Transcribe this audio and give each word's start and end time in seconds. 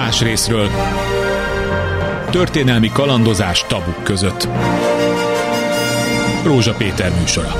Más 0.00 0.20
részről 0.20 0.70
történelmi 2.30 2.90
kalandozás 2.92 3.64
tabuk 3.66 4.02
között. 4.02 4.48
Rózsa 6.44 6.74
Péter 6.74 7.12
műsora. 7.18 7.52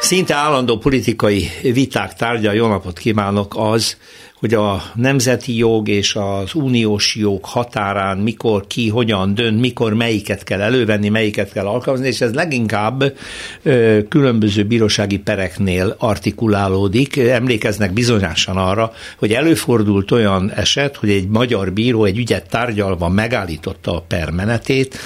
Szinte 0.00 0.34
állandó 0.34 0.78
politikai 0.78 1.48
viták 1.62 2.14
tárgya, 2.14 2.52
jó 2.52 2.66
napot 2.66 2.98
kívánok, 2.98 3.54
az, 3.56 3.96
hogy 4.42 4.54
a 4.54 4.82
nemzeti 4.94 5.56
jog 5.56 5.88
és 5.88 6.14
az 6.14 6.54
uniós 6.54 7.16
jog 7.16 7.44
határán 7.44 8.18
mikor 8.18 8.66
ki, 8.66 8.88
hogyan 8.88 9.34
dönt, 9.34 9.60
mikor 9.60 9.94
melyiket 9.94 10.44
kell 10.44 10.60
elővenni, 10.60 11.08
melyiket 11.08 11.52
kell 11.52 11.66
alkalmazni, 11.66 12.08
és 12.08 12.20
ez 12.20 12.34
leginkább 12.34 13.16
ö, 13.62 13.98
különböző 14.08 14.64
bírósági 14.64 15.18
pereknél 15.18 15.96
artikulálódik. 15.98 17.16
Emlékeznek 17.16 17.92
bizonyosan 17.92 18.56
arra, 18.56 18.92
hogy 19.18 19.32
előfordult 19.32 20.10
olyan 20.10 20.50
eset, 20.50 20.96
hogy 20.96 21.10
egy 21.10 21.28
magyar 21.28 21.72
bíró 21.72 22.04
egy 22.04 22.18
ügyet 22.18 22.48
tárgyalva 22.48 23.08
megállította 23.08 23.96
a 23.96 24.04
permenetét, 24.08 24.98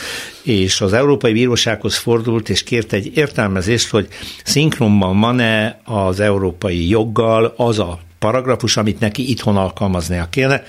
és 0.42 0.80
az 0.80 0.92
Európai 0.92 1.32
Bírósághoz 1.32 1.96
fordult, 1.96 2.48
és 2.48 2.62
kért 2.62 2.92
egy 2.92 3.10
értelmezést, 3.14 3.90
hogy 3.90 4.09
szinkronban 4.45 5.20
van-e 5.20 5.80
az 5.84 6.20
európai 6.20 6.88
joggal 6.88 7.54
az 7.56 7.78
a 7.78 8.04
paragrafus, 8.18 8.76
amit 8.76 9.00
neki 9.00 9.30
itthon 9.30 9.56
alkalmaznia 9.56 10.26
kéne. 10.30 10.62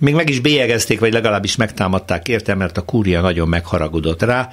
Még 0.00 0.14
meg 0.14 0.28
is 0.28 0.40
bélyegezték, 0.40 1.00
vagy 1.00 1.12
legalábbis 1.12 1.56
megtámadták 1.56 2.28
érte, 2.28 2.54
mert 2.54 2.76
a 2.76 2.82
kúria 2.84 3.20
nagyon 3.20 3.48
megharagudott 3.48 4.22
rá, 4.22 4.48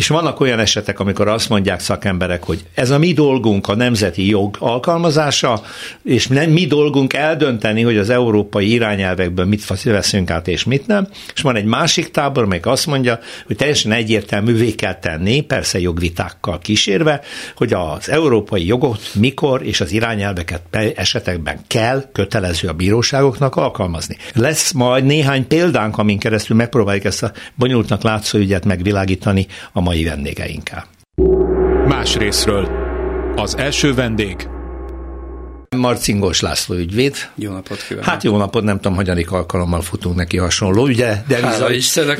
és 0.00 0.08
vannak 0.08 0.40
olyan 0.40 0.58
esetek, 0.58 1.00
amikor 1.00 1.28
azt 1.28 1.48
mondják 1.48 1.80
szakemberek, 1.80 2.44
hogy 2.44 2.64
ez 2.74 2.90
a 2.90 2.98
mi 2.98 3.12
dolgunk 3.12 3.68
a 3.68 3.74
nemzeti 3.74 4.28
jog 4.28 4.56
alkalmazása, 4.58 5.62
és 6.02 6.26
nem 6.26 6.50
mi 6.50 6.66
dolgunk 6.66 7.12
eldönteni, 7.12 7.82
hogy 7.82 7.96
az 7.96 8.10
európai 8.10 8.72
irányelvekből 8.72 9.44
mit 9.44 9.82
veszünk 9.84 10.30
át 10.30 10.48
és 10.48 10.64
mit 10.64 10.86
nem. 10.86 11.08
És 11.34 11.40
van 11.40 11.56
egy 11.56 11.64
másik 11.64 12.10
tábor, 12.10 12.42
amelyik 12.42 12.66
azt 12.66 12.86
mondja, 12.86 13.18
hogy 13.46 13.56
teljesen 13.56 13.92
egyértelművé 13.92 14.74
kell 14.74 14.94
tenni, 14.94 15.40
persze 15.40 15.80
jogvitákkal 15.80 16.58
kísérve, 16.58 17.20
hogy 17.56 17.72
az 17.72 18.10
európai 18.10 18.66
jogot 18.66 19.00
mikor 19.14 19.66
és 19.66 19.80
az 19.80 19.92
irányelveket 19.92 20.62
esetekben 20.96 21.58
kell 21.66 22.04
kötelező 22.12 22.68
a 22.68 22.72
bíróságoknak 22.72 23.56
alkalmazni. 23.56 24.16
Lesz 24.34 24.72
majd 24.72 25.04
néhány 25.04 25.46
példánk, 25.46 25.98
amin 25.98 26.18
keresztül 26.18 26.56
megpróbáljuk 26.56 27.04
ezt 27.04 27.22
a 27.22 27.32
bonyolultnak 27.54 28.02
látszó 28.02 28.38
ügyet 28.38 28.64
megvilágítani 28.64 29.46
a 29.72 29.80
mai 29.90 30.04
vendégeinkkel. 30.04 30.86
Más 31.86 32.16
részről. 32.16 32.68
Az 33.36 33.56
első 33.56 33.94
vendég 33.94 34.48
Marcingos 35.76 36.40
László 36.40 36.74
ügyvéd. 36.74 37.16
Jó 37.34 37.52
napot 37.52 37.84
kívánok. 37.88 38.08
Hát 38.08 38.22
jó 38.22 38.36
napot, 38.36 38.62
nem 38.62 38.76
tudom, 38.76 38.94
hagyadik 38.94 39.30
alkalommal 39.30 39.80
futunk 39.80 40.16
neki 40.16 40.36
hasonló, 40.36 40.82
ugye? 40.82 41.16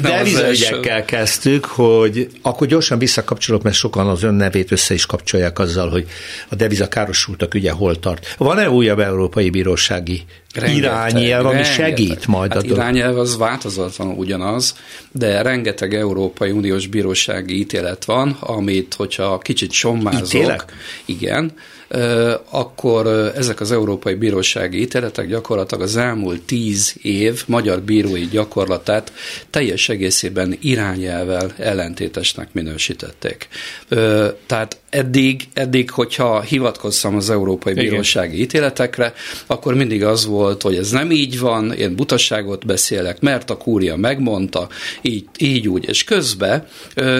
Devizaügyekkel 0.00 1.04
kezdtük, 1.04 1.64
hogy 1.64 2.30
akkor 2.42 2.66
gyorsan 2.66 2.98
visszakapcsolok, 2.98 3.62
mert 3.62 3.76
sokan 3.76 4.08
az 4.08 4.22
ön 4.22 4.34
nevét 4.34 4.72
össze 4.72 4.94
is 4.94 5.06
kapcsolják 5.06 5.58
azzal, 5.58 5.90
hogy 5.90 6.06
a 6.48 6.54
deviza 6.54 6.88
károsultak 6.88 7.54
ügye 7.54 7.70
hol 7.70 7.98
tart. 7.98 8.34
Van-e 8.38 8.70
újabb 8.70 9.00
európai 9.00 9.50
bírósági 9.50 10.24
irányelv, 10.54 11.46
ami 11.46 11.54
rengeteg. 11.54 11.74
segít 11.74 12.26
majd 12.26 12.52
hát 12.52 12.62
a 12.62 12.66
irányelv 12.66 13.18
az 13.18 13.36
változatlan 13.36 14.08
ugyanaz, 14.08 14.74
de 15.12 15.42
rengeteg 15.42 15.94
Európai 15.94 16.50
Uniós 16.50 16.86
bírósági 16.86 17.58
ítélet 17.58 18.04
van, 18.04 18.36
amit, 18.40 18.94
hogyha 18.94 19.38
kicsit 19.38 19.72
sommázok, 19.72 20.26
Ítélek? 20.26 20.72
igen, 21.04 21.52
akkor 22.50 23.06
ezek 23.36 23.60
az 23.60 23.72
európai 23.72 24.14
bírósági 24.14 24.80
ítéletek 24.80 25.28
gyakorlatilag 25.28 25.82
az 25.82 25.96
elmúlt 25.96 26.42
tíz 26.42 26.94
év 27.02 27.42
magyar 27.46 27.80
bírói 27.80 28.26
gyakorlatát 28.26 29.12
teljes 29.50 29.88
egészében 29.88 30.56
irányelvel 30.60 31.52
ellentétesnek 31.58 32.52
minősítették. 32.52 33.48
Tehát 34.46 34.79
eddig, 34.90 35.48
eddig, 35.54 35.90
hogyha 35.90 36.40
hivatkoztam 36.40 37.16
az 37.16 37.30
Európai 37.30 37.72
Igen. 37.72 37.84
Bírósági 37.84 38.40
ítéletekre, 38.40 39.12
akkor 39.46 39.74
mindig 39.74 40.04
az 40.04 40.26
volt, 40.26 40.62
hogy 40.62 40.76
ez 40.76 40.90
nem 40.90 41.10
így 41.10 41.38
van, 41.38 41.72
én 41.72 41.96
butaságot 41.96 42.66
beszélek, 42.66 43.20
mert 43.20 43.50
a 43.50 43.56
kúria 43.56 43.96
megmondta, 43.96 44.68
így, 45.02 45.24
így 45.38 45.68
úgy. 45.68 45.88
És 45.88 46.04
közben 46.04 46.66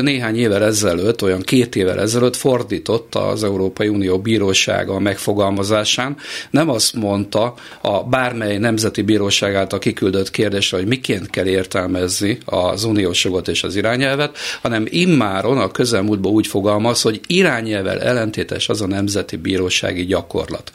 néhány 0.01 0.37
évvel 0.37 0.65
ezelőtt, 0.65 1.23
olyan 1.23 1.41
két 1.41 1.77
évvel 1.77 2.01
ezelőtt 2.01 2.37
fordította 2.37 3.27
az 3.27 3.45
Európai 3.45 3.89
Unió 3.89 4.19
Bírósága 4.19 4.95
a 4.95 4.99
megfogalmazásán, 4.99 6.17
nem 6.51 6.69
azt 6.69 6.95
mondta 6.95 7.55
a 7.81 8.03
bármely 8.03 8.59
nemzeti 8.59 9.03
bíróság 9.03 9.55
által 9.55 9.79
kiküldött 9.79 10.31
kérdésre, 10.31 10.77
hogy 10.77 10.87
miként 10.87 11.31
kell 11.31 11.47
értelmezni 11.47 12.39
az 12.45 12.85
uniós 12.85 13.25
jogot 13.25 13.49
és 13.49 13.63
az 13.63 13.77
irányelvet, 13.77 14.37
hanem 14.63 14.87
immáron 14.89 15.59
a 15.59 15.71
közelmúltban 15.71 16.33
úgy 16.33 16.47
fogalmaz, 16.47 17.03
hogy 17.03 17.21
irány 17.27 17.60
irányelvel 17.67 18.01
ellentétes 18.01 18.69
az 18.69 18.81
a 18.81 18.87
nemzeti 18.87 19.37
bírósági 19.37 20.05
gyakorlat. 20.05 20.73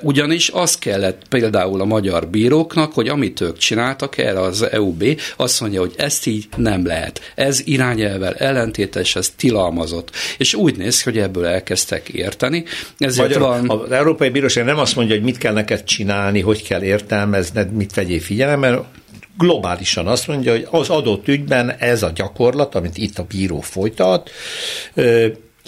Ugyanis 0.00 0.48
az 0.48 0.78
kellett 0.78 1.22
például 1.28 1.80
a 1.80 1.84
magyar 1.84 2.28
bíróknak, 2.28 2.92
hogy 2.92 3.08
amit 3.08 3.40
ők 3.40 3.58
csináltak, 3.58 4.18
erre 4.18 4.40
az 4.40 4.62
EUB 4.62 5.04
azt 5.36 5.60
mondja, 5.60 5.80
hogy 5.80 5.94
ezt 5.96 6.26
így 6.26 6.48
nem 6.56 6.86
lehet. 6.86 7.32
Ez 7.34 7.60
irányelvel 7.64 8.34
ellentétes, 8.34 9.16
ez 9.16 9.32
tilalmazott. 9.36 10.10
És 10.38 10.54
úgy 10.54 10.76
néz 10.76 11.02
ki, 11.02 11.10
hogy 11.10 11.18
ebből 11.18 11.46
elkezdtek 11.46 12.08
érteni. 12.08 12.64
Ezért 12.98 13.34
van... 13.34 13.70
Az 13.70 13.90
Európai 13.90 14.28
Bíróság 14.28 14.64
nem 14.64 14.78
azt 14.78 14.96
mondja, 14.96 15.14
hogy 15.14 15.24
mit 15.24 15.38
kell 15.38 15.52
neked 15.52 15.84
csinálni, 15.84 16.40
hogy 16.40 16.62
kell 16.62 16.82
értelmezned, 16.82 17.72
mit 17.72 17.94
vegyél 17.94 18.20
figyelembe, 18.20 18.84
globálisan 19.38 20.06
azt 20.06 20.26
mondja, 20.26 20.52
hogy 20.52 20.66
az 20.70 20.88
adott 20.88 21.28
ügyben 21.28 21.70
ez 21.78 22.02
a 22.02 22.10
gyakorlat, 22.14 22.74
amit 22.74 22.96
itt 22.96 23.18
a 23.18 23.26
bíró 23.28 23.60
folytat, 23.60 24.30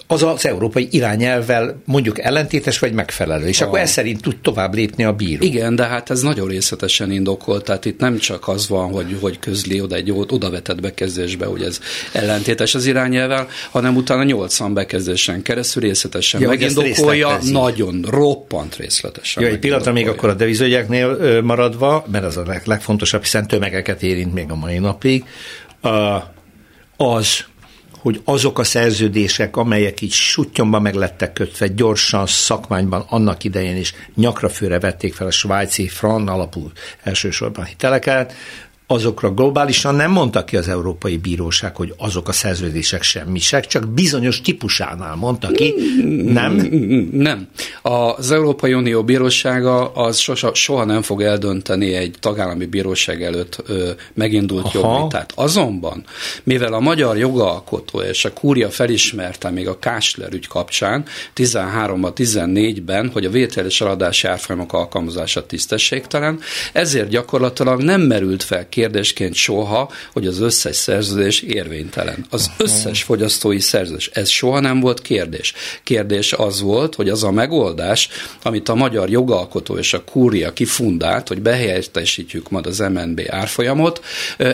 az 0.07 0.23
az 0.23 0.47
európai 0.47 0.89
irányelvvel 0.91 1.83
mondjuk 1.85 2.19
ellentétes 2.19 2.79
vagy 2.79 2.93
megfelelő, 2.93 3.47
és 3.47 3.61
a... 3.61 3.67
akkor 3.67 3.79
ez 3.79 3.91
szerint 3.91 4.23
tud 4.23 4.37
tovább 4.37 4.75
lépni 4.75 5.05
a 5.05 5.13
bíró. 5.13 5.45
Igen, 5.45 5.77
de 5.77 5.85
hát 5.85 6.11
ez 6.11 6.21
nagyon 6.21 6.49
részletesen 6.49 7.11
indokolt, 7.11 7.65
tehát 7.65 7.85
itt 7.85 7.99
nem 7.99 8.19
csak 8.19 8.49
az 8.49 8.69
van, 8.69 8.91
hogy, 8.91 9.17
hogy 9.21 9.39
közli 9.39 9.81
oda 9.81 9.95
egy 9.95 10.13
odavetett 10.13 10.81
bekezdésbe, 10.81 11.47
hogy 11.47 11.63
ez 11.63 11.81
ellentétes 12.13 12.75
az 12.75 12.87
irányelvvel, 12.87 13.49
hanem 13.71 13.97
utána 13.97 14.23
80 14.23 14.75
bekezdésen 14.75 15.43
keresztül 15.43 15.83
részletesen 15.83 16.41
ja, 16.41 16.49
megindokolja, 16.49 17.39
nagyon 17.43 18.05
roppant 18.09 18.77
részletesen. 18.77 19.43
Jó, 19.43 19.49
egy 19.49 19.59
pillanatra 19.59 19.93
még 19.93 20.09
akkor 20.09 20.29
a 20.29 20.35
devizőgyeknél 20.35 21.41
maradva, 21.43 22.05
mert 22.13 22.25
az 22.25 22.37
a 22.37 22.61
legfontosabb, 22.65 23.23
hiszen 23.23 23.47
tömegeket 23.47 24.03
érint 24.03 24.35
még 24.35 24.51
a 24.51 24.55
mai 24.55 24.79
napig, 24.79 25.25
az, 26.97 27.45
hogy 28.07 28.21
azok 28.25 28.59
a 28.59 28.65
szerződések, 28.65 29.57
amelyek 29.57 30.01
így 30.01 30.13
sutyomba 30.13 30.81
meg 30.81 30.95
lettek 30.95 31.33
kötve, 31.33 31.67
gyorsan 31.67 32.27
szakmányban 32.27 33.05
annak 33.09 33.45
idején 33.45 33.77
is 33.77 33.95
nyakra 34.15 34.49
főre 34.49 34.79
vették 34.79 35.15
fel 35.15 35.27
a 35.27 35.31
svájci 35.31 35.89
fran 35.89 36.29
alapú 36.29 36.71
elsősorban 37.03 37.65
hiteleket, 37.65 38.33
azokra 38.87 39.31
globálisan 39.31 39.95
nem 39.95 40.11
mondta 40.11 40.45
ki 40.45 40.57
az 40.57 40.69
Európai 40.69 41.17
Bíróság, 41.17 41.77
hogy 41.77 41.95
azok 41.97 42.29
a 42.29 42.33
szerződések 42.33 43.03
semmisek, 43.03 43.67
csak 43.67 43.89
bizonyos 43.89 44.41
típusánál 44.41 45.15
mondta 45.15 45.49
ki, 45.49 45.75
nem? 46.25 46.53
Nem. 47.13 47.49
Az 47.83 48.31
Európai 48.31 48.75
Unió 48.75 49.05
Bírósága 49.05 49.93
az 49.93 50.19
soha, 50.19 50.55
soha 50.55 50.85
nem 50.85 51.03
fog 51.03 51.23
eldönteni 51.23 51.95
egy 51.95 52.15
tagállami 52.21 52.67
bíróság 52.67 53.23
előtt 53.23 53.63
ö, 53.67 53.91
megindult 54.15 54.73
jogvitát. 54.73 55.33
Azonban, 55.35 56.05
mivel 56.43 56.73
a 56.73 56.81
magyar 56.81 57.17
jogalkotó 57.17 58.01
és 58.01 58.25
a 58.25 58.33
kúria 58.33 58.71
felismerte 58.71 59.51
még 59.51 59.69
a 59.69 59.79
Kásler 59.79 60.33
ügy 60.33 60.47
kapcsán 60.47 61.05
13 61.33 62.07
14-ben, 62.15 63.11
hogy 63.13 63.25
a 63.25 63.31
vételes 63.31 63.81
eladási 63.81 64.27
árfolyamok 64.27 64.73
alkalmazása 64.73 65.47
tisztességtelen, 65.47 66.41
ezért 66.73 67.09
gyakorlatilag 67.09 67.83
nem 67.83 68.01
merült 68.01 68.43
fel 68.43 68.69
kérdésként 68.77 69.35
soha, 69.35 69.91
hogy 70.13 70.27
az 70.27 70.41
összes 70.41 70.77
szerződés 70.77 71.41
érvénytelen. 71.41 72.27
Az 72.31 72.51
összes 72.57 73.03
fogyasztói 73.03 73.61
szerződés. 73.61 74.11
Ez 74.13 74.29
soha 74.29 74.61
nem 74.61 74.81
volt 74.81 75.03
kérdés. 75.03 75.53
Kérdés 75.83 76.33
az 76.33 76.61
volt, 76.61 76.95
hogy 76.95 77.09
az 77.09 77.25
a 77.25 77.31
megoldás, 77.31 78.09
amit 78.43 78.69
a 78.69 78.75
magyar 78.75 79.11
jogalkotó 79.11 79.77
és 79.77 79.95
a 79.95 80.05
kúria 80.05 80.53
kifundált, 80.53 81.29
hogy 81.29 81.43
behelyettesítjük 81.43 82.51
majd 82.51 82.67
az 82.67 82.79
MNB 82.79 83.21
árfolyamot, 83.29 84.05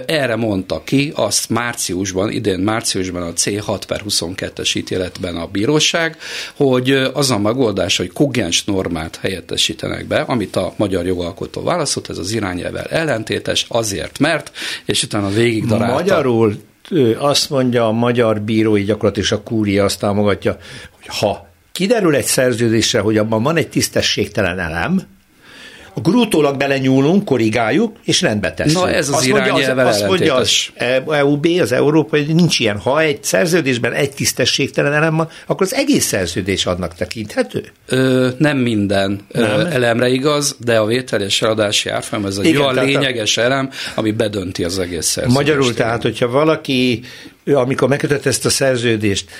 erre 0.07 0.37
mondta 0.37 0.83
ki 0.85 1.13
azt 1.15 1.49
márciusban, 1.49 2.31
idén 2.31 2.59
márciusban 2.59 3.23
a 3.23 3.33
C6 3.33 3.81
per 3.87 4.03
22-es 4.09 4.77
ítéletben 4.77 5.37
a 5.37 5.47
bíróság, 5.47 6.17
hogy 6.55 6.91
az 6.91 7.31
a 7.31 7.39
megoldás, 7.39 7.97
hogy 7.97 8.13
kogens 8.13 8.65
normát 8.65 9.17
helyettesítenek 9.17 10.07
be, 10.07 10.21
amit 10.21 10.57
a 10.57 10.73
magyar 10.77 11.07
jogalkotó 11.07 11.63
válaszolt, 11.63 12.11
ez 12.11 12.19
az 12.19 12.33
irányelvel 12.33 12.85
ellentétes, 12.85 13.67
azért 13.69 14.12
mert, 14.19 14.51
mert, 14.53 14.57
és 14.85 15.03
utána 15.03 15.29
végig 15.29 15.67
darálta. 15.67 15.95
Magyarul 15.95 16.63
azt 17.19 17.51
mondja 17.51 17.87
a 17.87 17.93
magyar 17.93 18.41
bírói 18.41 18.83
gyakorlat 18.85 19.17
és 19.17 19.33
a 19.33 19.43
kúria 19.43 19.85
azt 19.85 19.99
támogatja, 19.99 20.57
hogy 20.91 21.17
ha 21.19 21.49
kiderül 21.73 22.15
egy 22.15 22.25
szerződésre, 22.25 23.01
hogy 23.01 23.19
abban 23.19 23.43
van 23.43 23.57
egy 23.57 23.69
tisztességtelen 23.69 24.59
elem, 24.59 25.03
akkor 25.95 26.15
utólag 26.15 26.57
belenyúlunk, 26.57 27.25
korrigáljuk, 27.25 27.97
és 28.05 28.21
rendbe 28.21 28.53
tesszük. 28.55 28.79
Na 28.79 28.91
ez 28.91 29.09
az 29.09 29.15
azt 29.15 29.27
irányelvel 29.27 29.87
azt, 29.87 30.01
azt 30.01 30.09
mondja 30.09 30.35
az 30.35 30.71
EUB, 31.09 31.47
az 31.61 31.73
Európa, 31.73 32.17
hogy 32.17 32.35
nincs 32.35 32.59
ilyen. 32.59 32.79
Ha 32.79 33.01
egy 33.01 33.25
szerződésben 33.25 33.93
egy 33.93 34.13
tisztességtelen 34.13 34.93
elem 34.93 35.17
van, 35.17 35.29
akkor 35.47 35.67
az 35.67 35.75
egész 35.75 36.05
szerződés 36.05 36.67
adnak 36.67 36.95
tekinthető? 36.95 37.65
Ö, 37.87 38.29
nem 38.39 38.57
minden 38.59 39.21
nem. 39.33 39.51
Ö, 39.51 39.67
elemre 39.67 40.09
igaz, 40.09 40.57
de 40.59 40.79
a 40.79 40.87
vétel 40.87 41.21
és 41.21 41.43
eladási 41.43 41.89
árfolyam 41.89 42.27
ez 42.27 42.37
egy 42.37 42.57
olyan 42.57 42.85
lényeges 42.85 43.37
a... 43.37 43.43
elem, 43.43 43.71
ami 43.95 44.11
bedönti 44.11 44.65
az 44.65 44.79
egész 44.79 45.07
szerződést. 45.07 45.39
Magyarul 45.39 45.75
tehát, 45.75 46.03
hogyha 46.03 46.29
valaki, 46.29 47.03
amikor 47.53 47.89
megkötött 47.89 48.27
ezt 48.27 48.45
a 48.45 48.51
szerződést, 48.51 49.31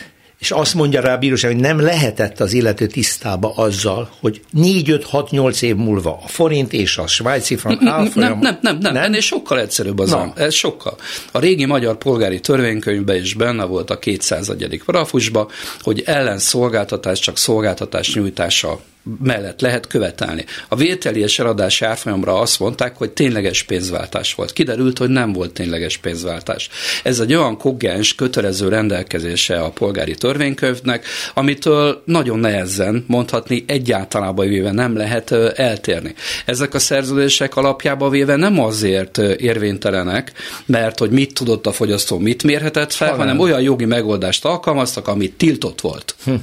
és 0.43 0.51
azt 0.51 0.75
mondja 0.75 1.01
rá 1.01 1.15
a 1.15 1.19
bíróság, 1.19 1.53
hogy 1.53 1.61
nem 1.61 1.81
lehetett 1.81 2.41
az 2.41 2.53
illető 2.53 2.87
tisztába 2.87 3.53
azzal, 3.57 4.11
hogy 4.21 4.41
4-5-6-8 4.57 5.63
év 5.63 5.77
múlva 5.77 6.21
a 6.25 6.29
forint 6.29 6.73
és 6.73 6.97
a 6.99 7.07
svájci 7.07 7.57
frank 7.57 7.83
árfolyam... 7.85 8.31
Nem, 8.31 8.39
nem, 8.39 8.59
nem, 8.63 8.79
nem, 8.81 8.93
nem, 8.93 9.03
ennél 9.03 9.21
sokkal 9.21 9.61
egyszerűbb 9.61 9.99
az 9.99 10.11
no. 10.11 10.25
Ez 10.35 10.55
sokkal. 10.55 10.97
A 11.33 11.39
régi 11.39 11.65
magyar 11.65 11.97
polgári 11.97 12.41
törvénykönyvben 12.41 13.17
is 13.17 13.35
benne 13.35 13.65
volt 13.65 13.91
a 13.91 13.99
200. 13.99 14.53
parafusba, 14.85 15.49
hogy 15.81 16.03
ellenszolgáltatás 16.07 17.19
csak 17.19 17.39
szolgáltatás 17.39 18.15
nyújtása 18.15 18.81
mellett 19.23 19.61
lehet 19.61 19.87
követelni. 19.87 20.45
A 20.69 20.77
vételi 20.77 21.21
és 21.21 21.39
eladási 21.39 21.85
árfolyamra 21.85 22.39
azt 22.39 22.59
mondták, 22.59 22.97
hogy 22.97 23.11
tényleges 23.11 23.63
pénzváltás 23.63 24.35
volt. 24.35 24.53
Kiderült, 24.53 24.99
hogy 24.99 25.09
nem 25.09 25.33
volt 25.33 25.53
tényleges 25.53 25.97
pénzváltás. 25.97 26.69
Ez 27.03 27.21
egy 27.21 27.35
olyan 27.35 27.59
kogens, 27.59 28.15
kötelező 28.15 28.69
rendelkezése 28.69 29.61
a 29.61 29.71
polgári 29.71 30.15
törvénykönyvnek, 30.15 31.07
amitől 31.35 32.03
nagyon 32.05 32.39
nehezen 32.39 33.05
mondhatni 33.09 33.65
egyáltalában 33.67 34.49
véve 34.49 34.73
nem 34.73 34.97
lehet 34.97 35.31
eltérni. 35.57 36.15
Ezek 36.47 36.75
a 36.75 36.79
szerződések 36.79 37.57
alapjába 37.57 38.09
véve 38.09 38.37
nem 38.37 38.61
azért 38.61 39.19
érvénytelenek, 39.19 40.33
mert 40.67 40.99
hogy 40.99 41.11
mit 41.11 41.35
tudott 41.35 41.67
a 41.67 41.73
fogyasztó, 41.73 42.19
mit 42.19 42.43
mérhetett 42.43 42.93
fel, 42.93 43.11
ha 43.11 43.17
hanem 43.17 43.39
olyan 43.39 43.61
jogi 43.61 43.85
megoldást 43.85 44.45
alkalmaztak, 44.45 45.09
amit 45.09 45.33
tiltott 45.33 45.81
volt. 45.81 46.15
Hm. 46.25 46.35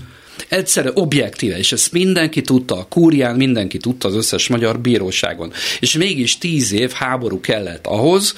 Egyszerre 0.48 0.92
objektíve, 0.94 1.58
és 1.58 1.72
ezt 1.72 1.92
mindenki 1.92 2.42
tudta, 2.42 2.78
a 2.78 2.86
kúrián 2.90 3.36
mindenki 3.36 3.78
tudta 3.78 4.08
az 4.08 4.16
összes 4.16 4.48
magyar 4.48 4.80
bíróságon. 4.80 5.52
És 5.80 5.94
mégis 5.94 6.38
tíz 6.38 6.72
év 6.72 6.92
háború 6.92 7.40
kellett 7.40 7.88
ahhoz, 7.88 8.36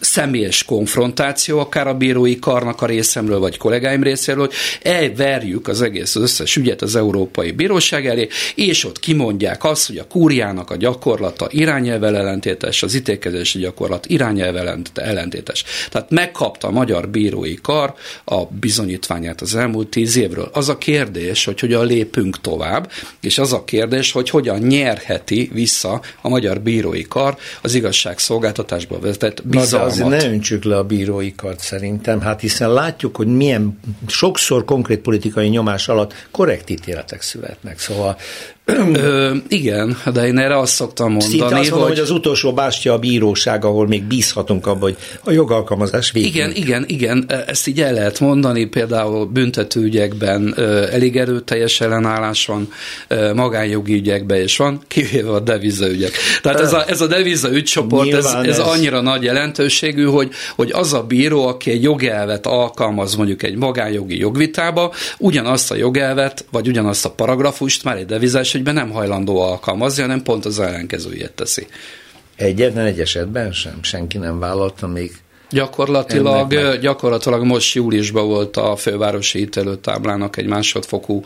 személyes 0.00 0.64
konfrontáció, 0.64 1.58
akár 1.58 1.86
a 1.86 1.94
bírói 1.94 2.38
karnak 2.38 2.82
a 2.82 2.86
részemről, 2.86 3.38
vagy 3.38 3.56
kollégáim 3.56 4.02
részéről, 4.02 4.46
hogy 4.46 4.54
elverjük 4.82 5.68
az 5.68 5.82
egész 5.82 6.16
az 6.16 6.22
összes 6.22 6.56
ügyet 6.56 6.82
az 6.82 6.96
Európai 6.96 7.50
Bíróság 7.50 8.06
elé, 8.06 8.28
és 8.54 8.84
ott 8.84 8.98
kimondják 8.98 9.64
azt, 9.64 9.86
hogy 9.86 9.98
a 9.98 10.06
kúriának 10.06 10.70
a 10.70 10.76
gyakorlata 10.76 11.46
irányelvel 11.50 12.16
ellentétes, 12.16 12.82
az 12.82 12.94
ítélkezési 12.94 13.58
gyakorlat 13.58 14.06
irányelvel 14.06 14.80
ellentétes. 14.94 15.64
Tehát 15.90 16.10
megkapta 16.10 16.68
a 16.68 16.70
magyar 16.70 17.08
bírói 17.08 17.54
kar 17.54 17.94
a 18.24 18.44
bizonyítványát 18.44 19.40
az 19.40 19.54
elmúlt 19.54 19.88
tíz 19.88 20.16
évről. 20.16 20.50
Az 20.52 20.68
a 20.68 20.78
kérdés, 20.78 21.44
hogy 21.44 21.60
hogyan 21.60 21.86
lépünk 21.86 22.40
tovább, 22.40 22.90
és 23.20 23.38
az 23.38 23.52
a 23.52 23.64
kérdés, 23.64 24.12
hogy 24.12 24.30
hogyan 24.30 24.58
nyerheti 24.58 25.50
vissza 25.52 26.00
a 26.20 26.28
magyar 26.28 26.60
bírói 26.60 27.02
kar 27.02 27.36
az 27.62 27.74
igazságszolgáltatásba 27.74 28.98
vetett 28.98 29.46
bizalmat 29.46 29.87
azért 29.88 30.08
ne 30.08 30.28
öntsük 30.28 30.64
le 30.64 30.76
a 30.76 30.84
bírói 30.84 31.34
kart 31.34 31.60
szerintem, 31.60 32.20
hát 32.20 32.40
hiszen 32.40 32.72
látjuk, 32.72 33.16
hogy 33.16 33.26
milyen 33.26 33.80
sokszor 34.06 34.64
konkrét 34.64 34.98
politikai 34.98 35.48
nyomás 35.48 35.88
alatt 35.88 36.14
korrekt 36.30 36.70
ítéletek 36.70 37.22
születnek. 37.22 37.78
Szóval 37.78 38.16
Ö, 38.92 39.34
igen, 39.48 39.96
de 40.12 40.26
én 40.26 40.38
erre 40.38 40.58
azt 40.58 40.74
szoktam 40.74 41.10
mondani, 41.10 41.30
Szinte 41.30 41.44
azt 41.44 41.70
mondom, 41.70 41.78
hogy... 41.78 41.88
hogy 41.88 41.98
az 41.98 42.10
utolsó 42.10 42.52
bástya 42.52 42.92
a 42.92 42.98
bíróság, 42.98 43.64
ahol 43.64 43.86
még 43.86 44.02
bízhatunk 44.02 44.66
abban, 44.66 44.80
hogy 44.80 44.96
a 45.24 45.30
jogalkalmazás 45.30 46.10
végig. 46.10 46.34
Igen, 46.34 46.52
igen, 46.54 46.84
igen, 46.86 47.26
ezt 47.46 47.66
így 47.66 47.80
el 47.80 47.92
lehet 47.92 48.20
mondani, 48.20 48.64
például 48.64 49.26
büntetőügyekben 49.26 50.54
elég 50.92 51.16
erőteljes 51.16 51.80
ellenállás 51.80 52.46
van, 52.46 52.72
magánjogi 53.34 53.94
ügyekben 53.94 54.42
is 54.42 54.56
van, 54.56 54.80
kivéve 54.88 55.30
a 55.30 55.40
devizaügyek. 55.40 56.12
Tehát 56.42 56.60
ez 56.60 56.72
a, 56.72 56.84
ez 56.88 57.00
a 57.00 57.06
deviza 57.06 57.52
ügycsoport, 57.52 58.12
ez, 58.12 58.24
ez, 58.24 58.46
ez 58.46 58.58
annyira 58.58 59.00
nagy 59.00 59.22
jelentőségű, 59.22 60.04
hogy, 60.04 60.30
hogy 60.56 60.70
az 60.72 60.92
a 60.92 61.02
bíró, 61.02 61.46
aki 61.46 61.70
egy 61.70 61.82
jogelvet 61.82 62.46
alkalmaz 62.46 63.14
mondjuk 63.14 63.42
egy 63.42 63.56
magánjogi 63.56 64.18
jogvitába, 64.18 64.92
ugyanazt 65.18 65.70
a 65.70 65.74
jogelvet, 65.74 66.44
vagy 66.50 66.68
ugyanazt 66.68 67.04
a 67.04 67.10
paragrafust 67.10 67.84
már 67.84 67.96
egy 67.96 68.06
devizás 68.06 68.56
ügyben 68.58 68.74
nem 68.74 68.90
hajlandó 68.90 69.40
alkalmazni, 69.40 70.02
hanem 70.02 70.22
pont 70.22 70.44
az 70.44 70.58
ellenkezőjét 70.58 71.32
teszi. 71.32 71.66
Egyetlen 72.36 72.86
egy 72.86 73.00
esetben 73.00 73.52
sem? 73.52 73.82
Senki 73.82 74.18
nem 74.18 74.38
vállalta 74.38 74.86
még 74.86 75.16
Gyakorlatilag, 75.50 76.78
gyakorlatilag 76.80 77.44
most 77.44 77.74
júliusban 77.74 78.26
volt 78.26 78.56
a 78.56 78.76
fővárosi 78.76 79.40
ítélőtáblának 79.40 80.36
egy 80.36 80.46
másodfokú 80.46 81.24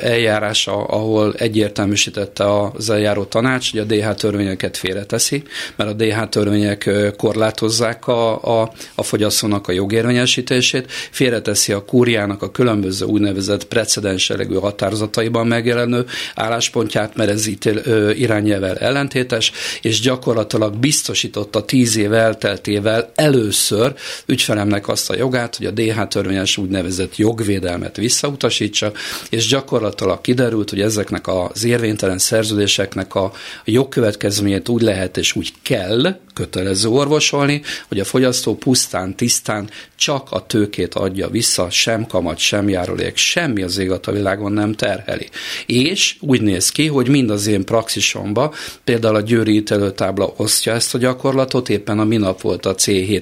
eljárása, 0.00 0.84
ahol 0.84 1.34
egyértelműsítette 1.34 2.60
az 2.60 2.90
eljáró 2.90 3.24
tanács, 3.24 3.70
hogy 3.70 3.80
a 3.80 3.84
DH 3.84 4.14
törvényeket 4.14 4.76
félreteszi, 4.76 5.42
mert 5.76 5.90
a 5.90 5.92
DH 5.92 6.28
törvények 6.28 6.90
korlátozzák 7.16 8.06
a, 8.06 8.42
a, 8.60 8.72
a 8.94 9.02
fogyasztónak 9.02 9.68
a 9.68 9.72
jogérvényesítését, 9.72 10.92
félreteszi 11.10 11.72
a 11.72 11.84
kúriának 11.84 12.42
a 12.42 12.50
különböző 12.50 13.06
úgynevezett 13.06 13.64
precedensselegű 13.64 14.54
határozataiban 14.54 15.46
megjelenő 15.46 16.04
álláspontját, 16.34 17.16
mert 17.16 17.30
ez 17.30 17.46
ítél, 17.46 17.78
irányelvel 18.16 18.76
ellentétes, 18.76 19.52
és 19.82 20.00
gyakorlatilag 20.00 20.76
biztosította 20.76 21.64
tíz 21.64 21.96
év 21.96 22.12
elteltével 22.12 23.10
el 23.14 23.33
először 23.34 23.94
ügyfelemnek 24.26 24.88
azt 24.88 25.10
a 25.10 25.16
jogát, 25.16 25.56
hogy 25.56 25.66
a 25.66 25.70
DH 25.70 26.08
törvényes 26.08 26.56
úgynevezett 26.56 27.16
jogvédelmet 27.16 27.96
visszautasítsa, 27.96 28.92
és 29.30 29.46
gyakorlatilag 29.46 30.20
kiderült, 30.20 30.70
hogy 30.70 30.80
ezeknek 30.80 31.26
az 31.26 31.64
érvénytelen 31.64 32.18
szerződéseknek 32.18 33.14
a 33.14 33.32
jogkövetkezményét 33.64 34.68
úgy 34.68 34.82
lehet 34.82 35.16
és 35.16 35.36
úgy 35.36 35.52
kell 35.62 36.16
kötelező 36.34 36.88
orvosolni, 36.88 37.62
hogy 37.88 38.00
a 38.00 38.04
fogyasztó 38.04 38.56
pusztán, 38.56 39.16
tisztán 39.16 39.70
csak 39.96 40.30
a 40.30 40.46
tőkét 40.46 40.94
adja 40.94 41.28
vissza, 41.28 41.70
sem 41.70 42.06
kamat, 42.06 42.38
sem 42.38 42.68
járulék, 42.68 43.16
semmi 43.16 43.62
az 43.62 43.78
ég 43.78 43.90
a 43.90 44.12
világon 44.12 44.52
nem 44.52 44.72
terheli. 44.72 45.28
És 45.66 46.16
úgy 46.20 46.42
néz 46.42 46.70
ki, 46.70 46.86
hogy 46.86 47.08
mind 47.08 47.30
az 47.30 47.46
én 47.46 47.64
praxisomba, 47.64 48.54
például 48.84 49.14
a 49.14 49.20
Győri 49.20 49.54
ítélőtábla 49.54 50.32
osztja 50.36 50.72
ezt 50.72 50.94
a 50.94 50.98
gyakorlatot, 50.98 51.68
éppen 51.68 51.98
a 51.98 52.04
minap 52.04 52.40
volt 52.40 52.66
a 52.66 52.74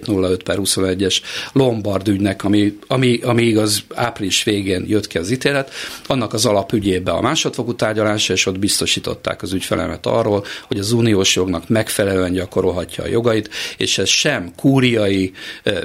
C705 0.06 0.38
per 0.44 0.58
21-es 0.60 1.16
Lombard 1.52 2.08
ügynek, 2.08 2.44
ami, 2.44 2.78
ami, 2.86 3.20
ami 3.22 3.42
igaz 3.42 3.82
április 3.94 4.42
végén 4.42 4.84
jött 4.88 5.06
ki 5.06 5.18
az 5.18 5.30
ítélet, 5.30 5.70
annak 6.06 6.32
az 6.32 6.46
alapügyébe 6.46 7.10
a 7.10 7.20
másodfokú 7.20 7.74
tárgyalása, 7.74 8.32
és 8.32 8.46
ott 8.46 8.58
biztosították 8.58 9.42
az 9.42 9.52
ügyfelemet 9.52 10.06
arról, 10.06 10.44
hogy 10.66 10.78
az 10.78 10.92
uniós 10.92 11.36
jognak 11.36 11.68
megfelelően 11.68 12.32
gyakorolhatja 12.32 13.04
a 13.04 13.08
jogait, 13.08 13.50
és 13.76 13.98
ez 13.98 14.08
sem 14.08 14.52
kúriai 14.56 15.32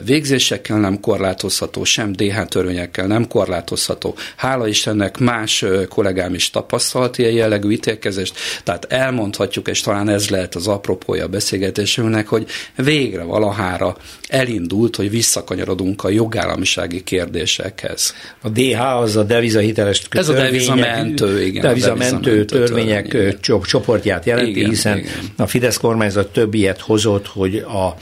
végzésekkel 0.05 0.79
nem 0.79 0.99
korlátozható, 0.99 1.83
sem 1.83 2.11
DH 2.11 2.45
törvényekkel 2.45 3.07
nem 3.07 3.27
korlátozható. 3.27 4.15
Hála 4.35 4.67
Istennek 4.67 5.17
más 5.17 5.65
kollégám 5.89 6.33
is 6.33 6.49
tapasztalt 6.49 7.17
ilyen 7.17 7.31
jellegű 7.31 7.69
ítélkezést, 7.69 8.35
tehát 8.63 8.85
elmondhatjuk, 8.89 9.67
és 9.67 9.81
talán 9.81 10.09
ez 10.09 10.29
lehet 10.29 10.55
az 10.55 10.67
apropója 10.67 11.23
a 11.23 11.27
beszélgetésünknek, 11.27 12.27
hogy 12.27 12.45
végre 12.75 13.23
valahára 13.23 13.97
elindult, 14.27 14.95
hogy 14.95 15.09
visszakanyarodunk 15.09 16.03
a 16.03 16.09
jogállamisági 16.09 17.03
kérdésekhez. 17.03 18.13
A 18.41 18.49
DH 18.49 18.97
az 18.97 19.15
a 19.15 19.23
devizahiteles 19.23 20.01
Ez 20.09 20.29
a 20.29 20.33
devizamentő, 20.33 21.43
igen. 21.43 21.61
Devizamentő 21.61 22.45
törvények 22.45 23.05
igen. 23.13 23.39
csoportját 23.63 24.25
jelenti, 24.25 24.49
igen, 24.49 24.69
hiszen 24.69 24.97
igen. 24.97 25.11
a 25.37 25.47
Fidesz 25.47 25.77
kormányzat 25.77 26.27
több 26.27 26.53
ilyet 26.53 26.81
hozott, 26.81 27.27
hogy 27.27 27.55
a 27.55 27.95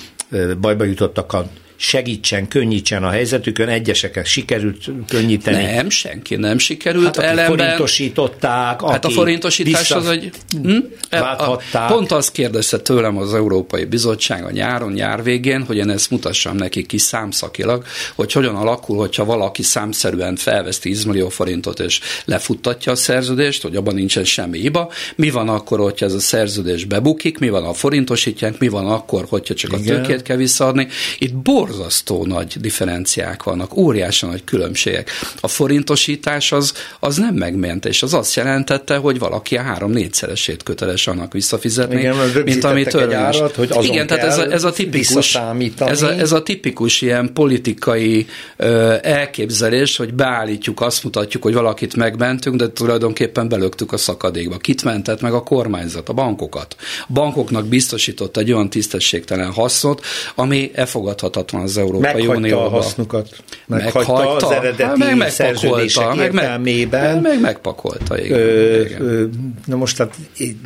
bajba 0.60 0.84
jutottakat 0.84 1.48
segítsen, 1.76 2.48
könnyítsen 2.48 3.04
a 3.04 3.10
helyzetükön, 3.10 3.68
egyeseket 3.68 4.26
sikerült 4.26 4.90
könnyíteni. 5.08 5.64
Nem, 5.64 5.90
senki 5.90 6.36
nem 6.36 6.58
sikerült. 6.58 7.06
Hát, 7.06 7.18
Ellenben, 7.18 7.46
forintosították, 7.46 8.82
Hát 8.82 9.06
a 9.06 9.10
forintosítás 9.10 9.92
az, 9.92 10.08
hogy 10.08 10.30
hm? 10.62 10.78
Válthatták. 11.10 11.88
Pont 11.92 12.12
azt 12.12 12.32
kérdezte 12.32 12.80
tőlem 12.80 13.18
az 13.18 13.34
Európai 13.34 13.86
Bizottság 13.86 14.44
a 14.46 14.52
nyáron, 14.52 14.92
nyár 14.92 15.24
végén, 15.24 15.64
hogy 15.64 15.78
én 15.78 15.90
ezt 15.90 16.12
mutassam 16.12 16.56
neki 16.56 16.86
ki 16.86 16.98
számszakilag, 16.98 17.84
hogy 18.16 18.32
hogyan 18.32 18.56
alakul, 18.56 18.98
hogyha 18.98 19.26
valaki 19.26 19.64
számszerűen 19.64 20.36
felvesz 20.36 20.80
10 20.80 21.04
millió 21.04 21.30
forintot 21.30 21.80
és 21.80 22.00
lefuttatja 22.26 22.92
a 22.92 22.96
szerződést, 22.96 23.62
hogy 23.62 23.76
abban 23.76 23.96
nincsen 23.96 24.24
semmi 24.24 24.60
hiba. 24.60 24.92
Mi 25.16 25.30
van 25.30 25.50
akkor, 25.50 25.80
hogyha 25.80 26.06
ez 26.06 26.14
a 26.14 26.20
szerződés 26.20 26.86
bebukik, 26.86 27.38
mi 27.38 27.50
van 27.50 27.64
a 27.64 27.74
forintosítják, 27.74 28.60
mi 28.60 28.68
van 28.68 28.88
akkor, 28.88 29.26
hogyha 29.30 29.54
csak 29.54 29.74
a 29.74 29.80
tőkét 29.80 30.22
kell 30.22 30.38
visszaadni. 30.38 30.88
Itt 31.18 31.34
bor 31.34 31.65
borzasztó 31.66 32.26
nagy 32.26 32.54
differenciák 32.60 33.44
vannak, 33.44 33.78
óriási 33.78 34.26
nagy 34.26 34.44
különbségek. 34.44 35.10
A 35.42 35.48
forintosítás 35.48 36.52
az, 36.52 36.74
az 37.00 37.18
nem 37.18 37.36
megmentés, 37.36 38.04
az 38.04 38.14
azt 38.14 38.36
jelentette, 38.36 38.96
hogy 38.96 39.20
valaki 39.20 39.58
a 39.58 39.62
három-négyszeresét 39.62 40.64
köteles 40.64 41.08
annak 41.08 41.34
visszafizetni, 41.34 42.00
Igen, 42.00 42.16
mint 42.46 42.64
amit 42.64 42.96
árat, 42.96 43.56
hogy 43.56 43.72
azon 43.72 43.84
Igen, 43.84 44.08
tehát 44.08 44.24
ez 44.24 44.38
a, 44.38 44.52
ez 44.52 44.64
a 44.64 44.72
tipikus, 44.72 45.38
ez 45.78 46.02
a, 46.02 46.12
ez 46.12 46.32
a 46.32 46.44
tipikus 46.44 47.02
ilyen 47.02 47.34
politikai 47.34 48.26
ö, 48.58 48.96
elképzelés, 49.02 49.98
hogy 49.98 50.14
beállítjuk, 50.14 50.82
azt 50.82 51.04
mutatjuk, 51.04 51.44
hogy 51.44 51.54
valakit 51.54 51.96
megmentünk, 51.96 52.56
de 52.56 52.70
tulajdonképpen 52.70 53.50
belöktük 53.50 53.92
a 53.92 53.98
szakadékba. 53.98 54.58
Kit 54.58 54.84
mentett 54.84 55.22
meg 55.22 55.34
a 55.34 55.44
kormányzat, 55.44 56.10
a 56.10 56.14
bankokat. 56.14 56.76
A 57.08 57.14
bankoknak 57.14 57.66
biztosított 57.66 58.38
egy 58.38 58.52
olyan 58.52 58.70
tisztességtelen 58.70 59.52
hasznot, 59.52 60.06
ami 60.36 60.72
elfogadhatatlan 60.74 61.55
az 61.56 61.78
Európai 61.78 62.28
Unióban. 62.28 62.66
a 62.66 62.70
hasznukat. 62.70 63.44
Meghagyta, 63.68 64.14
meghagyta 64.14 64.48
az 64.48 64.52
eredeti 64.52 64.84
hát 64.84 64.98
meg 64.98 65.18
megpakolta, 65.18 66.16
meg, 66.16 66.34
meg, 66.34 67.22
meg 67.22 67.42
megpakolta. 67.42 68.20
Igen, 68.20 68.40
ö, 68.40 68.82
igen. 68.82 69.02
Ö, 69.02 69.26
na 69.66 69.76
most 69.76 69.98
tehát 69.98 70.16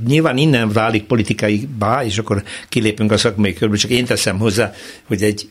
nyilván 0.08 0.38
innen 0.38 0.72
válik 0.72 1.04
politikai 1.04 1.68
bá, 1.78 2.04
és 2.04 2.18
akkor 2.18 2.44
kilépünk 2.70 3.12
a 3.12 3.18
szakmai 3.18 3.54
körből, 3.54 3.78
csak 3.78 3.92
én 3.92 4.06
teszem 4.06 4.38
hozzá, 4.38 4.74
hogy 5.08 5.24
egy 5.24 5.50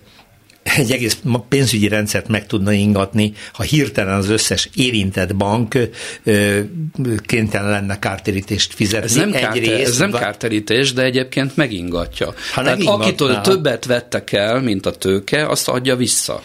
egy 0.76 0.92
egész 0.92 1.18
pénzügyi 1.48 1.88
rendszert 1.88 2.28
meg 2.28 2.46
tudna 2.46 2.72
ingatni, 2.72 3.32
ha 3.52 3.62
hirtelen 3.62 4.14
az 4.14 4.28
összes 4.28 4.68
érintett 4.74 5.36
bank 5.36 5.78
kénytelen 7.26 7.70
lenne 7.70 7.98
kártérítést 7.98 8.74
fizetni. 8.74 9.06
Ez 9.06 9.14
nem, 9.14 9.30
kárter, 9.30 9.62
rész, 9.62 9.88
ez 9.88 9.98
nem 9.98 10.10
kártérítés, 10.10 10.92
de 10.92 11.02
egyébként 11.02 11.56
megingatja. 11.56 12.34
Ha 12.54 12.62
Tehát 12.62 12.82
akitől 12.82 13.40
többet 13.40 13.84
vettek 13.84 14.32
el, 14.32 14.60
mint 14.60 14.86
a 14.86 14.90
tőke, 14.90 15.46
azt 15.46 15.68
adja 15.68 15.96
vissza. 15.96 16.42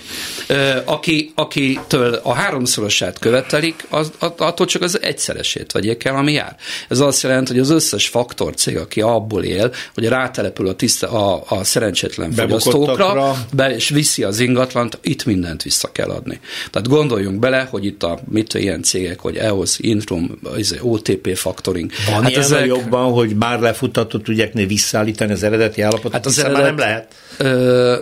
Aki, 0.86 1.32
akitől 1.36 2.20
a 2.24 2.34
háromszorosát 2.34 3.20
követelik, 3.20 3.86
az, 3.90 4.12
attól 4.20 4.66
csak 4.66 4.82
az 4.82 5.02
egyszeresét 5.02 5.72
vegyék 5.72 6.04
el, 6.04 6.16
ami 6.16 6.32
jár. 6.32 6.56
Ez 6.90 7.00
azt 7.00 7.24
jelenti, 7.24 7.52
hogy 7.52 7.62
az 7.62 7.70
összes 7.70 8.08
faktor 8.08 8.56
cég, 8.56 8.78
aki 8.78 9.02
abból 9.02 9.44
él, 9.44 9.72
hogy 9.94 10.08
rátelepül 10.08 10.68
a, 10.68 10.74
tiszta, 10.74 11.10
a, 11.10 11.44
a 11.48 11.64
szerencsétlen 11.64 12.32
fogyasztókra, 12.32 13.36
be, 13.54 13.76
és 13.76 13.90
viszi 14.16 14.24
az 14.24 14.40
ingatlant, 14.40 15.00
itt 15.02 15.26
mindent 15.26 15.64
vissza 15.64 15.92
kell 15.92 16.10
adni. 16.10 16.40
Tehát 16.72 16.88
gondoljunk 16.88 17.40
bele, 17.40 17.68
hogy 17.70 17.86
itt 17.86 18.04
a 18.04 18.20
mit 18.30 18.54
ilyen 18.54 18.84
cégek, 18.84 19.20
hogy 19.20 19.38
EOS, 19.38 19.80
Intrum, 19.80 20.40
OTP 20.82 21.36
Factoring. 21.36 21.92
Van 22.12 22.24
hát 22.24 22.38
ezek, 22.38 22.66
jobban, 22.66 23.12
hogy 23.12 23.36
bár 23.36 23.60
lefutatott 23.60 24.24
tudják 24.24 24.54
visszaállítani 24.54 25.32
az 25.32 25.44
eredeti 25.44 25.82
állapotot, 25.82 26.12
hát 26.12 26.26
az 26.26 26.40
eredet, 26.40 26.58
már 26.58 26.66
nem 26.66 26.78
lehet? 26.78 27.14
Ö, 27.38 27.98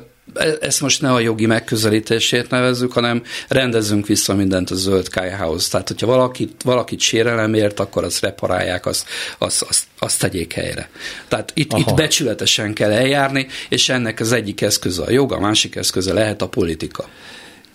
ezt 0.61 0.81
most 0.81 1.01
ne 1.01 1.11
a 1.11 1.19
jogi 1.19 1.45
megközelítését 1.45 2.49
nevezzük, 2.49 2.91
hanem 2.91 3.23
rendezzünk 3.47 4.07
vissza 4.07 4.35
mindent 4.35 4.69
a 4.69 4.75
zöld 4.75 5.09
kájhához. 5.09 5.67
Tehát, 5.67 5.87
hogyha 5.87 6.07
valakit, 6.07 6.61
valakit 6.63 6.99
sérelemért, 6.99 7.79
akkor 7.79 8.03
azt 8.03 8.21
reparálják, 8.21 8.85
azt, 8.85 9.07
azt, 9.37 9.61
azt, 9.61 9.83
azt 9.99 10.19
tegyék 10.19 10.53
helyre. 10.53 10.89
Tehát 11.27 11.51
itt, 11.55 11.77
itt 11.77 11.93
becsületesen 11.93 12.73
kell 12.73 12.91
eljárni, 12.91 13.47
és 13.69 13.89
ennek 13.89 14.19
az 14.19 14.31
egyik 14.31 14.61
eszköze 14.61 15.03
a 15.03 15.11
jog, 15.11 15.31
a 15.31 15.39
másik 15.39 15.75
eszköze 15.75 16.13
lehet 16.13 16.41
a 16.41 16.47
politika. 16.47 17.09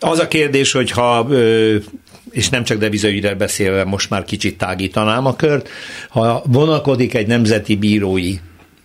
Az 0.01 0.19
a 0.19 0.29
kérdés, 0.29 0.73
hogy 0.73 0.91
ha 0.91 1.29
és 2.31 2.49
nem 2.49 2.65
csak 2.65 2.79
devizaügyre 2.79 3.35
beszélve, 3.35 3.85
most 3.85 4.11
már 4.11 4.25
kicsit 4.25 4.59
tágítanám 4.59 5.27
a 5.27 5.37
kört, 5.37 5.69
ha 6.09 6.43
vonakodik 6.47 7.15
egy 7.15 7.27
nemzeti 7.27 7.77
bírói 7.77 8.39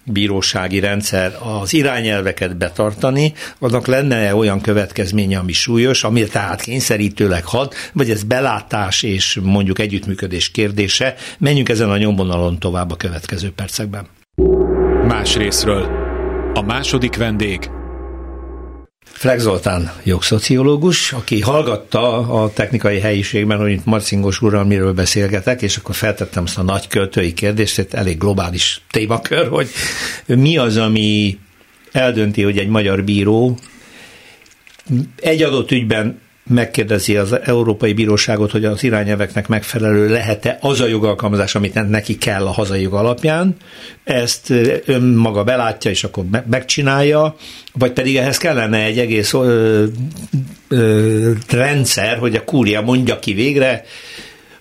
bírósági 0.04 0.80
rendszer 0.80 1.38
az 1.62 1.74
irányelveket 1.74 2.58
betartani, 2.58 3.34
annak 3.60 3.88
lenne 3.88 4.36
olyan 4.36 4.62
következménye, 4.62 5.40
ami 5.40 5.52
súlyos, 5.52 6.04
ami 6.04 6.24
tehát 6.24 6.62
kényszerítőleg 6.62 7.46
had, 7.46 7.74
vagy 7.94 8.10
ez 8.10 8.24
belátás 8.24 9.04
és 9.04 9.40
mondjuk 9.44 9.80
együttműködés 9.80 10.52
kérdése. 10.52 11.16
Menjünk 11.38 11.70
ezen 11.70 11.90
a 11.90 11.98
nyomvonalon 11.98 12.60
tovább 12.60 12.92
a 12.92 12.96
következő 12.96 13.52
percekben. 13.52 14.08
Más 15.08 15.36
részről. 15.36 15.90
A 16.54 16.62
második 16.62 17.16
vendég 17.16 17.70
Flex 19.22 19.42
Zoltán 19.42 19.92
jogszociológus, 20.04 21.12
aki 21.12 21.42
hallgatta 21.42 22.18
a 22.18 22.54
technikai 22.54 23.00
helyiségben, 23.00 23.60
hogy 23.60 23.72
itt 23.72 23.86
Marcingos 23.86 24.42
úrral 24.42 24.64
miről 24.64 24.94
beszélgetek, 24.94 25.62
és 25.62 25.78
akkor 25.78 25.96
feltettem 25.96 26.44
azt 26.44 26.58
a 26.58 26.62
nagy 26.62 26.88
költői 26.88 27.34
kérdést, 27.34 27.80
egy 27.80 27.88
elég 27.92 28.18
globális 28.18 28.82
témakör, 28.90 29.48
hogy 29.48 29.70
mi 30.26 30.58
az, 30.58 30.78
ami 30.78 31.38
eldönti, 31.92 32.44
hogy 32.44 32.58
egy 32.58 32.68
magyar 32.68 33.04
bíró 33.04 33.58
egy 35.20 35.42
adott 35.42 35.72
ügyben 35.72 36.20
megkérdezi 36.44 37.18
az 37.18 37.40
Európai 37.44 37.94
Bíróságot, 37.94 38.52
hogy 38.52 38.66
az 38.66 38.84
irányelveknek 38.84 39.48
megfelelő 39.48 40.10
lehet-e 40.10 40.58
az 40.62 40.80
a 40.80 40.88
jogalkalmazás, 40.88 41.56
amit 41.56 41.90
neki 41.90 42.18
kell 42.18 42.46
a 42.46 42.52
hazai 42.52 42.82
jog 42.82 42.94
alapján, 42.94 43.56
ezt 44.04 44.54
önmaga 44.86 45.44
belátja, 45.44 45.92
és 45.92 46.04
akkor 46.04 46.24
megcsinálja, 46.50 47.36
vagy 47.74 47.92
pedig 47.92 48.18
ehhez 48.18 48.38
kellene 48.38 48.84
egy 48.84 49.00
egész 49.00 49.34
ö, 49.34 49.86
ö, 50.68 51.32
rendszer, 51.50 52.18
hogy 52.18 52.36
a 52.36 52.44
kúria 52.44 52.82
mondja 52.82 53.20
ki 53.20 53.34
végre, 53.34 53.84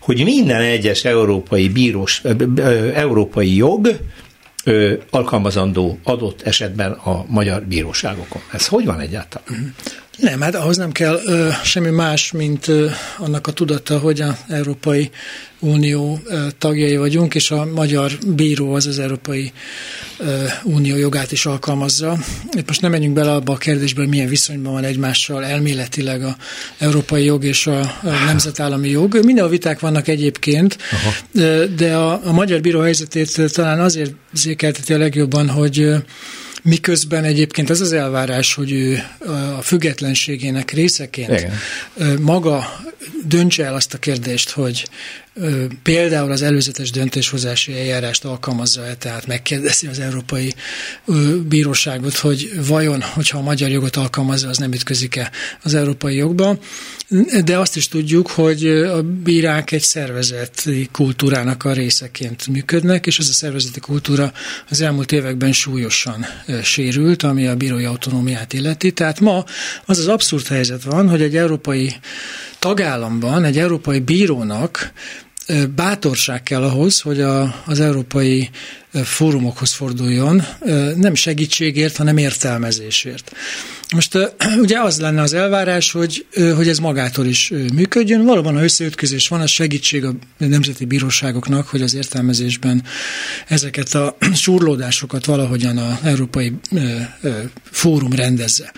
hogy 0.00 0.24
minden 0.24 0.60
egyes 0.60 1.04
európai 1.04 1.68
bírós, 1.68 2.20
ö, 2.24 2.32
ö, 2.56 2.90
európai 2.94 3.56
jog 3.56 3.88
ö, 4.64 4.92
alkalmazandó 5.10 5.98
adott 6.02 6.42
esetben 6.42 6.92
a 6.92 7.24
magyar 7.28 7.62
bíróságokon. 7.62 8.42
Ez 8.52 8.66
hogy 8.66 8.84
van 8.84 9.00
egyáltalán? 9.00 9.74
Nem, 10.20 10.40
hát 10.40 10.54
ahhoz 10.54 10.76
nem 10.76 10.92
kell 10.92 11.20
ö, 11.24 11.48
semmi 11.64 11.90
más, 11.90 12.32
mint 12.32 12.68
ö, 12.68 12.86
annak 13.18 13.46
a 13.46 13.52
tudata, 13.52 13.98
hogy 13.98 14.20
az 14.20 14.34
Európai 14.48 15.10
Unió 15.58 16.20
ö, 16.24 16.46
tagjai 16.58 16.96
vagyunk, 16.96 17.34
és 17.34 17.50
a 17.50 17.64
magyar 17.64 18.12
bíró 18.26 18.74
az 18.74 18.86
az 18.86 18.98
Európai 18.98 19.52
ö, 20.18 20.44
Unió 20.62 20.96
jogát 20.96 21.32
is 21.32 21.46
alkalmazza. 21.46 22.18
Itt 22.52 22.66
most 22.66 22.80
nem 22.80 22.90
menjünk 22.90 23.14
bele 23.14 23.32
abba 23.32 23.52
a 23.52 23.56
kérdésbe, 23.56 24.00
hogy 24.00 24.10
milyen 24.10 24.28
viszonyban 24.28 24.72
van 24.72 24.84
egymással 24.84 25.44
elméletileg 25.44 26.22
a 26.22 26.36
európai 26.78 27.24
jog 27.24 27.44
és 27.44 27.66
a, 27.66 27.80
a 27.80 28.24
nemzetállami 28.26 28.88
jog. 28.88 29.24
Minden 29.24 29.44
a 29.44 29.48
viták 29.48 29.80
vannak 29.80 30.08
egyébként, 30.08 30.78
Aha. 30.92 31.12
de 31.76 31.96
a, 31.96 32.20
a 32.24 32.32
magyar 32.32 32.60
bíró 32.60 32.80
helyzetét 32.80 33.52
talán 33.52 33.80
azért 33.80 34.12
zékelteti 34.32 34.92
a 34.92 34.98
legjobban, 34.98 35.48
hogy 35.48 35.88
Miközben 36.62 37.24
egyébként 37.24 37.70
ez 37.70 37.80
az 37.80 37.92
elvárás, 37.92 38.54
hogy 38.54 38.72
ő 38.72 39.02
a 39.58 39.62
függetlenségének 39.62 40.70
részeként 40.70 41.30
Igen. 41.30 42.20
maga 42.20 42.80
döntse 43.24 43.64
el 43.64 43.74
azt 43.74 43.94
a 43.94 43.98
kérdést, 43.98 44.50
hogy 44.50 44.88
például 45.82 46.30
az 46.30 46.42
előzetes 46.42 46.90
döntéshozási 46.90 47.78
eljárást 47.78 48.24
alkalmazza-e, 48.24 48.94
tehát 48.94 49.26
megkérdezi 49.26 49.86
az 49.86 49.98
Európai 49.98 50.54
Bíróságot, 51.48 52.16
hogy 52.16 52.50
vajon, 52.66 53.02
hogyha 53.02 53.38
a 53.38 53.42
magyar 53.42 53.70
jogot 53.70 53.96
alkalmazza, 53.96 54.48
az 54.48 54.58
nem 54.58 54.72
ütközik-e 54.72 55.30
az 55.62 55.74
európai 55.74 56.14
jogba. 56.14 56.58
De 57.44 57.58
azt 57.58 57.76
is 57.76 57.88
tudjuk, 57.88 58.30
hogy 58.30 58.66
a 58.66 59.02
bírák 59.02 59.72
egy 59.72 59.82
szervezeti 59.82 60.88
kultúrának 60.92 61.64
a 61.64 61.72
részeként 61.72 62.46
működnek, 62.46 63.06
és 63.06 63.18
ez 63.18 63.28
a 63.28 63.32
szervezeti 63.32 63.80
kultúra 63.80 64.32
az 64.68 64.80
elmúlt 64.80 65.12
években 65.12 65.52
súlyosan 65.52 66.26
sérült, 66.62 67.22
ami 67.22 67.46
a 67.46 67.56
bírói 67.56 67.84
autonómiát 67.84 68.52
illeti. 68.52 68.92
Tehát 68.92 69.20
ma 69.20 69.44
az 69.84 69.98
az 69.98 70.08
abszurd 70.08 70.46
helyzet 70.46 70.82
van, 70.82 71.08
hogy 71.08 71.22
egy 71.22 71.36
európai 71.36 71.94
tagállamban 72.58 73.44
egy 73.44 73.58
európai 73.58 73.98
bírónak 73.98 74.92
bátorság 75.76 76.42
kell 76.42 76.62
ahhoz, 76.62 77.00
hogy 77.00 77.20
a, 77.20 77.62
az 77.66 77.80
európai 77.80 78.50
fórumokhoz 78.92 79.72
forduljon, 79.72 80.42
nem 80.96 81.14
segítségért, 81.14 81.96
hanem 81.96 82.16
értelmezésért. 82.16 83.32
Most 83.94 84.18
ugye 84.64 84.80
az 84.80 85.00
lenne 85.00 85.22
az 85.22 85.32
elvárás, 85.32 85.92
hogy, 85.92 86.26
hogy 86.56 86.68
ez 86.68 86.78
magától 86.78 87.26
is 87.26 87.52
működjön. 87.74 88.24
Valóban, 88.24 88.54
ha 88.54 88.62
összeütközés 88.62 89.28
van, 89.28 89.40
az 89.40 89.50
segítség 89.50 90.04
a 90.04 90.14
nemzeti 90.36 90.84
bíróságoknak, 90.84 91.68
hogy 91.68 91.82
az 91.82 91.94
értelmezésben 91.94 92.82
ezeket 93.48 93.94
a 93.94 94.16
surlódásokat 94.34 95.24
valahogyan 95.24 95.78
az 95.78 95.98
Európai 96.02 96.52
Fórum 97.70 98.12
rendezze. 98.12 98.72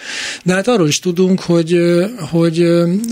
De 0.44 0.52
hát 0.54 0.68
arról 0.68 0.88
is 0.88 0.98
tudunk, 0.98 1.40
hogy, 1.40 1.78
hogy 2.18 2.66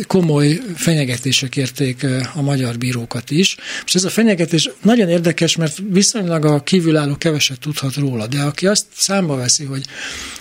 komoly 0.07 0.61
fenyegetések 0.77 1.57
érték 1.57 2.07
a 2.35 2.43
magyar 2.43 2.79
bírókat 2.79 3.31
is. 3.31 3.57
És 3.87 3.95
ez 3.95 4.05
a 4.05 4.11
fenyegetés 4.11 4.71
nagyon 4.83 5.09
érdekes, 5.09 5.57
mert 5.57 5.79
viszonylag 5.91 6.45
a 6.45 6.63
kívül 6.63 6.91
kívülálló 6.91 7.17
keveset 7.17 7.61
tudhat 7.61 7.95
róla, 7.95 8.27
de 8.27 8.41
aki 8.41 8.67
azt 8.67 8.85
számba 8.97 9.37
veszi, 9.37 9.65
hogy 9.65 9.85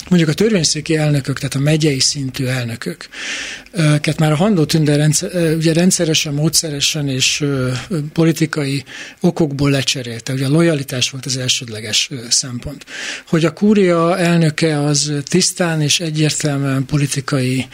mondjuk 0.09 0.29
a 0.29 0.33
törvényszéki 0.33 0.95
elnökök, 0.95 1.39
tehát 1.49 1.67
a 1.67 1.71
megyei 1.71 1.99
szintű 1.99 2.45
elnökök, 2.45 3.07
őket 3.71 4.19
már 4.19 4.31
a 4.31 4.35
Handó 4.35 4.65
Tünder 4.65 4.97
rendszer, 4.97 5.55
ugye 5.55 5.73
rendszeresen, 5.73 6.33
módszeresen 6.33 7.07
és 7.07 7.45
politikai 8.13 8.83
okokból 9.19 9.69
lecserélte. 9.69 10.33
Ugye 10.33 10.45
a 10.45 10.49
lojalitás 10.49 11.09
volt 11.09 11.25
az 11.25 11.37
elsődleges 11.37 12.09
szempont. 12.29 12.85
Hogy 13.27 13.45
a 13.45 13.53
kúria 13.53 14.17
elnöke 14.17 14.79
az 14.79 15.13
tisztán 15.23 15.81
és 15.81 15.99
egyértelműen 15.99 16.85
politikai 16.85 17.67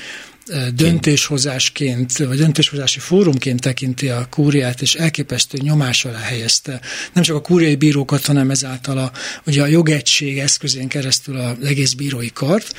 döntéshozásként, 0.75 2.17
vagy 2.17 2.37
döntéshozási 2.37 2.99
fórumként 2.99 3.61
tekinti 3.61 4.09
a 4.09 4.27
kúriát, 4.29 4.81
és 4.81 4.95
elképesztő 4.95 5.57
nyomás 5.61 6.05
alá 6.05 6.19
helyezte 6.19 6.79
nem 7.13 7.23
csak 7.23 7.35
a 7.35 7.41
kúriai 7.41 7.75
bírókat, 7.75 8.25
hanem 8.25 8.49
ezáltal 8.49 8.97
a, 8.97 9.11
ugye 9.45 9.61
a 9.61 9.65
jogegység 9.65 10.39
eszközén 10.39 10.87
keresztül 10.87 11.37
a 11.37 11.57
egész 11.63 11.93
bírói 11.93 12.31
kart, 12.33 12.73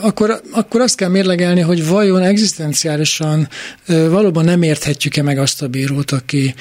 akkor, 0.00 0.40
akkor 0.50 0.80
azt 0.80 0.96
kell 0.96 1.08
mérlegelni, 1.08 1.60
hogy 1.60 1.86
vajon 1.86 2.22
egzisztenciálisan 2.22 3.48
valóban 3.86 4.44
nem 4.44 4.62
érthetjük-e 4.62 5.22
meg 5.22 5.38
azt 5.38 5.62
a 5.62 5.68
bírót, 5.68 6.10
aki 6.10 6.54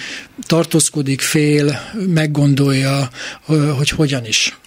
tartózkodik, 0.47 1.21
fél, 1.21 1.79
meggondolja, 2.07 3.09
hogy 3.77 3.89
hogyan 3.89 4.25
is 4.25 4.57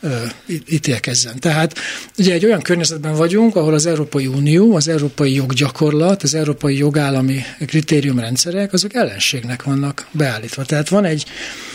ítélkezzen. 0.68 1.40
Tehát 1.40 1.78
ugye 2.18 2.32
egy 2.32 2.44
olyan 2.44 2.62
környezetben 2.62 3.14
vagyunk, 3.14 3.56
ahol 3.56 3.75
az 3.75 3.87
Európai 3.87 4.26
Unió, 4.26 4.75
az 4.75 4.88
európai 4.88 5.32
joggyakorlat, 5.43 6.23
az 6.23 6.35
európai 6.35 6.77
jogállami 6.77 7.43
kritériumrendszerek, 7.67 8.73
azok 8.73 8.95
ellenségnek 8.95 9.63
vannak 9.63 10.07
beállítva. 10.11 10.65
Tehát 10.65 10.89
van 10.89 11.05
egy 11.05 11.25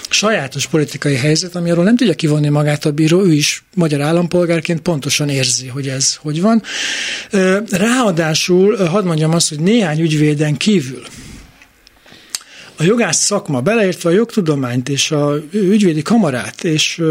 sajátos 0.09 0.67
politikai 0.67 1.15
helyzet, 1.15 1.55
ami 1.55 1.71
arról 1.71 1.83
nem 1.83 1.95
tudja 1.95 2.13
kivonni 2.13 2.49
magát 2.49 2.85
a 2.85 2.91
bíró, 2.91 3.23
ő 3.23 3.33
is 3.33 3.63
magyar 3.75 4.01
állampolgárként 4.01 4.81
pontosan 4.81 5.29
érzi, 5.29 5.67
hogy 5.67 5.87
ez 5.87 6.15
hogy 6.15 6.41
van. 6.41 6.61
Ráadásul, 7.69 8.75
hadd 8.75 9.05
mondjam 9.05 9.33
azt, 9.33 9.49
hogy 9.49 9.59
néhány 9.59 9.99
ügyvéden 9.99 10.57
kívül, 10.57 11.01
a 12.77 12.83
jogász 12.83 13.17
szakma, 13.17 13.61
beleértve 13.61 14.09
a 14.09 14.13
jogtudományt 14.13 14.89
és 14.89 15.11
a 15.11 15.35
ügyvédi 15.51 16.01
kamarát 16.01 16.63
és, 16.63 17.01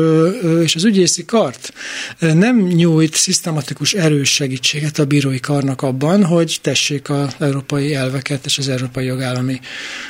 és 0.62 0.75
az 0.75 0.85
ügyészi 0.85 1.25
kart 1.25 1.73
nem 2.18 2.66
nyújt 2.66 3.14
szisztematikus 3.14 3.94
erős 3.94 4.32
segítséget 4.32 4.99
a 4.99 5.04
bírói 5.04 5.40
karnak 5.40 5.82
abban, 5.82 6.25
hogy 6.25 6.58
tessék 6.62 7.11
az 7.11 7.35
európai 7.38 7.94
elveket 7.94 8.44
és 8.44 8.58
az 8.58 8.68
európai 8.68 9.04
jogállami 9.04 9.61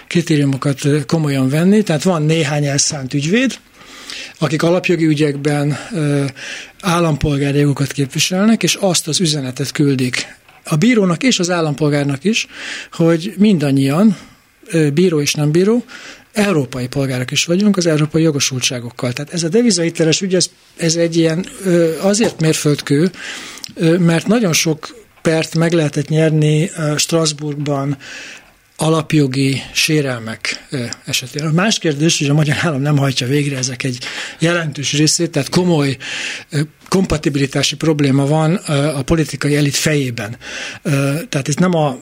kritériumokat 0.08 0.80
komolyan 1.06 1.48
venni. 1.48 1.82
Tehát 1.82 2.02
van 2.02 2.22
néhány 2.22 2.64
elszánt 2.64 3.14
ügyvéd, 3.14 3.58
akik 4.38 4.62
alapjogi 4.62 5.04
ügyekben 5.04 5.78
állampolgári 6.80 7.58
jogokat 7.58 7.92
képviselnek, 7.92 8.62
és 8.62 8.74
azt 8.74 9.08
az 9.08 9.20
üzenetet 9.20 9.72
küldik 9.72 10.26
a 10.64 10.76
bírónak 10.76 11.22
és 11.22 11.38
az 11.38 11.50
állampolgárnak 11.50 12.24
is, 12.24 12.46
hogy 12.92 13.34
mindannyian, 13.36 14.16
bíró 14.94 15.20
és 15.20 15.34
nem 15.34 15.50
bíró, 15.50 15.84
európai 16.32 16.86
polgárok 16.86 17.30
is 17.30 17.44
vagyunk 17.44 17.76
az 17.76 17.86
európai 17.86 18.22
jogosultságokkal. 18.22 19.12
Tehát 19.12 19.32
ez 19.32 19.42
a 19.42 19.48
devizaiteles 19.48 20.20
ügy, 20.20 20.34
ez, 20.34 20.50
ez 20.76 20.96
egy 20.96 21.16
ilyen 21.16 21.46
azért 22.00 22.40
mérföldkő, 22.40 23.10
mert 23.98 24.26
nagyon 24.26 24.52
sok 24.52 25.04
pert 25.22 25.54
meg 25.54 25.72
lehetett 25.72 26.08
nyerni 26.08 26.70
Strasbourgban, 26.96 27.96
alapjogi 28.76 29.62
sérelmek 29.72 30.66
esetén. 31.04 31.46
A 31.46 31.52
más 31.52 31.78
kérdés, 31.78 32.18
hogy 32.18 32.28
a 32.28 32.34
magyar 32.34 32.56
állam 32.60 32.80
nem 32.80 32.96
hajtja 32.96 33.26
végre 33.26 33.56
ezek 33.56 33.82
egy 33.82 33.98
jelentős 34.38 34.92
részét, 34.92 35.30
tehát 35.30 35.48
komoly 35.48 35.96
kompatibilitási 36.88 37.76
probléma 37.76 38.26
van 38.26 38.54
a 38.94 39.02
politikai 39.02 39.56
elit 39.56 39.76
fejében. 39.76 40.36
Tehát 41.28 41.48
ez 41.48 41.54
nem 41.54 41.74
a 41.74 41.98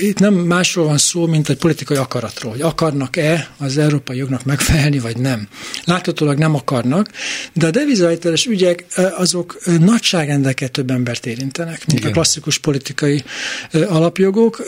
itt 0.00 0.18
nem 0.18 0.34
másról 0.34 0.84
van 0.86 0.98
szó, 0.98 1.26
mint 1.26 1.48
egy 1.48 1.56
politikai 1.56 1.96
akaratról, 1.96 2.52
hogy 2.52 2.60
akarnak-e 2.60 3.48
az 3.58 3.78
európai 3.78 4.16
jognak 4.16 4.44
megfelelni, 4.44 4.98
vagy 4.98 5.16
nem. 5.16 5.48
Láthatólag 5.84 6.38
nem 6.38 6.54
akarnak, 6.54 7.10
de 7.52 7.66
a 7.66 7.70
devizahiteles 7.70 8.46
ügyek 8.46 8.84
azok 9.16 9.58
nagyságrendeket 9.80 10.70
több 10.70 10.90
embert 10.90 11.26
érintenek, 11.26 11.86
mint 11.86 11.98
Igen. 11.98 12.10
a 12.10 12.12
klasszikus 12.12 12.58
politikai 12.58 13.22
alapjogok. 13.72 14.64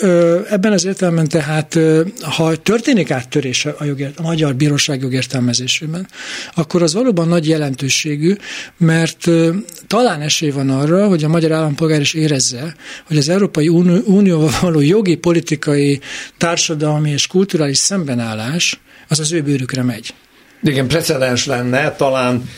Ebben 0.51 0.73
az 0.73 0.85
értelemben 0.85 1.29
tehát, 1.29 1.79
ha 2.21 2.57
történik 2.57 3.11
áttörés 3.11 3.65
a, 3.65 3.85
jogért, 3.85 4.19
a 4.19 4.23
magyar 4.23 4.55
bíróság 4.55 5.03
jogértelmezésében, 5.03 6.09
akkor 6.55 6.83
az 6.83 6.95
valóban 6.95 7.29
nagy 7.29 7.49
jelentőségű, 7.49 8.37
mert 8.77 9.31
talán 9.87 10.21
esély 10.21 10.51
van 10.51 10.71
arra, 10.71 11.09
hogy 11.09 11.25
a 11.25 11.29
magyar 11.29 11.53
állampolgár 11.53 12.01
is 12.01 12.15
érezze, 12.15 12.75
hogy 13.05 13.17
az 13.17 13.29
Európai 13.29 13.69
Unió 13.69 14.48
való 14.61 14.81
jogi, 14.81 15.17
politikai, 15.17 16.01
társadalmi 16.37 17.11
és 17.11 17.27
kulturális 17.27 17.79
szembenállás 17.79 18.81
az 19.09 19.21
az 19.21 19.33
ő 19.33 19.43
bőrükre 19.43 19.83
megy. 19.83 20.15
Igen, 20.63 20.89
precedens 20.89 21.47
lenne, 21.47 21.93
talán 21.93 22.49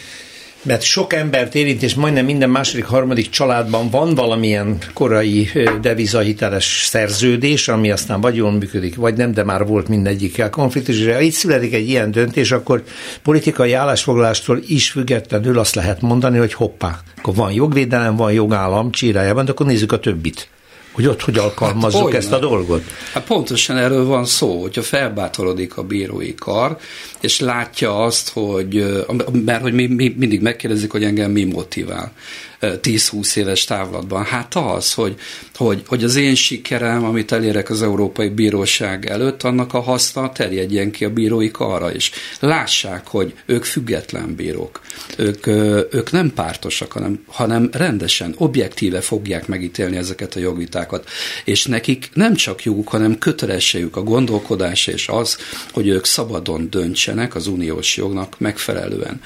mert 0.62 0.82
sok 0.82 1.12
embert 1.12 1.54
érint, 1.54 1.82
és 1.82 1.94
majdnem 1.94 2.24
minden 2.24 2.50
második, 2.50 2.84
harmadik 2.84 3.28
családban 3.28 3.90
van 3.90 4.14
valamilyen 4.14 4.78
korai 4.94 5.48
devizahiteles 5.80 6.84
szerződés, 6.86 7.68
ami 7.68 7.90
aztán 7.90 8.20
vagy 8.20 8.36
jól 8.36 8.52
működik, 8.52 8.96
vagy 8.96 9.16
nem, 9.16 9.32
de 9.32 9.44
már 9.44 9.66
volt 9.66 9.88
mindegyikkel 9.88 10.50
konfliktus, 10.50 10.98
és 10.98 11.12
ha 11.12 11.20
itt 11.20 11.32
születik 11.32 11.74
egy 11.74 11.88
ilyen 11.88 12.10
döntés, 12.10 12.52
akkor 12.52 12.82
politikai 13.22 13.72
állásfoglalástól 13.72 14.60
is 14.66 14.90
függetlenül 14.90 15.58
azt 15.58 15.74
lehet 15.74 16.00
mondani, 16.00 16.38
hogy 16.38 16.52
hoppá, 16.52 16.98
akkor 17.18 17.34
van 17.34 17.52
jogvédelem, 17.52 18.16
van 18.16 18.32
jogállam 18.32 18.90
csírájában, 18.90 19.44
de 19.44 19.50
akkor 19.50 19.66
nézzük 19.66 19.92
a 19.92 19.98
többit 19.98 20.48
hogy 20.92 21.06
ott 21.06 21.22
hogy 21.22 21.38
alkalmazzuk 21.38 22.04
hát, 22.04 22.14
ezt 22.14 22.32
a 22.32 22.38
dolgot? 22.38 22.82
Hát 23.12 23.24
pontosan 23.24 23.76
erről 23.76 24.04
van 24.04 24.24
szó, 24.24 24.60
hogyha 24.60 24.82
felbátorodik 24.82 25.76
a 25.76 25.82
bírói 25.82 26.34
kar, 26.34 26.76
és 27.20 27.40
látja 27.40 28.04
azt, 28.04 28.30
hogy, 28.32 29.04
mert 29.44 29.62
hogy 29.62 29.72
mi, 29.72 29.86
mi 29.86 30.14
mindig 30.18 30.40
megkérdezik, 30.40 30.90
hogy 30.90 31.04
engem 31.04 31.30
mi 31.30 31.44
motivál. 31.44 32.12
10-20 32.60 33.36
éves 33.36 33.64
távlatban? 33.64 34.24
Hát 34.24 34.54
az, 34.54 34.92
hogy, 34.92 35.14
hogy, 35.54 35.82
hogy 35.86 36.04
az 36.04 36.16
én 36.16 36.34
sikerem, 36.34 37.04
amit 37.04 37.32
elérek 37.32 37.70
az 37.70 37.82
Európai 37.82 38.28
Bíróság 38.28 39.06
előtt, 39.06 39.42
annak 39.42 39.74
a 39.74 39.80
haszna 39.80 40.32
terjedjen 40.32 40.90
ki 40.90 41.04
a 41.04 41.10
bírói 41.10 41.50
karra 41.50 41.94
is. 41.94 42.10
Lássák, 42.40 43.06
hogy 43.06 43.34
ők 43.46 43.64
független 43.64 44.34
bírók. 44.34 44.80
Ők, 45.16 45.46
ők 45.94 46.10
nem 46.10 46.32
pártosak, 46.34 46.92
hanem, 46.92 47.24
hanem 47.26 47.68
rendesen, 47.72 48.34
objektíve 48.36 49.00
fogják 49.00 49.46
megítélni 49.46 49.96
ezeket 49.96 50.34
a 50.34 50.40
jogvitákat. 50.40 51.08
És 51.44 51.64
nekik 51.64 52.10
nem 52.14 52.34
csak 52.34 52.62
joguk, 52.62 52.88
hanem 52.88 53.18
kötelességük 53.18 53.96
a 53.96 54.02
gondolkodás 54.02 54.86
és 54.86 55.08
az, 55.08 55.38
hogy 55.72 55.88
ők 55.88 56.04
szabadon 56.04 56.70
döntsenek 56.70 57.34
az 57.34 57.46
uniós 57.46 57.96
jognak 57.96 58.38
megfelelően. 58.38 59.20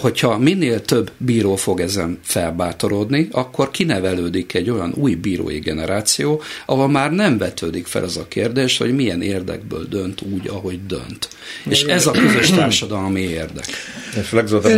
Hogyha 0.00 0.38
minél 0.38 0.82
több 0.82 1.10
bíró 1.16 1.56
fog 1.56 1.80
ezen 1.80 2.18
felbár 2.22 2.69
bátorodni, 2.70 3.28
akkor 3.30 3.70
kinevelődik 3.70 4.54
egy 4.54 4.70
olyan 4.70 4.92
új 4.96 5.14
bírói 5.14 5.58
generáció, 5.58 6.42
ahol 6.66 6.88
már 6.88 7.10
nem 7.10 7.38
vetődik 7.38 7.86
fel 7.86 8.04
az 8.04 8.16
a 8.16 8.28
kérdés, 8.28 8.78
hogy 8.78 8.94
milyen 8.94 9.22
érdekből 9.22 9.86
dönt 9.88 10.22
úgy, 10.22 10.48
ahogy 10.48 10.86
dönt. 10.86 11.28
És 11.68 11.82
ez 11.82 12.06
a 12.06 12.10
közös 12.10 12.50
társadalmi 12.50 13.20
érdek. 13.20 13.64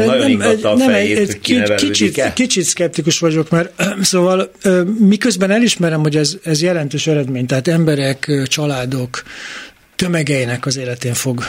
nagyon 0.07 0.31
nem, 0.37 0.59
a 0.63 0.75
nem, 0.75 0.91
fejét, 0.91 1.19
egy, 1.19 1.39
hogy 1.41 1.75
kicsit, 1.75 2.33
kicsit 2.33 2.65
szkeptikus 2.65 3.19
vagyok, 3.19 3.51
mert 3.51 3.73
szóval 4.03 4.51
miközben 4.99 5.51
elismerem, 5.51 6.01
hogy 6.01 6.17
ez, 6.17 6.37
ez 6.43 6.63
jelentős 6.63 7.07
eredmény, 7.07 7.47
tehát 7.47 7.69
emberek, 7.69 8.31
családok, 8.47 9.23
tömegeinek 10.03 10.67
az 10.67 10.77
életén 10.77 11.15
fog 11.15 11.43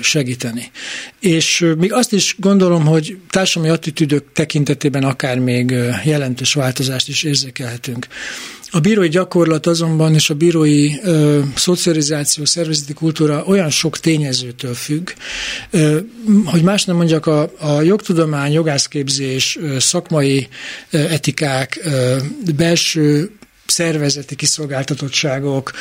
segíteni. 0.00 0.70
És 1.20 1.72
még 1.78 1.92
azt 1.92 2.12
is 2.12 2.36
gondolom, 2.38 2.86
hogy 2.86 3.16
társadalmi 3.30 3.74
attitűdök 3.74 4.32
tekintetében 4.32 5.04
akár 5.04 5.38
még 5.38 5.74
jelentős 6.04 6.54
változást 6.54 7.08
is 7.08 7.22
érzékelhetünk. 7.22 8.06
A 8.70 8.80
bírói 8.80 9.08
gyakorlat 9.08 9.66
azonban 9.66 10.14
és 10.14 10.30
a 10.30 10.34
bírói 10.34 10.90
ö, 11.02 11.40
szocializáció, 11.54 12.44
szervezeti 12.44 12.92
kultúra 12.92 13.44
olyan 13.44 13.70
sok 13.70 13.98
tényezőtől 13.98 14.74
függ, 14.74 15.10
ö, 15.70 15.98
hogy 16.44 16.62
más 16.62 16.84
nem 16.84 16.96
mondjak, 16.96 17.26
a, 17.26 17.52
a 17.58 17.82
jogtudomány, 17.82 18.52
jogászképzés, 18.52 19.58
ö, 19.60 19.78
szakmai 19.78 20.48
ö, 20.90 20.98
etikák, 20.98 21.80
ö, 21.82 22.16
belső 22.56 23.30
szervezeti 23.70 24.34
kiszolgáltatottságok, 24.34 25.72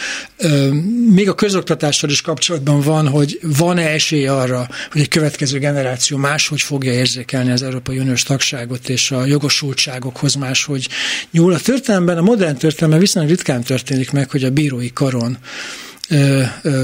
még 1.09 1.29
a 1.29 1.35
közoktatással 1.35 2.09
is 2.09 2.21
kapcsolatban 2.21 2.81
van, 2.81 3.07
hogy 3.07 3.39
van-e 3.41 3.87
esély 3.87 4.27
arra, 4.27 4.67
hogy 4.91 5.01
egy 5.01 5.07
következő 5.07 5.59
generáció 5.59 6.17
máshogy 6.17 6.61
fogja 6.61 6.93
érzékelni 6.93 7.51
az 7.51 7.61
Európai 7.63 7.99
Uniós 7.99 8.23
tagságot 8.23 8.89
és 8.89 9.11
a 9.11 9.25
jogosultságokhoz 9.25 10.33
máshogy 10.35 10.87
nyúl. 11.31 11.53
A 11.53 11.59
történelemben, 11.59 12.17
a 12.17 12.21
modern 12.21 12.57
történelemben 12.57 12.99
viszonylag 12.99 13.31
ritkán 13.31 13.63
történik 13.63 14.11
meg, 14.11 14.29
hogy 14.29 14.43
a 14.43 14.49
bírói 14.49 14.93
karon 14.93 15.37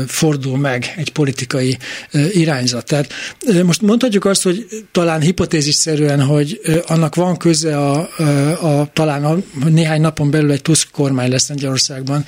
fordul 0.07 0.57
meg 0.57 0.93
egy 0.97 1.11
politikai 1.11 1.77
irányzat. 2.31 2.85
Tehát 2.85 3.13
most 3.63 3.81
mondhatjuk 3.81 4.25
azt, 4.25 4.43
hogy 4.43 4.67
talán 4.91 5.21
hipotézisszerűen, 5.21 6.21
hogy 6.21 6.61
annak 6.87 7.15
van 7.15 7.37
köze 7.37 7.77
a, 7.77 8.09
a 8.79 8.89
talán 8.93 9.25
a, 9.25 9.37
néhány 9.69 10.01
napon 10.01 10.31
belül 10.31 10.51
egy 10.51 10.61
Tusk 10.61 10.91
kormány 10.91 11.29
lesz 11.29 11.49
Lengyelországban. 11.49 12.25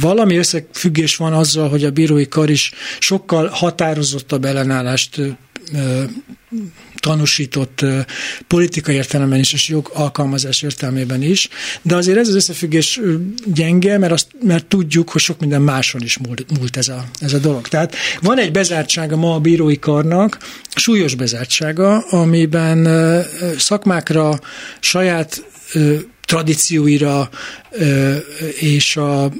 Valami 0.00 0.36
összefüggés 0.36 1.16
van 1.16 1.32
azzal, 1.32 1.68
hogy 1.68 1.84
a 1.84 1.90
bírói 1.90 2.28
kar 2.28 2.50
is 2.50 2.72
sokkal 2.98 3.48
határozottabb 3.48 4.44
ellenállást 4.44 5.20
tanúsított 7.00 7.84
politikai 8.46 8.94
értelemben 8.94 9.38
is, 9.38 9.52
és 9.52 9.68
jog 9.68 9.90
alkalmazás 9.94 10.62
értelmében 10.62 11.22
is, 11.22 11.48
de 11.82 11.96
azért 11.96 12.18
ez 12.18 12.28
az 12.28 12.34
összefüggés 12.34 13.00
gyenge, 13.44 13.98
mert, 13.98 14.12
azt, 14.12 14.26
mert 14.42 14.66
tudjuk, 14.66 15.10
hogy 15.10 15.20
sok 15.20 15.40
minden 15.40 15.62
máson 15.62 16.00
is 16.00 16.18
múlt, 16.18 16.58
múlt 16.58 16.76
ez, 16.76 16.88
a, 16.88 17.04
ez 17.20 17.32
a 17.32 17.38
dolog. 17.38 17.68
Tehát 17.68 17.94
van 18.20 18.38
egy 18.38 18.52
bezártsága 18.52 19.16
ma 19.16 19.34
a 19.34 19.40
bírói 19.40 19.78
karnak, 19.78 20.38
súlyos 20.74 21.14
bezártsága, 21.14 21.98
amiben 21.98 22.88
szakmákra, 23.58 24.40
saját 24.80 25.44
tradícióira 26.26 27.30
és, 28.58 28.96
a, 28.96 29.32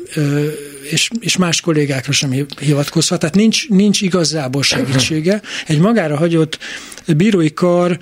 és, 0.91 1.11
és 1.21 1.37
más 1.37 1.61
kollégákra 1.61 2.13
sem 2.13 2.47
hivatkozhat. 2.61 3.19
Tehát 3.19 3.35
nincs, 3.35 3.69
nincs 3.69 4.01
igazából 4.01 4.63
segítsége. 4.63 5.43
Egy 5.67 5.79
magára 5.79 6.17
hagyott 6.17 6.59
bírói 7.07 7.53
kar 7.53 7.99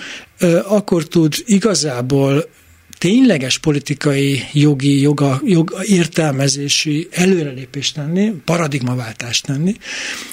akkor 0.64 1.04
tud 1.04 1.34
igazából 1.44 2.48
tényleges 2.98 3.58
politikai, 3.58 4.42
jogi, 4.52 5.00
joga, 5.00 5.40
jog, 5.44 5.74
értelmezési 5.82 7.08
előrelépést 7.10 7.94
tenni, 7.94 8.32
paradigmaváltást 8.44 9.46
tenni, 9.46 9.74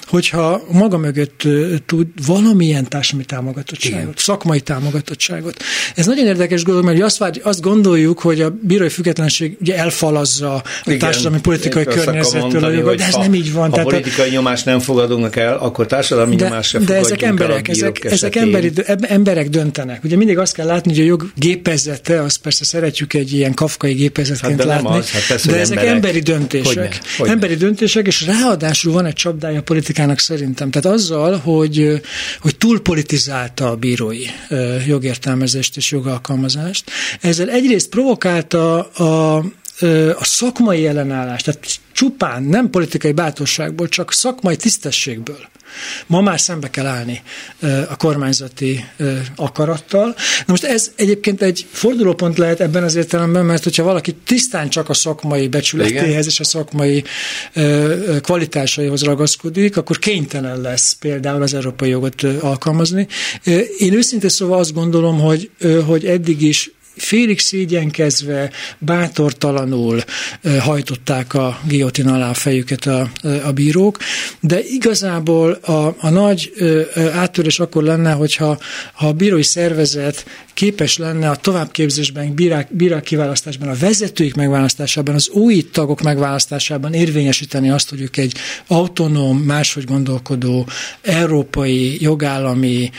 hogyha 0.06 0.62
maga 0.70 0.98
mögött 0.98 1.42
tud 1.86 2.06
valamilyen 2.26 2.88
társadalmi 2.88 3.24
támogatottságot, 3.26 4.00
Igen. 4.00 4.12
szakmai 4.16 4.60
támogatottságot. 4.60 5.62
Ez 5.94 6.06
nagyon 6.06 6.26
érdekes 6.26 6.62
dolog, 6.62 6.84
mert 6.84 7.02
azt, 7.02 7.18
vár, 7.18 7.40
azt 7.42 7.60
gondoljuk, 7.60 8.18
hogy 8.20 8.40
a 8.40 8.50
bírói 8.62 8.88
függetlenség 8.88 9.56
ugye 9.60 9.76
elfalazza 9.76 10.54
a 10.54 10.62
Igen. 10.84 10.98
társadalmi 10.98 11.40
politikai 11.40 11.84
környezettől 11.84 12.64
a 12.64 12.70
jogot, 12.70 12.96
de 12.96 13.04
ez 13.04 13.14
nem 13.14 13.34
így 13.34 13.52
van. 13.52 13.68
Ha 13.68 13.70
tehát 13.70 13.88
politikai 13.88 14.28
a, 14.28 14.32
nyomást 14.32 14.64
nem 14.64 14.78
fogadunk 14.78 15.36
el, 15.36 15.56
akkor 15.56 15.86
társadalmi 15.86 16.36
de, 16.36 16.44
nyomást 16.44 16.70
sem 16.70 16.84
De 16.84 16.94
ezek 16.94 17.22
emberek, 17.22 17.68
ezek, 17.68 18.04
ezek 18.04 18.36
emberi, 18.36 18.72
emberek 19.00 19.48
döntenek. 19.48 20.04
Ugye 20.04 20.16
mindig 20.16 20.38
azt 20.38 20.54
kell 20.54 20.66
látni, 20.66 20.92
hogy 20.94 21.00
a 21.00 21.06
jog 21.06 21.30
gépezete, 21.34 22.22
az 22.22 22.36
persze 22.58 22.76
szeretjük 22.76 23.14
egy 23.14 23.32
ilyen 23.32 23.54
kafkai 23.54 23.92
gépezetként 23.92 24.58
hát 24.58 24.66
látni, 24.66 24.98
az, 24.98 25.10
hát 25.10 25.26
persze, 25.26 25.50
de 25.50 25.58
ezek 25.58 25.76
emberek. 25.76 25.94
emberi 25.94 26.20
döntések. 26.20 26.74
Hogyne, 26.74 26.98
hogyne. 27.16 27.32
Emberi 27.32 27.54
döntések, 27.54 28.06
és 28.06 28.26
ráadásul 28.26 28.92
van 28.92 29.06
egy 29.06 29.14
csapdája 29.14 29.58
a 29.58 29.62
politikának 29.62 30.18
szerintem. 30.18 30.70
Tehát 30.70 30.98
azzal, 30.98 31.36
hogy, 31.36 32.00
hogy 32.40 32.56
túlpolitizálta 32.56 33.70
a 33.70 33.76
bírói 33.76 34.24
jogértelmezést 34.86 35.76
és 35.76 35.90
jogalkalmazást, 35.90 36.90
ezzel 37.20 37.50
egyrészt 37.50 37.88
provokálta 37.88 38.82
a, 38.82 39.36
a 40.18 40.24
szakmai 40.24 40.86
ellenállást, 40.86 41.44
tehát 41.44 41.80
csupán 41.92 42.42
nem 42.42 42.70
politikai 42.70 43.12
bátorságból, 43.12 43.88
csak 43.88 44.12
szakmai 44.12 44.56
tisztességből 44.56 45.50
Ma 46.06 46.20
már 46.20 46.40
szembe 46.40 46.70
kell 46.70 46.86
állni 46.86 47.22
a 47.88 47.96
kormányzati 47.96 48.84
akarattal. 49.36 50.06
Na 50.06 50.44
most 50.46 50.64
ez 50.64 50.90
egyébként 50.96 51.42
egy 51.42 51.66
fordulópont 51.70 52.38
lehet 52.38 52.60
ebben 52.60 52.82
az 52.82 52.94
értelemben, 52.94 53.44
mert 53.44 53.64
hogyha 53.64 53.82
valaki 53.82 54.14
tisztán 54.26 54.68
csak 54.68 54.88
a 54.88 54.94
szakmai 54.94 55.48
becsületéhez 55.48 56.06
Igen. 56.06 56.22
és 56.22 56.40
a 56.40 56.44
szakmai 56.44 57.04
kvalitásaihoz 58.20 59.02
ragaszkodik, 59.02 59.76
akkor 59.76 59.98
kénytelen 59.98 60.60
lesz 60.60 60.92
például 60.92 61.42
az 61.42 61.54
európai 61.54 61.88
jogot 61.88 62.22
alkalmazni. 62.22 63.06
Én 63.78 63.92
őszintén 63.92 64.28
szóval 64.28 64.58
azt 64.58 64.72
gondolom, 64.72 65.18
hogy, 65.18 65.50
hogy 65.86 66.04
eddig 66.04 66.42
is 66.42 66.70
félig 66.96 67.40
szégyenkezve, 67.40 68.50
bátortalanul 68.78 70.02
hajtották 70.60 71.34
a 71.34 71.60
giotin 71.68 72.08
alá 72.08 72.30
a 72.30 72.34
fejüket 72.34 72.86
a, 72.86 73.10
a 73.44 73.52
bírók, 73.52 73.98
de 74.40 74.60
igazából 74.64 75.52
a, 75.52 75.94
a 75.98 76.08
nagy 76.10 76.52
áttörés 77.12 77.60
akkor 77.60 77.82
lenne, 77.82 78.12
hogyha 78.12 78.58
ha 78.92 79.06
a 79.06 79.12
bírói 79.12 79.42
szervezet 79.42 80.24
képes 80.54 80.96
lenne 80.96 81.30
a 81.30 81.36
továbbképzésben, 81.36 82.34
bírák, 82.34 82.68
bírák 82.70 83.02
kiválasztásban, 83.02 83.68
a 83.68 83.74
vezetőik 83.80 84.34
megválasztásában, 84.34 85.14
az 85.14 85.28
új 85.28 85.70
tagok 85.70 86.02
megválasztásában 86.02 86.94
érvényesíteni 86.94 87.70
azt, 87.70 87.90
hogy 87.90 88.00
ők 88.00 88.16
egy 88.16 88.36
autonóm, 88.66 89.38
máshogy 89.38 89.84
gondolkodó, 89.84 90.66
európai, 91.02 92.02
jogállami 92.02 92.90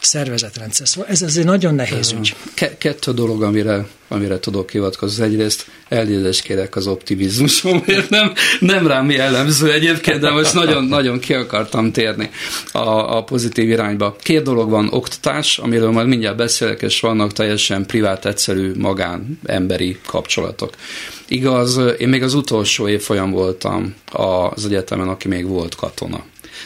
szervezetrendszer. 0.00 0.88
Szóval 0.88 1.10
ez 1.10 1.22
azért 1.22 1.46
nagyon 1.46 1.74
nehéz 1.74 2.12
ügy. 2.12 2.34
Kettő 2.78 3.12
dolog, 3.12 3.42
amire, 3.42 3.86
amire 4.08 4.38
tudok 4.38 4.70
hivatkozni. 4.70 5.24
Egyrészt 5.24 5.66
elnézést 5.88 6.42
kérek 6.42 6.76
az 6.76 6.86
optimizmusomért, 6.86 8.10
nem, 8.10 8.32
nem 8.60 8.86
rám 8.86 9.10
jellemző 9.10 9.72
egyébként, 9.72 10.20
de 10.20 10.30
most 10.30 10.54
nagyon, 10.54 10.84
nagyon 10.84 11.18
ki 11.18 11.34
akartam 11.34 11.92
térni 11.92 12.30
a, 12.72 13.16
a 13.16 13.24
pozitív 13.24 13.68
irányba. 13.68 14.16
Két 14.22 14.42
dolog 14.42 14.70
van, 14.70 14.88
oktatás, 14.92 15.58
amiről 15.58 15.90
majd 15.90 16.06
mindjárt 16.06 16.36
beszélek, 16.36 16.82
és 16.82 17.00
vannak 17.00 17.32
teljesen 17.32 17.86
privát, 17.86 18.26
egyszerű, 18.26 18.72
magán, 18.78 19.38
emberi 19.46 19.98
kapcsolatok. 20.06 20.74
Igaz, 21.28 21.80
én 21.98 22.08
még 22.08 22.22
az 22.22 22.34
utolsó 22.34 22.88
évfolyam 22.88 23.30
voltam 23.30 23.94
az 24.12 24.64
egyetemen, 24.64 25.08
aki 25.08 25.28
még 25.28 25.46
volt 25.46 25.74
katona 25.74 26.24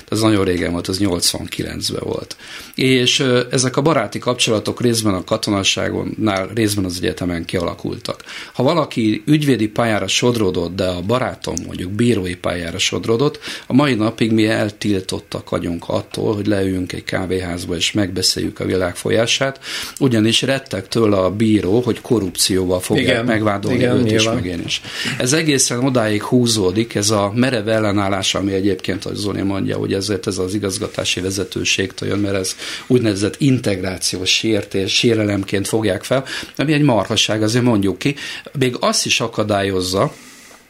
ez 0.08 0.20
nagyon 0.20 0.44
régen 0.44 0.72
volt, 0.72 0.88
ez 0.88 0.98
89-ben 1.00 2.02
volt. 2.02 2.36
És 2.74 3.24
ezek 3.50 3.76
a 3.76 3.82
baráti 3.82 4.18
kapcsolatok 4.18 4.80
részben 4.80 5.14
a 5.14 5.24
katonasságonnál, 5.24 6.50
részben 6.54 6.84
az 6.84 6.96
egyetemen 6.96 7.44
kialakultak. 7.44 8.24
Ha 8.52 8.62
valaki 8.62 9.22
ügyvédi 9.26 9.68
pályára 9.68 10.06
sodródott, 10.06 10.74
de 10.74 10.84
a 10.84 11.00
barátom 11.00 11.54
mondjuk 11.66 11.90
bírói 11.90 12.34
pályára 12.34 12.78
sodródott, 12.78 13.38
a 13.66 13.72
mai 13.72 13.94
napig 13.94 14.32
mi 14.32 14.46
eltiltottak 14.46 15.50
vagyunk 15.50 15.84
attól, 15.86 16.34
hogy 16.34 16.46
leüljünk 16.46 16.92
egy 16.92 17.04
kávéházba 17.04 17.76
és 17.76 17.92
megbeszéljük 17.92 18.60
a 18.60 18.64
világ 18.64 18.96
folyását, 18.96 19.60
ugyanis 19.98 20.42
rettek 20.42 20.88
tőle 20.88 21.16
a 21.16 21.30
bíró, 21.30 21.80
hogy 21.80 22.00
korrupcióval 22.00 22.80
fogják 22.80 23.06
igen, 23.06 23.24
megvádolni 23.24 23.78
igen, 23.78 23.96
őt 23.96 24.10
is, 24.10 24.24
meg 24.24 24.44
én 24.44 24.62
is. 24.64 24.82
Ez 25.18 25.32
egészen 25.32 25.84
odáig 25.84 26.22
húzódik, 26.22 26.94
ez 26.94 27.10
a 27.10 27.32
merev 27.34 27.68
ellenállás, 27.68 28.34
ami 28.34 28.52
egyébként, 28.52 29.04
ahogy 29.04 29.16
Zoli 29.16 29.42
mondja, 29.42 29.76
hogy 29.84 29.94
ezért 29.94 30.26
ez 30.26 30.38
az 30.38 30.54
igazgatási 30.54 31.20
vezetőségtől 31.20 32.08
jön, 32.08 32.18
mert 32.18 32.34
ez 32.34 32.56
úgynevezett 32.86 33.34
integrációs 33.38 34.30
sértés, 34.30 34.94
sérelemként 34.94 35.68
fogják 35.68 36.04
fel, 36.04 36.24
ami 36.56 36.72
egy 36.72 36.82
marhaság, 36.82 37.42
azért 37.42 37.64
mondjuk 37.64 37.98
ki. 37.98 38.14
Még 38.58 38.76
azt 38.80 39.06
is 39.06 39.20
akadályozza, 39.20 40.12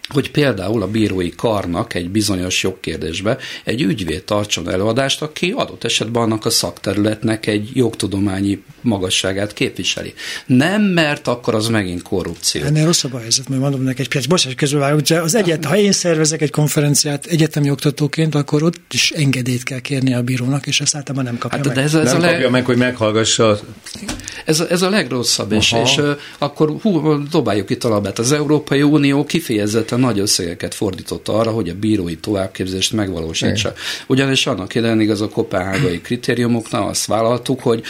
hogy 0.08 0.30
például 0.30 0.82
a 0.82 0.86
bírói 0.86 1.30
karnak 1.30 1.94
egy 1.94 2.10
bizonyos 2.10 2.62
jogkérdésbe 2.62 3.38
egy 3.64 3.82
ügyvéd 3.82 4.24
tartson 4.24 4.70
előadást, 4.70 5.22
aki 5.22 5.52
adott 5.56 5.84
esetben 5.84 6.22
annak 6.22 6.44
a 6.44 6.50
szakterületnek 6.50 7.46
egy 7.46 7.70
jogtudományi 7.74 8.62
magasságát 8.84 9.52
képviseli. 9.52 10.14
Nem, 10.46 10.82
mert 10.82 11.28
akkor 11.28 11.54
az 11.54 11.68
megint 11.68 12.02
korrupció. 12.02 12.62
Ennél 12.62 12.84
rosszabb 12.84 13.14
a 13.14 13.18
helyzet, 13.18 13.48
mert 13.48 13.60
mondom 13.60 13.82
neked 13.82 14.00
egy 14.00 14.08
perc, 14.08 14.26
bocsánat, 14.26 14.58
közben 14.58 15.02
az 15.22 15.34
egyet, 15.34 15.64
ha 15.64 15.76
én 15.76 15.92
szervezek 15.92 16.42
egy 16.42 16.50
konferenciát 16.50 17.26
egyetemi 17.26 17.70
oktatóként, 17.70 18.34
akkor 18.34 18.62
ott 18.62 18.92
is 18.92 19.10
engedélyt 19.10 19.62
kell 19.62 19.80
kérni 19.80 20.14
a 20.14 20.22
bírónak, 20.22 20.66
és 20.66 20.80
ezt 20.80 20.96
általában 20.96 21.24
nem 21.24 21.38
kapja 21.38 21.58
hát, 21.58 21.66
meg. 21.66 21.76
De 21.76 21.82
ez, 21.82 21.94
ez 21.94 22.12
nem 22.12 22.20
a 22.20 22.24
leg... 22.24 22.32
kapja 22.32 22.50
meg, 22.50 22.64
hogy 22.64 22.76
meghallgassa. 22.76 23.60
Ez, 24.44 24.60
ez 24.60 24.82
a 24.82 24.90
legrosszabb, 24.90 25.52
és, 25.52 25.74
és 25.84 26.00
akkor 26.38 26.76
hú, 26.82 27.22
dobáljuk 27.30 27.70
itt 27.70 27.84
a 27.84 27.88
labát. 27.88 28.18
Az 28.18 28.32
Európai 28.32 28.82
Unió 28.82 29.24
kifejezetten 29.24 30.00
nagy 30.00 30.18
összegeket 30.18 30.74
fordított 30.74 31.28
arra, 31.28 31.50
hogy 31.50 31.68
a 31.68 31.74
bírói 31.74 32.16
továbbképzést 32.16 32.92
megvalósítsa. 32.92 33.72
Ugyanis 34.06 34.46
annak 34.46 34.74
idején 34.74 35.00
igaz 35.00 35.20
a 35.20 35.28
kopenhágai 35.28 36.00
kritériumoknál 36.00 36.88
azt 36.88 37.06
vállaltuk, 37.06 37.60
hogy 37.60 37.82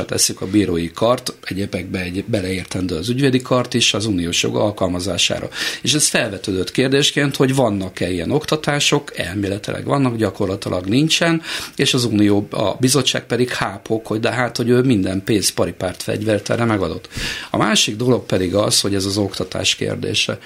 alkalmasá 0.00 0.04
tesszük 0.04 0.40
a 0.40 0.46
bírói 0.46 0.90
kart, 0.90 1.34
egyébekbe 1.42 2.00
egy 2.00 2.24
beleértendő 2.26 2.96
az 2.96 3.08
ügyvédi 3.08 3.40
kart 3.42 3.74
is 3.74 3.94
az 3.94 4.06
uniós 4.06 4.42
jog 4.42 4.56
alkalmazására. 4.56 5.48
És 5.82 5.92
ez 5.92 6.06
felvetődött 6.06 6.70
kérdésként, 6.70 7.36
hogy 7.36 7.54
vannak-e 7.54 8.10
ilyen 8.10 8.30
oktatások, 8.30 9.18
elméletileg 9.18 9.84
vannak, 9.84 10.16
gyakorlatilag 10.16 10.86
nincsen, 10.86 11.42
és 11.76 11.94
az 11.94 12.04
unió, 12.04 12.46
a 12.50 12.76
bizottság 12.80 13.26
pedig 13.26 13.48
hápok, 13.48 14.06
hogy 14.06 14.20
de 14.20 14.30
hát, 14.30 14.56
hogy 14.56 14.68
ő 14.68 14.80
minden 14.82 15.22
pénz 15.24 15.48
ipari 15.48 15.72
párt 15.72 16.02
fegyvert 16.02 16.50
erre 16.50 16.64
megadott. 16.64 17.08
A 17.50 17.56
másik 17.56 17.96
dolog 17.96 18.26
pedig 18.26 18.54
az, 18.54 18.80
hogy 18.80 18.94
ez 18.94 19.04
az 19.04 19.16
oktatás 19.16 19.74
kérdése. 19.74 20.38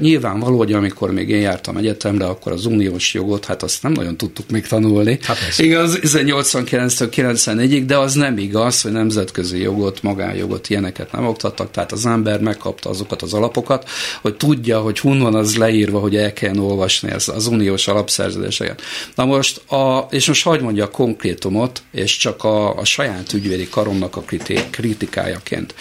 Nyilvánvaló, 0.00 0.56
hogy 0.56 0.72
amikor 0.72 1.12
még 1.12 1.28
én 1.28 1.40
jártam 1.40 1.76
egyetemre, 1.76 2.26
akkor 2.26 2.52
az 2.52 2.66
uniós 2.66 3.14
jogot, 3.14 3.44
hát 3.44 3.62
azt 3.62 3.82
nem 3.82 3.92
nagyon 3.92 4.16
tudtuk 4.16 4.50
még 4.50 4.66
tanulni. 4.66 5.18
Hát 5.22 5.38
igaz, 5.56 5.98
89-től 6.02 7.08
94-ig, 7.16 7.82
de 7.86 7.98
az 7.98 8.14
nem 8.14 8.38
igaz, 8.38 8.80
hogy 8.80 8.89
nemzetközi 8.90 9.60
jogot, 9.60 10.02
magánjogot, 10.02 10.68
ilyeneket 10.70 11.12
nem 11.12 11.26
oktattak, 11.26 11.70
tehát 11.70 11.92
az 11.92 12.06
ember 12.06 12.40
megkapta 12.40 12.88
azokat 12.90 13.22
az 13.22 13.34
alapokat, 13.34 13.88
hogy 14.20 14.36
tudja, 14.36 14.80
hogy 14.80 14.98
hun 14.98 15.18
van 15.18 15.34
az 15.34 15.56
leírva, 15.56 15.98
hogy 15.98 16.16
el 16.16 16.32
kell 16.32 16.58
olvasni 16.58 17.10
az, 17.10 17.28
az 17.28 17.46
uniós 17.46 17.88
alapszerződéseket. 17.88 18.82
Na 19.14 19.24
most, 19.24 19.70
a, 19.70 20.06
és 20.10 20.26
most 20.26 20.44
hagyd 20.44 20.62
mondja 20.62 20.84
a 20.84 20.90
konkrétumot, 20.90 21.82
és 21.92 22.16
csak 22.16 22.44
a, 22.44 22.76
a 22.76 22.84
saját 22.84 23.32
ügyvédi 23.32 23.68
karomnak 23.68 24.16
a 24.16 24.24
kritikájaként. 24.70 25.74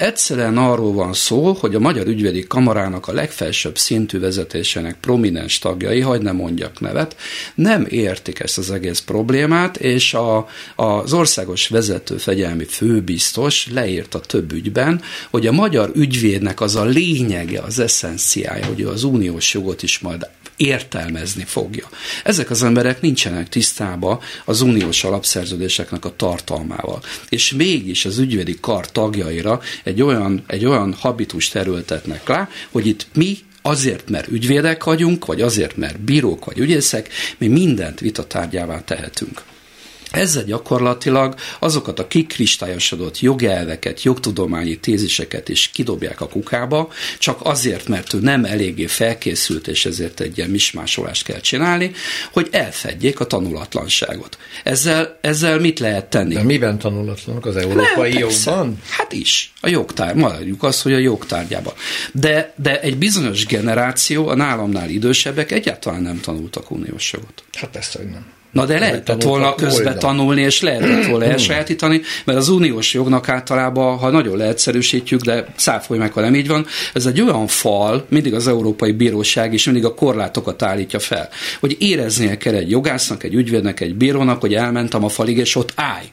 Egyszerűen 0.00 0.58
arról 0.58 0.92
van 0.92 1.12
szó, 1.12 1.52
hogy 1.52 1.74
a 1.74 1.78
Magyar 1.78 2.06
Ügyvédi 2.06 2.46
Kamarának 2.46 3.08
a 3.08 3.12
legfelsőbb 3.12 3.78
szintű 3.78 4.18
vezetésének 4.18 4.96
prominens 5.00 5.58
tagjai, 5.58 6.00
hagyd 6.00 6.22
ne 6.22 6.32
mondjak 6.32 6.80
nevet, 6.80 7.16
nem 7.54 7.86
értik 7.88 8.40
ezt 8.40 8.58
az 8.58 8.70
egész 8.70 9.00
problémát, 9.00 9.76
és 9.76 10.14
a, 10.14 10.48
az 10.76 11.12
országos 11.12 11.68
vezető 11.68 12.16
fegyelmi 12.16 12.64
főbiztos 12.64 13.68
leírta 13.72 14.20
több 14.20 14.52
ügyben, 14.52 15.02
hogy 15.30 15.46
a 15.46 15.52
magyar 15.52 15.90
ügyvédnek 15.94 16.60
az 16.60 16.76
a 16.76 16.84
lényege, 16.84 17.60
az 17.60 17.78
eszenciája, 17.78 18.66
hogy 18.66 18.82
az 18.82 19.04
uniós 19.04 19.54
jogot 19.54 19.82
is 19.82 19.98
majd 19.98 20.26
értelmezni 20.60 21.44
fogja. 21.44 21.88
Ezek 22.24 22.50
az 22.50 22.62
emberek 22.62 23.00
nincsenek 23.00 23.48
tisztába 23.48 24.20
az 24.44 24.60
uniós 24.60 25.04
alapszerződéseknek 25.04 26.04
a 26.04 26.16
tartalmával. 26.16 27.02
És 27.28 27.52
mégis 27.52 28.04
az 28.04 28.18
ügyvédi 28.18 28.56
kar 28.60 28.90
tagjaira 28.90 29.60
egy 29.90 30.02
olyan, 30.02 30.44
egy 30.46 30.64
olyan 30.64 30.92
habitus 30.92 31.48
terültetnek 31.48 32.28
le, 32.28 32.48
hogy 32.70 32.86
itt 32.86 33.06
mi 33.14 33.38
azért, 33.62 34.10
mert 34.10 34.28
ügyvédek 34.28 34.84
vagyunk, 34.84 35.26
vagy 35.26 35.40
azért, 35.40 35.76
mert 35.76 36.00
bírók 36.00 36.44
vagy 36.44 36.58
ügyészek, 36.58 37.08
mi 37.38 37.46
mindent 37.46 38.00
vitatárgyává 38.00 38.80
tehetünk. 38.84 39.42
Ezzel 40.10 40.44
gyakorlatilag 40.44 41.34
azokat 41.58 41.98
a 41.98 42.06
kikristályosodott 42.06 43.20
jogelveket, 43.20 44.02
jogtudományi 44.02 44.78
téziseket 44.78 45.48
is 45.48 45.68
kidobják 45.68 46.20
a 46.20 46.28
kukába, 46.28 46.88
csak 47.18 47.38
azért, 47.42 47.88
mert 47.88 48.12
ő 48.12 48.18
nem 48.18 48.44
eléggé 48.44 48.86
felkészült, 48.86 49.68
és 49.68 49.84
ezért 49.86 50.20
egy 50.20 50.38
ilyen 50.38 50.50
mismásolást 50.50 51.24
kell 51.24 51.40
csinálni, 51.40 51.92
hogy 52.32 52.48
elfedjék 52.50 53.20
a 53.20 53.26
tanulatlanságot. 53.26 54.38
Ezzel, 54.64 55.18
ezzel 55.20 55.58
mit 55.58 55.78
lehet 55.78 56.04
tenni? 56.06 56.34
De 56.34 56.42
miben 56.42 56.78
tanulatlanok 56.78 57.46
az 57.46 57.56
európai 57.56 58.12
nem, 58.12 58.18
jogban? 58.18 58.78
Hát 58.88 59.12
is. 59.12 59.52
A 59.60 59.68
jogtár, 59.68 60.14
maradjuk 60.14 60.62
azt, 60.62 60.82
hogy 60.82 60.92
a 60.92 60.98
jogtárgyában. 60.98 61.74
De, 62.12 62.54
de 62.56 62.80
egy 62.80 62.96
bizonyos 62.96 63.46
generáció, 63.46 64.28
a 64.28 64.34
nálamnál 64.34 64.88
idősebbek 64.88 65.52
egyáltalán 65.52 66.02
nem 66.02 66.20
tanultak 66.20 66.70
uniós 66.70 67.12
jogot. 67.12 67.44
Hát 67.52 67.76
ezt, 67.76 67.96
hogy 67.96 68.06
nem. 68.06 68.38
Na 68.52 68.66
de 68.66 68.78
lehetett 68.78 69.22
volna 69.22 69.54
közbe 69.54 69.94
tanulni, 69.94 70.40
és 70.40 70.60
lehetett 70.60 71.06
volna 71.06 71.24
hmm. 71.24 71.32
elsajátítani, 71.32 72.00
mert 72.24 72.38
az 72.38 72.48
uniós 72.48 72.94
jognak 72.94 73.28
általában, 73.28 73.98
ha 73.98 74.10
nagyon 74.10 74.36
leegyszerűsítjük, 74.36 75.20
de 75.20 75.46
száfolj 75.56 75.98
meg, 76.00 76.12
ha 76.12 76.20
nem 76.20 76.34
így 76.34 76.48
van, 76.48 76.66
ez 76.92 77.06
egy 77.06 77.20
olyan 77.20 77.46
fal, 77.46 78.06
mindig 78.08 78.34
az 78.34 78.48
Európai 78.48 78.92
Bíróság 78.92 79.52
is 79.52 79.64
mindig 79.64 79.84
a 79.84 79.94
korlátokat 79.94 80.62
állítja 80.62 80.98
fel, 80.98 81.28
hogy 81.60 81.76
éreznie 81.78 82.36
kell 82.36 82.54
egy 82.54 82.70
jogásznak, 82.70 83.22
egy 83.22 83.34
ügyvédnek, 83.34 83.80
egy 83.80 83.94
bírónak, 83.94 84.40
hogy 84.40 84.54
elmentem 84.54 85.04
a 85.04 85.08
falig, 85.08 85.36
és 85.36 85.56
ott 85.56 85.72
állj 85.74 86.06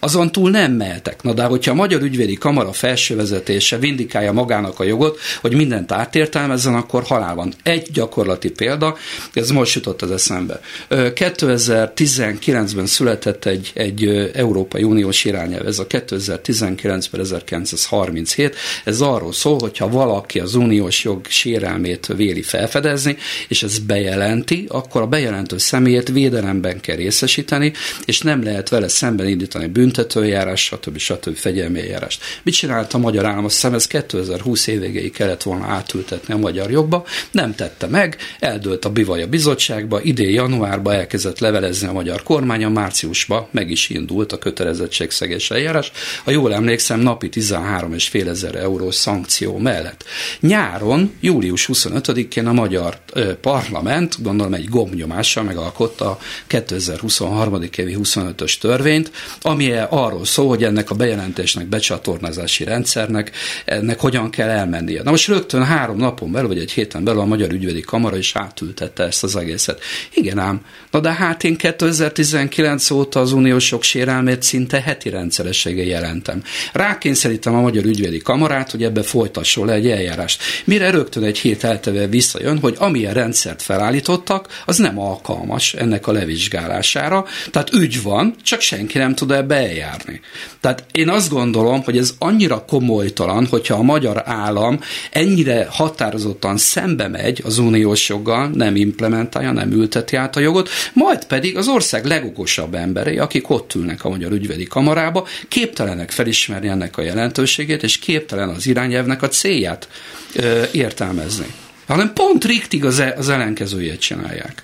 azon 0.00 0.32
túl 0.32 0.50
nem 0.50 0.72
mehetek. 0.72 1.22
Na 1.22 1.32
de 1.32 1.42
hogyha 1.42 1.70
a 1.70 1.74
Magyar 1.74 2.02
Ügyvédi 2.02 2.34
Kamara 2.34 2.72
felsővezetése 2.72 3.78
vindikálja 3.78 4.32
magának 4.32 4.80
a 4.80 4.84
jogot, 4.84 5.18
hogy 5.40 5.54
mindent 5.54 5.92
átértelmezzen, 5.92 6.74
akkor 6.74 7.02
halál 7.02 7.34
van. 7.34 7.54
Egy 7.62 7.88
gyakorlati 7.92 8.50
példa, 8.50 8.96
ez 9.32 9.50
most 9.50 9.74
jutott 9.74 10.02
az 10.02 10.10
eszembe. 10.10 10.60
2019-ben 10.90 12.86
született 12.86 13.44
egy, 13.44 13.70
egy 13.74 14.30
Európai 14.34 14.82
Uniós 14.82 15.24
irányelv, 15.24 15.66
ez 15.66 15.78
a 15.78 15.86
2019-ben 15.86 17.20
1937, 17.20 18.56
ez 18.84 19.00
arról 19.00 19.32
szól, 19.32 19.58
hogyha 19.58 19.88
valaki 19.88 20.40
az 20.40 20.54
uniós 20.54 21.04
jog 21.04 21.26
sérelmét 21.28 22.06
véli 22.06 22.42
felfedezni, 22.42 23.16
és 23.48 23.62
ez 23.62 23.78
bejelenti, 23.78 24.66
akkor 24.68 25.02
a 25.02 25.06
bejelentő 25.06 25.58
személyét 25.58 26.08
védelemben 26.08 26.80
kell 26.80 26.96
részesíteni, 26.96 27.72
és 28.04 28.20
nem 28.20 28.42
lehet 28.42 28.68
vele 28.68 28.88
szemben 28.88 29.28
indítani 29.28 29.66
bűn 29.66 29.87
büntetőjárás, 29.88 30.64
stb. 30.64 30.98
stb. 30.98 31.36
fegyelmi 31.36 31.80
eljárás. 31.80 32.18
Mit 32.42 32.54
csinált 32.54 32.94
a 32.94 32.98
magyar 32.98 33.26
állam? 33.26 33.44
Azt 33.44 33.54
hiszem 33.54 33.74
ez 33.74 33.86
2020 33.86 34.66
évvégéig 34.66 35.12
kellett 35.12 35.42
volna 35.42 35.66
átültetni 35.66 36.34
a 36.34 36.36
magyar 36.36 36.70
jogba, 36.70 37.04
nem 37.30 37.54
tette 37.54 37.86
meg, 37.86 38.16
eldőlt 38.38 38.84
a 38.84 38.90
Bivaja 38.90 39.26
bizottságba, 39.26 40.00
idén 40.02 40.30
januárban 40.30 40.94
elkezdett 40.94 41.38
levelezni 41.38 41.88
a 41.88 41.92
magyar 41.92 42.22
kormány, 42.22 42.64
a 42.64 42.68
márciusban 42.68 43.46
meg 43.50 43.70
is 43.70 43.88
indult 43.88 44.32
a 44.32 44.38
kötelezettségszegés 44.38 45.50
eljárás. 45.50 45.92
Ha 46.24 46.30
jól 46.30 46.54
emlékszem, 46.54 47.00
napi 47.00 47.28
13 47.28 47.94
és 47.94 48.08
fél 48.08 48.28
ezer 48.28 48.54
eurós 48.54 48.94
szankció 48.94 49.58
mellett. 49.58 50.04
Nyáron, 50.40 51.12
július 51.20 51.68
25-én 51.72 52.46
a 52.46 52.52
magyar 52.52 52.98
parlament, 53.40 54.22
gondolom 54.22 54.54
egy 54.54 54.68
gombnyomással 54.68 55.42
megalkotta 55.42 56.10
a 56.10 56.18
2023. 56.46 57.62
évi 57.76 57.96
25-ös 57.98 58.58
törvényt, 58.58 59.10
ami 59.42 59.72
arról 59.82 60.24
szól, 60.24 60.48
hogy 60.48 60.64
ennek 60.64 60.90
a 60.90 60.94
bejelentésnek, 60.94 61.66
becsatornázási 61.66 62.64
rendszernek, 62.64 63.30
ennek 63.64 64.00
hogyan 64.00 64.30
kell 64.30 64.48
elmennie. 64.48 65.02
Na 65.02 65.10
most 65.10 65.28
rögtön 65.28 65.64
három 65.64 65.96
napon 65.96 66.32
belül, 66.32 66.48
vagy 66.48 66.58
egy 66.58 66.72
héten 66.72 67.04
belül 67.04 67.20
a 67.20 67.24
Magyar 67.24 67.52
Ügyvédi 67.52 67.80
Kamara 67.80 68.16
is 68.16 68.36
átültette 68.36 69.02
ezt 69.02 69.24
az 69.24 69.36
egészet. 69.36 69.80
Igen 70.14 70.38
ám, 70.38 70.60
na 70.90 71.00
de 71.00 71.12
hát 71.12 71.44
én 71.44 71.56
2019 71.56 72.90
óta 72.90 73.20
az 73.20 73.32
uniós 73.32 73.74
sérelmét 73.80 74.42
szinte 74.42 74.80
heti 74.80 75.08
rendszerességgel 75.08 75.84
jelentem. 75.84 76.42
Rákényszerítem 76.72 77.54
a 77.54 77.60
Magyar 77.60 77.84
Ügyvédi 77.84 78.18
Kamarát, 78.18 78.70
hogy 78.70 78.82
ebbe 78.82 79.02
folytasson 79.02 79.66
le 79.66 79.72
egy 79.72 79.86
eljárást. 79.86 80.42
Mire 80.64 80.90
rögtön 80.90 81.22
egy 81.22 81.38
hét 81.38 81.64
elteve 81.64 82.06
visszajön, 82.06 82.58
hogy 82.58 82.74
amilyen 82.78 83.14
rendszert 83.14 83.62
felállítottak, 83.62 84.62
az 84.66 84.76
nem 84.76 84.98
alkalmas 84.98 85.74
ennek 85.74 86.06
a 86.06 86.12
levizsgálására. 86.12 87.24
Tehát 87.50 87.72
ügy 87.72 88.02
van, 88.02 88.34
csak 88.42 88.60
senki 88.60 88.98
nem 88.98 89.14
tud 89.14 89.30
ebbe 89.30 89.54
eljárni. 89.68 90.20
Tehát 90.60 90.84
én 90.92 91.08
azt 91.08 91.30
gondolom, 91.30 91.82
hogy 91.82 91.98
ez 91.98 92.14
annyira 92.18 92.64
komolytalan, 92.64 93.46
hogyha 93.46 93.74
a 93.74 93.82
magyar 93.82 94.22
állam 94.24 94.80
ennyire 95.10 95.66
határozottan 95.70 96.56
szembe 96.56 97.08
megy 97.08 97.42
az 97.44 97.58
uniós 97.58 98.08
joggal, 98.08 98.48
nem 98.48 98.76
implementálja, 98.76 99.52
nem 99.52 99.72
ülteti 99.72 100.16
át 100.16 100.36
a 100.36 100.40
jogot, 100.40 100.68
majd 100.92 101.24
pedig 101.24 101.56
az 101.56 101.68
ország 101.68 102.04
legokosabb 102.04 102.74
emberei, 102.74 103.18
akik 103.18 103.50
ott 103.50 103.74
ülnek 103.74 104.04
a 104.04 104.08
magyar 104.08 104.32
ügyvédi 104.32 104.64
kamarába, 104.64 105.26
képtelenek 105.48 106.10
felismerni 106.10 106.68
ennek 106.68 106.96
a 106.96 107.02
jelentőségét, 107.02 107.82
és 107.82 107.98
képtelen 107.98 108.48
az 108.48 108.66
irányelvnek 108.66 109.22
a 109.22 109.28
célját 109.28 109.88
ö, 110.34 110.62
értelmezni. 110.72 111.46
Hanem 111.86 112.12
pont 112.12 112.44
riktig 112.44 112.84
az, 112.84 112.98
e, 112.98 113.14
az 113.18 113.28
ellenkezőjét 113.28 114.00
csinálják. 114.00 114.62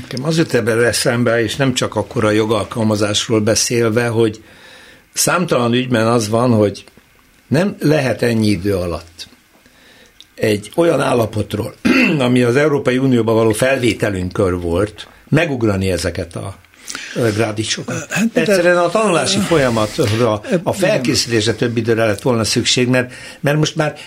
Nekem 0.00 0.24
az 0.24 0.38
jut 0.38 0.54
ebben 0.54 0.84
eszembe, 0.84 1.42
és 1.42 1.56
nem 1.56 1.74
csak 1.74 1.94
akkor 1.96 2.24
a 2.24 2.30
jogalkalmazásról 2.30 3.40
beszélve, 3.40 4.06
hogy 4.06 4.42
számtalan 5.12 5.72
ügyben 5.72 6.06
az 6.06 6.28
van, 6.28 6.50
hogy 6.50 6.84
nem 7.46 7.76
lehet 7.80 8.22
ennyi 8.22 8.46
idő 8.46 8.74
alatt 8.74 9.28
egy 10.34 10.72
olyan 10.74 11.00
állapotról, 11.00 11.74
ami 12.18 12.42
az 12.42 12.56
Európai 12.56 12.98
Unióban 12.98 13.34
való 13.34 13.52
felvételünkkör 13.52 14.60
volt, 14.60 15.08
megugrani 15.28 15.90
ezeket 15.90 16.36
a 16.36 16.56
grádisokat. 17.34 18.12
Hát, 18.12 18.28
Egyszerűen 18.32 18.76
a 18.76 18.88
tanulási 18.88 19.38
folyamatra, 19.38 20.40
a 20.62 20.72
felkészítésre 20.72 21.54
több 21.54 21.76
időre 21.76 22.04
lett 22.04 22.22
volna 22.22 22.44
szükség, 22.44 22.88
mert, 22.88 23.12
mert 23.40 23.56
most 23.56 23.76
már 23.76 23.98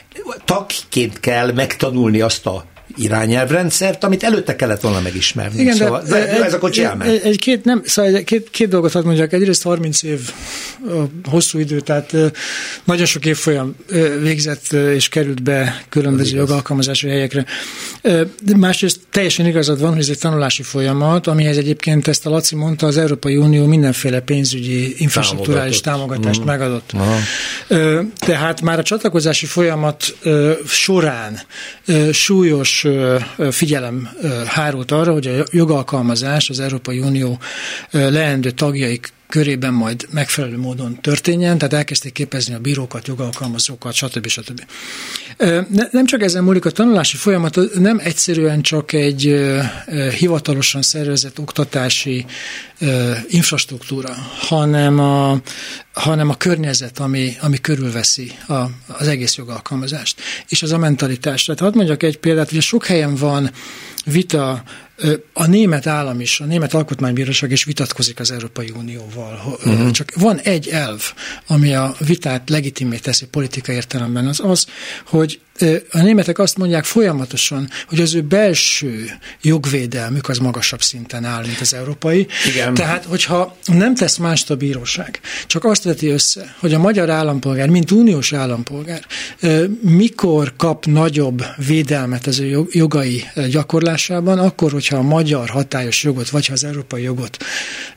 tagként 0.45 1.19
kell 1.19 1.51
megtanulni 1.51 2.21
azt 2.21 2.45
a 2.45 2.65
irányelvrendszert, 2.95 4.03
amit 4.03 4.23
előtte 4.23 4.55
kellett 4.55 4.81
volna 4.81 5.01
megismerni. 5.01 5.61
Igen, 5.61 5.75
szóval, 5.75 6.01
de, 6.01 6.09
de 6.09 6.43
ez 6.43 6.53
a 6.53 6.57
kocsi 6.57 6.85
egy, 6.85 7.01
egy, 7.01 7.21
egy, 7.23 7.39
két, 7.39 7.63
nem, 7.63 7.81
szóval 7.85 8.15
egy, 8.15 8.23
két, 8.23 8.49
két 8.49 8.67
dolgot 8.67 8.91
hadd 8.91 9.05
mondjak. 9.05 9.33
Egyrészt 9.33 9.63
30 9.63 10.03
év 10.03 10.19
hosszú 11.29 11.59
idő, 11.59 11.79
tehát 11.79 12.15
nagyon 12.83 13.05
sok 13.05 13.25
évfolyam 13.25 13.75
végzett 14.21 14.71
és 14.71 15.09
került 15.09 15.43
be 15.43 15.83
különböző 15.89 16.37
jogalkalmazási 16.37 17.07
helyekre. 17.07 17.45
De 18.41 18.57
másrészt 18.57 18.99
teljesen 19.11 19.45
igazad 19.45 19.79
van, 19.79 19.89
hogy 19.91 19.99
ez 19.99 20.09
egy 20.09 20.19
tanulási 20.19 20.63
folyamat, 20.63 21.27
amihez 21.27 21.57
egyébként 21.57 22.07
ezt 22.07 22.25
a 22.25 22.29
Laci 22.29 22.55
mondta, 22.55 22.87
az 22.87 22.97
Európai 22.97 23.35
Unió 23.35 23.65
mindenféle 23.65 24.19
pénzügyi 24.19 24.95
infrastruktúrális 24.97 25.81
támogatást 25.81 26.41
mm. 26.41 26.45
megadott. 26.45 26.91
Aha. 26.93 27.17
Tehát 28.15 28.61
már 28.61 28.79
a 28.79 28.83
csatlakozási 28.83 29.45
folyamat 29.45 30.17
során 30.67 31.39
súlyos 32.11 32.84
figyelem 33.51 34.09
hárult 34.45 34.91
arra, 34.91 35.13
hogy 35.13 35.27
a 35.27 35.45
jogalkalmazás 35.51 36.49
az 36.49 36.59
Európai 36.59 36.99
Unió 36.99 37.39
leendő 37.91 38.51
tagjaik 38.51 39.13
körében 39.27 39.73
majd 39.73 40.07
megfelelő 40.11 40.57
módon 40.57 41.01
történjen, 41.01 41.57
tehát 41.57 41.73
elkezdték 41.73 42.13
képezni 42.13 42.53
a 42.53 42.59
bírókat, 42.59 43.07
jogalkalmazókat, 43.07 43.93
stb. 43.93 44.27
stb. 44.27 44.61
Nem 45.91 46.05
csak 46.05 46.21
ezen 46.21 46.43
múlik 46.43 46.65
a 46.65 46.69
tanulási 46.69 47.17
folyamat, 47.17 47.59
nem 47.73 47.99
egyszerűen 48.03 48.61
csak 48.61 48.93
egy 48.93 49.35
hivatalosan 50.17 50.81
szervezett 50.81 51.39
oktatási 51.39 52.25
infrastruktúra, 53.27 54.13
hanem 54.39 54.99
a, 54.99 55.41
hanem 55.93 56.29
a 56.29 56.35
környezet, 56.37 56.99
ami, 56.99 57.35
ami 57.41 57.57
körülveszi 57.57 58.31
a, 58.47 58.53
az 58.87 59.07
egész 59.07 59.35
jogalkalmazást, 59.35 60.21
és 60.47 60.63
az 60.63 60.71
a 60.71 60.77
mentalitás. 60.77 61.43
Tehát 61.43 61.61
hadd 61.61 61.75
mondjak 61.75 62.03
egy 62.03 62.17
példát, 62.17 62.49
hogy 62.49 62.61
sok 62.61 62.85
helyen 62.85 63.15
van 63.15 63.51
vita 64.05 64.63
a 65.33 65.45
német 65.45 65.87
állam 65.87 66.19
is, 66.19 66.39
a 66.39 66.45
német 66.45 66.73
alkotmánybíróság 66.73 67.51
is 67.51 67.63
vitatkozik 67.63 68.19
az 68.19 68.31
Európai 68.31 68.71
Unióval. 68.75 69.57
Uh-huh. 69.65 69.91
Csak 69.91 70.11
van 70.15 70.39
egy 70.39 70.67
elv, 70.67 71.13
ami 71.47 71.73
a 71.73 71.95
vitát 71.99 72.49
legitimé 72.49 72.97
teszi 72.97 73.25
politikai 73.25 73.75
értelemben, 73.75 74.27
az 74.27 74.39
az, 74.43 74.65
hogy 75.05 75.39
a 75.91 76.01
németek 76.01 76.39
azt 76.39 76.57
mondják 76.57 76.83
folyamatosan, 76.83 77.69
hogy 77.87 78.01
az 78.01 78.15
ő 78.15 78.21
belső 78.21 79.11
jogvédelmük 79.41 80.29
az 80.29 80.37
magasabb 80.37 80.81
szinten 80.81 81.25
áll, 81.25 81.41
mint 81.45 81.59
az 81.61 81.73
európai. 81.73 82.27
Igen. 82.47 82.73
Tehát, 82.73 83.05
hogyha 83.05 83.57
nem 83.65 83.95
tesz 83.95 84.17
mást 84.17 84.49
a 84.49 84.55
bíróság, 84.55 85.19
csak 85.47 85.63
azt 85.65 85.83
veti 85.83 86.07
össze, 86.07 86.55
hogy 86.59 86.73
a 86.73 86.79
magyar 86.79 87.09
állampolgár, 87.09 87.69
mint 87.69 87.91
uniós 87.91 88.33
állampolgár, 88.33 89.05
mikor 89.81 90.53
kap 90.57 90.85
nagyobb 90.85 91.45
védelmet 91.67 92.27
az 92.27 92.39
ő 92.39 92.63
jogai 92.71 93.23
gyakorlásában, 93.49 94.39
akkor, 94.39 94.71
hogyha 94.71 94.97
a 94.97 95.01
magyar 95.01 95.49
hatályos 95.49 96.03
jogot, 96.03 96.29
vagy 96.29 96.45
ha 96.47 96.53
az 96.53 96.63
európai 96.63 97.01
jogot 97.01 97.37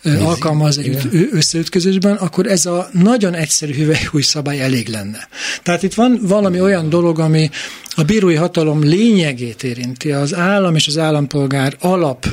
Nézi. 0.03 0.23
alkalmaz 0.23 0.79
egy 0.79 0.99
összeütközésben, 1.33 2.17
akkor 2.17 2.47
ez 2.47 2.67
a 2.67 2.89
nagyon 2.93 3.35
egyszerű 3.35 3.75
hüvelykúj 3.75 4.23
szabály 4.23 4.61
elég 4.61 4.89
lenne. 4.89 5.29
Tehát 5.63 5.83
itt 5.83 5.95
van 5.95 6.19
valami 6.23 6.61
olyan 6.61 6.89
dolog, 6.89 7.19
ami 7.19 7.48
a 7.95 8.03
bírói 8.03 8.35
hatalom 8.35 8.83
lényegét 8.83 9.63
érinti, 9.63 10.13
az 10.13 10.35
állam 10.35 10.75
és 10.75 10.87
az 10.87 10.99
állampolgár 10.99 11.77
alap 11.81 12.27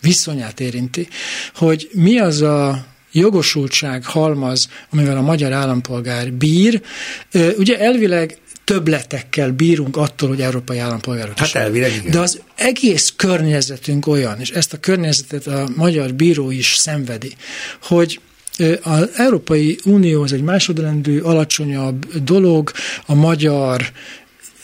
viszonyát 0.00 0.60
érinti, 0.60 1.08
hogy 1.54 1.88
mi 1.92 2.18
az 2.18 2.40
a 2.42 2.86
jogosultság 3.12 4.04
halmaz, 4.04 4.68
amivel 4.90 5.16
a 5.16 5.20
magyar 5.20 5.52
állampolgár 5.52 6.32
bír. 6.32 6.82
Ugye 7.56 7.78
elvileg 7.78 8.38
többletekkel 8.64 9.52
bírunk 9.52 9.96
attól, 9.96 10.28
hogy 10.28 10.40
európai 10.40 10.78
állampolgárok 10.78 11.38
Hát 11.38 11.54
elvileg 11.54 11.94
igen. 11.94 12.10
De 12.10 12.18
az 12.18 12.40
egész 12.54 13.12
környezetünk 13.16 14.06
olyan, 14.06 14.40
és 14.40 14.50
ezt 14.50 14.72
a 14.72 14.80
környezetet 14.80 15.46
a 15.46 15.68
magyar 15.76 16.14
bíró 16.14 16.50
is 16.50 16.74
szenvedi, 16.76 17.32
hogy 17.82 18.20
az 18.82 19.08
Európai 19.14 19.78
Unió 19.84 20.22
az 20.22 20.32
egy 20.32 20.42
másodrendű, 20.42 21.20
alacsonyabb 21.20 22.22
dolog, 22.22 22.72
a 23.06 23.14
magyar 23.14 23.92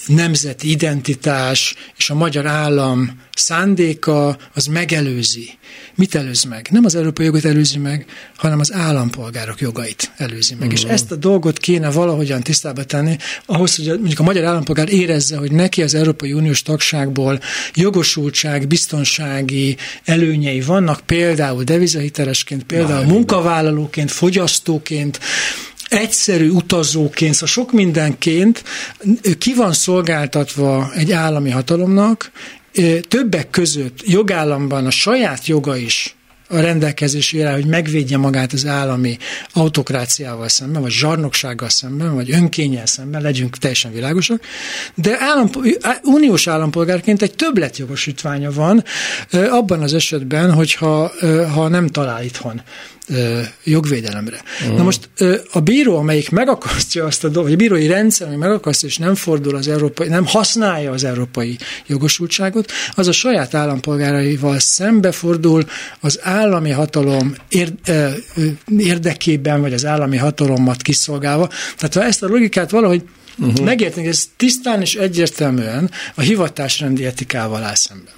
nemzeti 0.06 0.70
identitás 0.70 1.74
és 1.96 2.10
a 2.10 2.14
magyar 2.14 2.46
állam 2.46 3.20
szándéka 3.34 4.36
az 4.54 4.66
megelőzi. 4.66 5.50
Mit 5.94 6.14
előz 6.14 6.44
meg? 6.44 6.68
Nem 6.70 6.84
az 6.84 6.94
európai 6.94 7.24
jogot 7.24 7.44
előzi 7.44 7.78
meg, 7.78 8.06
hanem 8.36 8.60
az 8.60 8.72
állampolgárok 8.72 9.60
jogait 9.60 10.12
előzi 10.16 10.54
meg. 10.58 10.68
Mm. 10.68 10.70
És 10.70 10.82
ezt 10.82 11.10
a 11.10 11.16
dolgot 11.16 11.58
kéne 11.58 11.90
valahogyan 11.90 12.42
tisztába 12.42 12.84
tenni, 12.84 13.16
ahhoz, 13.46 13.76
hogy 13.76 13.86
mondjuk 13.86 14.18
a 14.18 14.22
magyar 14.22 14.44
állampolgár 14.44 14.92
érezze, 14.92 15.36
hogy 15.36 15.52
neki 15.52 15.82
az 15.82 15.94
Európai 15.94 16.32
Uniós 16.32 16.62
tagságból 16.62 17.40
jogosultság, 17.74 18.66
biztonsági 18.66 19.76
előnyei 20.04 20.60
vannak, 20.60 21.00
például 21.00 21.64
devizahitelesként, 21.64 22.64
például 22.64 23.04
Na, 23.04 23.12
munkavállalóként, 23.12 24.10
fogyasztóként, 24.10 25.20
egyszerű 25.92 26.48
utazóként, 26.48 27.32
szóval 27.32 27.48
sok 27.48 27.72
mindenként 27.72 28.64
ki 29.38 29.54
van 29.54 29.72
szolgáltatva 29.72 30.92
egy 30.94 31.12
állami 31.12 31.50
hatalomnak, 31.50 32.30
többek 33.08 33.50
között 33.50 34.02
jogállamban 34.06 34.86
a 34.86 34.90
saját 34.90 35.46
joga 35.46 35.76
is 35.76 36.16
a 36.48 36.60
rendelkezésére, 36.60 37.52
hogy 37.52 37.66
megvédje 37.66 38.16
magát 38.16 38.52
az 38.52 38.66
állami 38.66 39.16
autokráciával 39.52 40.48
szemben, 40.48 40.82
vagy 40.82 40.90
zsarnoksággal 40.90 41.68
szemben, 41.68 42.14
vagy 42.14 42.30
önkényel 42.30 42.86
szemben, 42.86 43.22
legyünk 43.22 43.58
teljesen 43.58 43.92
világosak, 43.92 44.40
de 44.94 45.16
állam, 45.20 45.50
uniós 46.02 46.46
állampolgárként 46.46 47.22
egy 47.22 47.34
többletjogosítványa 47.34 48.52
van 48.52 48.84
abban 49.50 49.80
az 49.80 49.94
esetben, 49.94 50.52
hogyha 50.52 51.12
ha 51.54 51.68
nem 51.68 51.86
talál 51.86 52.24
itthon 52.24 52.62
jogvédelemre. 53.64 54.42
Uh-huh. 54.60 54.76
Na 54.76 54.82
most 54.82 55.08
a 55.52 55.60
bíró, 55.60 55.96
amelyik 55.96 56.30
megakasztja 56.30 57.04
azt 57.04 57.24
a 57.24 57.28
dolgot, 57.28 57.44
vagy 57.44 57.52
a 57.52 57.56
bírói 57.56 57.86
rendszer, 57.86 58.26
ami 58.26 58.36
megakasztja, 58.36 58.88
és 58.88 58.98
nem 58.98 59.14
fordul 59.14 59.56
az 59.56 59.68
európai, 59.68 60.08
nem 60.08 60.26
használja 60.26 60.90
az 60.92 61.04
európai 61.04 61.58
jogosultságot, 61.86 62.72
az 62.94 63.08
a 63.08 63.12
saját 63.12 63.54
állampolgáraival 63.54 64.58
szembefordul 64.58 65.64
az 66.00 66.18
állami 66.22 66.70
hatalom 66.70 67.34
érdekében, 68.78 69.60
vagy 69.60 69.72
az 69.72 69.84
állami 69.84 70.16
hatalomat 70.16 70.82
kiszolgálva. 70.82 71.48
Tehát 71.76 71.94
ha 71.94 72.04
ezt 72.04 72.22
a 72.22 72.28
logikát 72.28 72.70
valahogy 72.70 73.02
uh-huh. 73.38 73.64
megérteni, 73.64 74.06
ez 74.06 74.28
tisztán 74.36 74.80
és 74.80 74.94
egyértelműen 74.94 75.90
a 76.14 76.20
hivatásrendi 76.20 77.04
etikával 77.04 77.62
áll 77.62 77.74
szemben. 77.74 78.12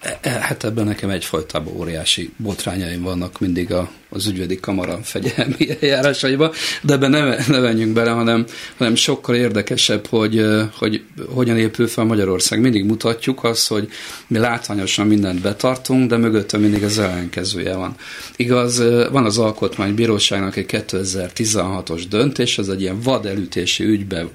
E, 0.00 0.18
e, 0.20 0.30
hát 0.30 0.64
ebben 0.64 0.84
nekem 0.84 1.10
egyfajtában 1.10 1.74
óriási 1.76 2.32
botrányaim 2.36 3.02
vannak 3.02 3.38
mindig 3.40 3.72
a, 3.72 3.90
az 4.08 4.26
ügyvédi 4.26 4.60
kamara 4.60 4.98
fegyelmi 5.02 5.68
eljárásaiba, 5.80 6.52
de 6.82 6.92
ebben 6.92 7.10
ne, 7.10 7.36
ne 7.46 7.58
menjünk 7.58 7.92
bele, 7.92 8.10
hanem, 8.10 8.44
hanem 8.76 8.94
sokkal 8.94 9.34
érdekesebb, 9.34 10.06
hogy, 10.06 10.44
hogy 10.78 11.02
hogyan 11.34 11.58
épül 11.58 11.88
fel 11.88 12.04
Magyarország. 12.04 12.60
Mindig 12.60 12.84
mutatjuk 12.84 13.44
azt, 13.44 13.68
hogy 13.68 13.88
mi 14.26 14.38
látványosan 14.38 15.06
mindent 15.06 15.40
betartunk, 15.40 16.10
de 16.10 16.16
mögötte 16.16 16.58
mindig 16.58 16.82
az 16.82 16.98
ellenkezője 16.98 17.74
van. 17.74 17.94
Igaz, 18.36 18.82
van 19.10 19.24
az 19.24 19.38
Alkotmánybíróságnak 19.38 20.56
egy 20.56 20.66
2016-os 20.68 22.02
döntés, 22.08 22.58
ez 22.58 22.68
egy 22.68 22.80
ilyen 22.80 23.00
vadelütési 23.00 23.84
ügybe 23.84 24.26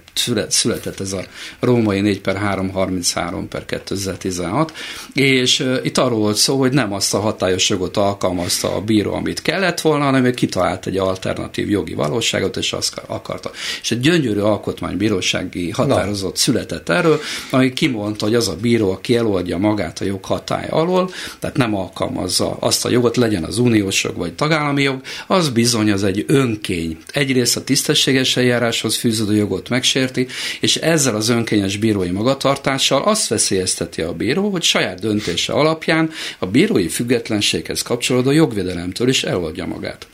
született 0.48 1.00
ez 1.00 1.14
a 1.14 1.24
római 1.60 2.02
4 2.02 2.22
per 2.22 2.36
333 2.36 3.48
per 3.48 3.66
2016, 3.66 4.74
és 5.14 5.66
itt 5.84 5.98
arról 5.98 6.20
volt 6.20 6.36
szó, 6.36 6.60
hogy 6.60 6.72
nem 6.72 6.94
azt 6.94 7.14
a 7.14 7.20
hatályos 7.20 7.70
jogot 7.70 7.98
alkalmazta 7.98 8.76
a 8.76 8.82
bíró, 8.82 9.14
amit 9.14 9.42
kellett 9.62 9.82
volna, 9.82 10.04
hanem 10.04 10.26
ő 10.26 10.32
kitalált 10.32 10.88
egy 10.88 10.98
alternatív 10.98 11.70
jogi 11.70 11.94
valóságot, 11.94 12.58
és 12.58 12.74
azt 12.74 13.02
akarta. 13.08 13.52
És 13.82 13.92
egy 13.92 14.00
gyönyörű 14.00 14.40
alkotmánybírósági 14.40 15.70
határozat 15.70 16.38
született 16.38 16.90
erről, 16.90 17.20
ami 17.50 17.74
kimondta, 17.74 18.26
hogy 18.26 18.36
az 18.36 18.48
a 18.48 18.56
bíró, 18.56 18.92
aki 18.92 19.16
eloldja 19.16 19.58
magát 19.58 20.00
a 20.00 20.06
jog 20.06 20.26
hatály 20.26 20.68
alól, 20.70 21.12
tehát 21.40 21.58
nem 21.58 21.76
alkalmazza 21.76 22.58
azt 22.60 22.86
a 22.86 22.90
jogot, 22.90 23.18
legyen 23.18 23.44
az 23.44 23.58
uniós 23.58 24.04
jog 24.04 24.18
vagy 24.18 24.34
tagállami 24.34 24.82
jog, 24.82 25.02
az 25.28 25.50
bizony 25.50 25.92
az 25.92 26.04
egy 26.04 26.24
önkény. 26.28 26.98
Egyrészt 27.12 27.58
a 27.58 27.64
tisztességes 27.64 28.38
eljáráshoz 28.38 28.98
fűződő 28.98 29.36
jogot 29.36 29.70
megsérti, 29.70 30.28
és 30.60 30.76
ezzel 30.76 31.16
az 31.16 31.30
önkényes 31.30 31.78
bírói 31.78 32.12
magatartással 32.12 33.02
azt 33.02 33.28
veszélyezteti 33.28 34.02
a 34.02 34.14
bíró, 34.14 34.50
hogy 34.50 34.64
saját 34.64 35.00
döntése 35.00 35.54
alapján 35.54 36.10
a 36.40 36.46
bírói 36.46 36.88
függetlenséghez 36.88 37.82
kapcsolódó 37.82 38.32
jogvédelemtől 38.32 39.10
is 39.10 39.24
eloldja 39.52 39.66
magát 39.66 40.08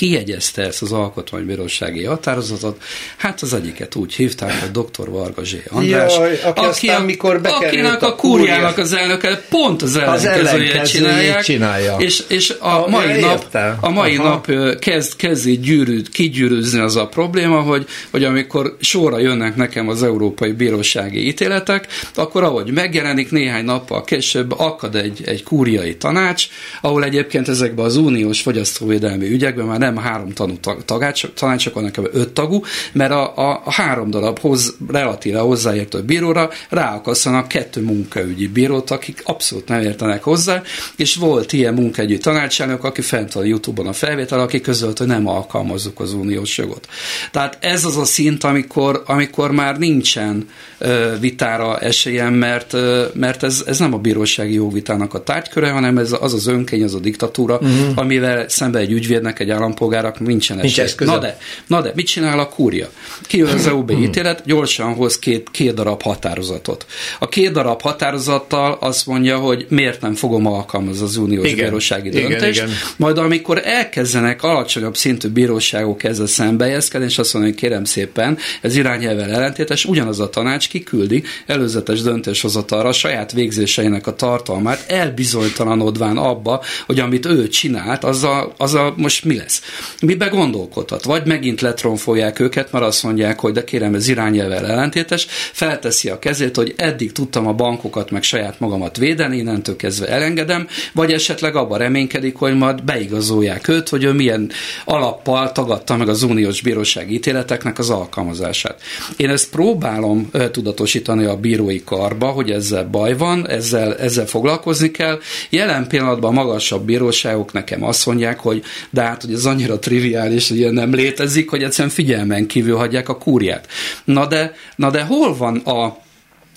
kiegyezte 0.00 0.62
ezt 0.62 0.82
az 0.82 0.92
alkotmánybírósági 0.92 2.04
határozatot, 2.04 2.82
hát 3.16 3.40
az 3.40 3.54
egyiket 3.54 3.94
úgy 3.94 4.14
hívták, 4.14 4.60
hogy 4.60 4.70
dr. 4.70 5.08
Varga 5.08 5.44
Zsé 5.44 5.62
András, 5.68 6.16
Jaj, 6.16 6.40
aki, 6.44 6.64
aki 6.64 6.88
a, 6.88 7.00
mikor 7.00 7.40
akinek 7.42 8.02
a, 8.02 8.06
a 8.06 8.14
kúriának 8.14 8.78
az 8.78 8.92
elnöke 8.92 9.42
pont 9.48 9.82
az 9.82 9.96
ellenkezőjét 9.96 10.88
csinálják, 10.88 11.42
csinálja. 11.42 11.96
És, 11.98 12.22
és 12.28 12.54
a, 12.58 12.84
a 12.84 12.88
mai 12.88 13.20
nap, 13.20 13.56
a 13.80 13.90
mai 13.90 14.16
Aha. 14.16 14.28
nap 14.28 14.78
kezd, 14.78 15.16
kezdi 15.16 15.58
gyűrűd, 15.58 16.08
kigyűrűzni 16.08 16.80
az 16.80 16.96
a 16.96 17.06
probléma, 17.06 17.60
hogy, 17.60 17.86
hogy 18.10 18.24
amikor 18.24 18.76
sorra 18.80 19.18
jönnek 19.18 19.56
nekem 19.56 19.88
az 19.88 20.02
európai 20.02 20.52
bírósági 20.52 21.26
ítéletek, 21.26 21.86
akkor 22.14 22.42
ahogy 22.42 22.72
megjelenik 22.72 23.30
néhány 23.30 23.64
nappal 23.64 24.04
később 24.04 24.52
akad 24.58 24.94
egy, 24.94 25.22
egy 25.24 25.42
kúriai 25.42 25.96
tanács, 25.96 26.46
ahol 26.80 27.04
egyébként 27.04 27.48
ezekben 27.48 27.84
az 27.84 27.96
uniós 27.96 28.40
fogyasztóvédelmi 28.40 29.30
ügyekben 29.30 29.66
már 29.66 29.78
nem 29.78 29.89
nem 29.92 30.02
három 30.02 30.32
tanú 30.32 30.54
tagács, 30.84 31.26
tanácsok, 31.34 31.74
hanem 31.74 31.90
öt 32.12 32.28
tagú, 32.28 32.62
mert 32.92 33.10
a, 33.10 33.36
a, 33.36 33.62
a 33.64 33.72
három 33.72 34.10
darab 34.10 34.38
hoz, 34.38 34.76
relatíve 34.88 35.38
hozzáértő 35.38 36.02
bíróra 36.02 36.50
ráakasztanak 36.68 37.48
kettő 37.48 37.82
munkaügyi 37.82 38.48
bírót, 38.48 38.90
akik 38.90 39.22
abszolút 39.24 39.68
nem 39.68 39.80
értenek 39.80 40.22
hozzá, 40.22 40.62
és 40.96 41.16
volt 41.16 41.52
ilyen 41.52 41.74
munkaügyi 41.74 42.18
tanácselnök, 42.18 42.84
aki 42.84 43.00
fent 43.00 43.32
van 43.32 43.42
a 43.42 43.46
Youtube-on 43.46 43.86
a 43.86 43.92
felvétel, 43.92 44.40
aki 44.40 44.60
közölt, 44.60 44.98
hogy 44.98 45.06
nem 45.06 45.28
alkalmazzuk 45.28 46.00
az 46.00 46.12
uniós 46.12 46.58
jogot. 46.58 46.88
Tehát 47.30 47.58
ez 47.60 47.84
az 47.84 47.96
a 47.96 48.04
szint, 48.04 48.44
amikor, 48.44 49.02
amikor 49.06 49.50
már 49.50 49.78
nincsen 49.78 50.48
ö, 50.78 51.12
vitára 51.20 51.78
esélyem, 51.78 52.34
mert, 52.34 52.72
ö, 52.72 53.04
mert 53.14 53.42
ez, 53.42 53.62
ez 53.66 53.78
nem 53.78 53.94
a 53.94 53.98
bírósági 53.98 54.54
jogvitának 54.54 55.14
a 55.14 55.22
tárgyköre, 55.22 55.70
hanem 55.70 55.98
ez 55.98 56.16
az 56.20 56.34
az 56.34 56.46
önkény, 56.46 56.82
az 56.82 56.94
a 56.94 56.98
diktatúra, 56.98 57.54
uh-huh. 57.54 57.92
amivel 57.94 58.48
szembe 58.48 58.78
egy 58.78 58.92
ügyvédnek, 58.92 59.40
egy 59.40 59.50
állampolgárnak 59.70 60.20
nincsen. 60.20 60.56
Nincs 60.56 60.96
na 60.98 61.18
de, 61.18 61.38
na 61.66 61.80
de, 61.80 61.92
mit 61.94 62.06
csinál 62.06 62.38
a 62.38 62.48
kúria? 62.48 62.88
Kijön 63.26 63.48
az 63.48 63.66
EUB 63.72 63.90
uh-huh. 63.90 64.04
ítélet, 64.04 64.42
gyorsan 64.46 64.94
hoz 64.94 65.18
két, 65.18 65.48
két 65.50 65.74
darab 65.74 66.02
határozatot. 66.02 66.86
A 67.18 67.28
két 67.28 67.52
darab 67.52 67.80
határozattal 67.80 68.78
azt 68.80 69.06
mondja, 69.06 69.38
hogy 69.38 69.66
miért 69.68 70.00
nem 70.00 70.14
fogom 70.14 70.46
alkalmazni 70.46 71.04
az 71.04 71.16
uniós 71.16 71.46
igen, 71.46 71.64
bírósági 71.64 72.08
döntést, 72.08 72.40
igen, 72.42 72.66
igen. 72.66 72.70
majd 72.96 73.18
amikor 73.18 73.60
elkezdenek 73.64 74.42
alacsonyabb 74.42 74.96
szintű 74.96 75.28
bíróságok 75.28 76.04
ezzel 76.04 76.26
szembejezkedni, 76.26 77.06
és 77.06 77.18
azt 77.18 77.32
mondja, 77.32 77.52
hogy 77.52 77.60
kérem 77.60 77.84
szépen, 77.84 78.38
ez 78.60 78.76
irányelvel 78.76 79.30
ellentétes, 79.30 79.84
ugyanaz 79.84 80.20
a 80.20 80.30
tanács 80.30 80.68
kiküldi 80.68 81.22
előzetes 81.46 82.02
döntéshozatalra 82.02 82.88
a 82.88 82.92
saját 82.92 83.32
végzéseinek 83.32 84.06
a 84.06 84.14
tartalmát, 84.14 84.84
elbizonytalanodván 84.88 86.16
abba, 86.16 86.62
hogy 86.86 86.98
amit 86.98 87.26
ő 87.26 87.48
csinált, 87.48 88.04
az 88.04 88.22
a, 88.22 88.52
az 88.56 88.74
a 88.74 88.94
most 88.96 89.24
mi 89.24 89.36
lesz. 89.36 89.59
Mibe 90.00 90.26
gondolkodhat? 90.26 91.04
Vagy 91.04 91.26
megint 91.26 91.60
letronfolják 91.60 92.40
őket, 92.40 92.72
mert 92.72 92.84
azt 92.84 93.02
mondják, 93.02 93.40
hogy 93.40 93.52
de 93.52 93.64
kérem, 93.64 93.94
ez 93.94 94.08
irányelvel 94.08 94.66
ellentétes, 94.66 95.26
felteszi 95.52 96.08
a 96.08 96.18
kezét, 96.18 96.56
hogy 96.56 96.74
eddig 96.76 97.12
tudtam 97.12 97.46
a 97.46 97.52
bankokat 97.52 98.10
meg 98.10 98.22
saját 98.22 98.60
magamat 98.60 98.96
védeni, 98.96 99.36
innentől 99.36 99.76
kezdve 99.76 100.08
elengedem, 100.08 100.66
vagy 100.92 101.12
esetleg 101.12 101.56
abban 101.56 101.78
reménykedik, 101.78 102.36
hogy 102.36 102.56
majd 102.56 102.84
beigazolják 102.84 103.68
őt, 103.68 103.88
hogy 103.88 104.04
ő 104.04 104.12
milyen 104.12 104.50
alappal 104.84 105.52
tagadta 105.52 105.96
meg 105.96 106.08
az 106.08 106.22
uniós 106.22 106.60
bíróság 106.62 107.12
ítéleteknek 107.12 107.78
az 107.78 107.90
alkalmazását. 107.90 108.80
Én 109.16 109.30
ezt 109.30 109.50
próbálom 109.50 110.30
tudatosítani 110.50 111.24
a 111.24 111.36
bírói 111.36 111.84
karba, 111.84 112.26
hogy 112.26 112.50
ezzel 112.50 112.84
baj 112.84 113.16
van, 113.16 113.48
ezzel, 113.48 113.96
ezzel 113.96 114.26
foglalkozni 114.26 114.90
kell. 114.90 115.18
Jelen 115.50 115.86
pillanatban 115.86 116.34
magasabb 116.34 116.84
bíróságok 116.84 117.52
nekem 117.52 117.84
azt 117.84 118.06
mondják, 118.06 118.40
hogy 118.40 118.62
de 118.90 119.02
hát, 119.02 119.22
hogy 119.22 119.32
ez 119.32 119.44
annyira 119.50 119.78
triviális, 119.78 120.50
ilyen 120.50 120.74
nem 120.74 120.94
létezik, 120.94 121.50
hogy 121.50 121.62
egyszerűen 121.62 121.94
figyelmen 121.94 122.46
kívül 122.46 122.76
hagyják 122.76 123.08
a 123.08 123.18
kúriát. 123.18 123.68
Na 124.04 124.26
de, 124.26 124.54
na 124.76 124.90
de 124.90 125.02
hol 125.02 125.36
van 125.36 125.56
a 125.56 125.96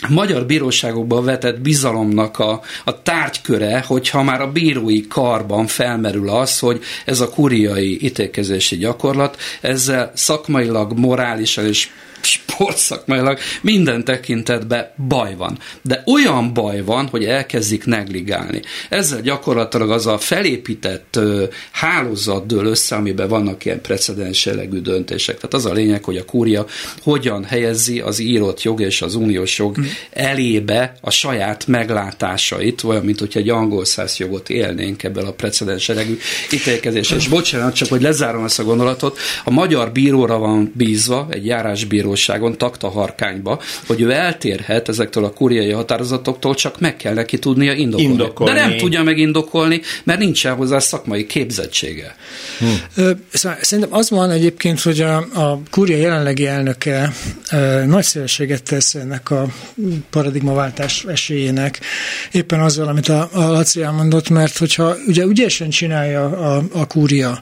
magyar 0.10 0.46
bíróságokban 0.46 1.26
vetett 1.26 1.62
bizalomnak 1.62 2.40
a, 2.40 2.62
a 2.84 3.02
tárgyköre, 3.02 3.84
hogyha 3.88 4.24
már 4.24 4.42
a 4.42 4.52
bírói 4.52 5.08
karban 5.08 5.68
felmerül 5.68 6.30
az, 6.30 6.60
hogy 6.60 6.82
ez 7.06 7.20
a 7.20 7.30
kuriai 7.30 8.06
ítélkezési 8.06 8.78
gyakorlat 8.78 9.38
ezzel 9.62 10.12
szakmailag, 10.16 10.98
morálisan 11.00 11.66
és 11.66 11.90
sportszakmailag 12.26 13.38
minden 13.62 14.04
tekintetben 14.04 14.88
baj 15.08 15.36
van. 15.36 15.58
De 15.82 16.04
olyan 16.06 16.54
baj 16.54 16.82
van, 16.82 17.08
hogy 17.08 17.26
elkezdik 17.26 17.86
negligálni. 17.86 18.62
Ezzel 18.90 19.22
gyakorlatilag 19.22 19.92
az 19.92 20.08
a 20.08 20.18
felépített 20.18 21.16
ö, 21.16 21.44
hálózat 21.72 22.46
dől 22.46 22.66
össze, 22.66 22.96
amiben 22.96 23.28
vannak 23.28 23.66
ilyen 23.66 23.82
precedens 23.82 24.46
jellegű 24.46 24.80
döntések. 24.80 25.36
Tehát 25.36 25.54
az 25.54 25.66
a 25.66 25.74
lényeg, 25.74 26.04
hogy 26.04 26.18
a 26.18 26.26
kúria 26.26 26.66
hogyan 27.02 27.44
helyezi 27.44 28.00
az 28.00 28.20
írott 28.20 28.62
jog 28.62 28.82
és 28.82 29.02
az 29.02 29.16
uniós 29.16 29.58
jog 29.58 29.80
mm. 29.80 29.84
elébe 30.12 30.96
a 31.02 31.10
saját 31.12 31.68
meglátásait, 31.68 32.84
olyan, 32.84 33.06
mint 33.06 33.20
hogyha 33.20 33.40
egy 33.40 33.50
angol 33.50 33.86
száz 33.86 34.18
jogot 34.18 34.50
élnénk 34.50 35.04
ebből 35.04 35.26
a 35.26 35.32
precedens 35.34 35.88
jellegű 35.88 36.18
ítélkezésre. 36.52 37.16
És 37.16 37.28
bocsánat, 37.28 37.76
csak 37.76 37.90
hogy 37.90 38.02
lezárom 38.02 38.44
ezt 38.44 38.60
a 38.60 38.64
gondolatot, 38.64 39.18
a 39.44 39.52
magyar 39.52 39.92
bíróra 39.92 40.38
van 40.38 40.72
bízva, 40.76 41.28
egy 41.30 41.46
járásbíró 41.46 42.13
bíróságon, 42.14 42.58
takta 42.58 42.90
harkányba, 42.90 43.62
hogy 43.88 44.02
ő 44.02 44.12
eltérhet 44.12 44.90
ezektől 44.90 45.26
a 45.26 45.30
kuriai 45.30 45.72
határozatoktól, 45.72 46.56
csak 46.56 46.80
meg 46.80 46.96
kell 46.96 47.14
neki 47.14 47.40
tudnia 47.40 47.74
indokolni. 47.74 48.12
indokolni. 48.12 48.54
De 48.54 48.60
nem 48.60 48.78
tudja 48.78 49.04
megindokolni, 49.04 49.82
mert 50.04 50.20
nincsen 50.20 50.56
hozzá 50.56 50.80
szakmai 50.80 51.26
képzettsége. 51.26 52.16
Hm. 52.60 53.02
Szóval 53.32 53.58
szerintem 53.62 53.94
az 53.94 54.10
van 54.10 54.32
egyébként, 54.32 54.82
hogy 54.82 55.02
a, 55.02 55.18
a 55.18 55.60
kuria 55.72 55.98
jelenlegi 55.98 56.48
elnöke 56.48 57.14
nagy 57.86 58.04
szívességet 58.04 58.64
tesz 58.64 58.96
ennek 58.96 59.32
a 59.32 59.48
paradigmaváltás 60.10 61.06
esélyének, 61.08 61.80
éppen 62.32 62.60
azzal, 62.60 62.88
amit 62.88 63.10
a, 63.10 63.30
a 63.32 63.52
Laci 63.52 63.82
elmondott, 63.82 64.30
mert 64.30 64.58
hogyha 64.58 64.96
ugye 65.08 65.24
ügyesen 65.24 65.70
csinálja 65.70 66.26
a, 66.26 66.64
a 66.74 66.88
kúria, 66.88 67.42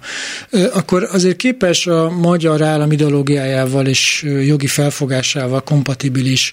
akkor 0.74 1.07
azért 1.11 1.36
képes 1.36 1.88
a 1.88 2.09
magyar 2.09 2.61
állam 2.61 2.91
ideológiájával 2.91 3.88
és 3.88 4.26
jogi 4.45 4.61
jogi 4.62 4.74
felfogásával 4.74 5.62
kompatibilis 5.62 6.51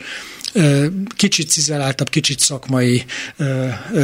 kicsit 1.17 1.49
cizeláltabb, 1.49 2.09
kicsit 2.09 2.41
szakmai 2.41 3.05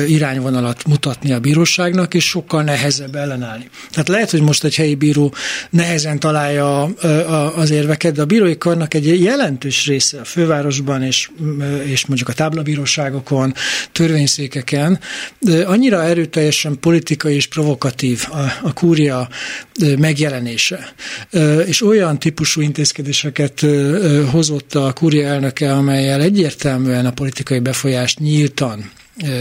irányvonalat 0.07 0.87
mutatni 0.87 1.33
a 1.33 1.41
bíróságnak, 1.41 2.15
és 2.15 2.29
sokkal 2.29 2.63
nehezebb 2.63 3.15
ellenállni. 3.15 3.69
Tehát 3.91 4.09
lehet, 4.09 4.31
hogy 4.31 4.41
most 4.41 4.65
egy 4.65 4.75
helyi 4.75 4.95
bíró 4.95 5.35
nehezen 5.71 6.19
találja 6.19 6.83
az 7.55 7.71
érveket, 7.71 8.15
de 8.15 8.23
a 8.23 8.25
bírói 8.25 8.59
karnak 8.59 8.95
egy 8.95 9.23
jelentős 9.23 9.87
része 9.87 10.21
a 10.21 10.25
fővárosban 10.25 11.03
és, 11.03 11.31
és 11.85 12.07
mondjuk 12.07 12.29
a 12.29 12.33
táblabíróságokon, 12.33 13.55
törvényszékeken 13.93 15.01
annyira 15.65 16.03
erőteljesen 16.03 16.79
politikai 16.81 17.35
és 17.35 17.47
provokatív 17.47 18.27
a, 18.31 18.39
a 18.63 18.73
kúria 18.73 19.29
megjelenése. 19.99 20.95
És 21.67 21.83
olyan 21.83 22.19
típusú 22.19 22.61
intézkedéseket 22.61 23.67
hozott 24.31 24.75
a 24.75 24.93
kúria 24.93 25.27
elnöke, 25.27 25.73
amelyel 25.73 26.21
egy 26.21 26.34
egyértelműen 26.35 27.07
a 27.07 27.13
politikai 27.13 27.59
befolyást 27.59 28.19
nyíltan 28.19 28.91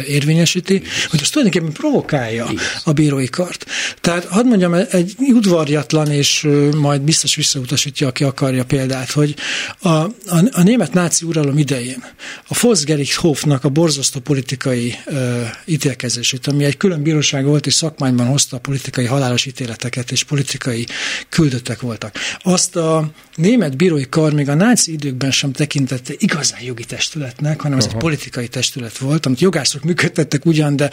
érvényesíti, 0.08 0.82
hogy 1.10 1.20
az 1.22 1.30
tulajdonképpen 1.30 1.74
provokálja 1.74 2.48
Igen. 2.52 2.64
a 2.84 2.92
bírói 2.92 3.30
kart. 3.30 3.66
Tehát 4.02 4.26
hadd 4.26 4.46
mondjam, 4.46 4.74
egy 4.74 5.16
udvarjatlan, 5.18 6.12
és 6.12 6.48
majd 6.78 7.02
biztos 7.02 7.36
visszautasítja, 7.36 8.08
aki 8.08 8.24
akarja 8.24 8.66
példát, 8.66 9.12
hogy 9.12 9.36
a, 9.80 9.90
a, 9.90 10.12
a 10.52 10.64
német 10.64 10.94
náci 10.94 11.26
uralom 11.26 11.58
idején 11.58 12.04
a 12.48 12.58
Volksgericht 12.62 13.16
Hofnak 13.16 13.64
a 13.64 13.70
borzasztó 13.70 14.20
politikai 14.20 14.96
ö, 15.06 15.42
ítélkezését, 15.66 16.48
ami 16.48 16.64
egy 16.64 16.78
külön 16.78 17.02
bíróság 17.02 17.46
volt, 17.46 17.66
és 17.66 17.74
szakmányban 17.74 18.28
hozta 18.28 18.56
a 18.56 18.60
politikai 18.60 19.06
halálos 19.06 19.46
ítéleteket, 19.46 20.12
és 20.12 20.24
politikai 20.24 20.88
küldöttek 21.30 21.82
voltak. 21.82 22.16
Azt 22.44 22.76
a 22.76 23.12
német 23.36 23.78
bírói 23.78 24.10
kar 24.10 24.34
még 24.34 24.50
a 24.50 24.54
náci 24.54 24.92
időkben 24.92 25.32
sem 25.32 25.52
tekintette 25.52 26.14
igazán 26.18 26.62
jogi 26.62 26.86
testületnek, 26.86 27.62
hanem 27.62 27.78
ez 27.78 27.86
Aha. 27.86 27.94
egy 27.94 28.02
politikai 28.02 28.48
testület 28.48 28.98
volt, 28.98 29.26
amit 29.26 29.40
jogás 29.40 29.63
jogászok 29.64 29.84
működtettek 29.84 30.46
ugyan, 30.46 30.76
de, 30.76 30.90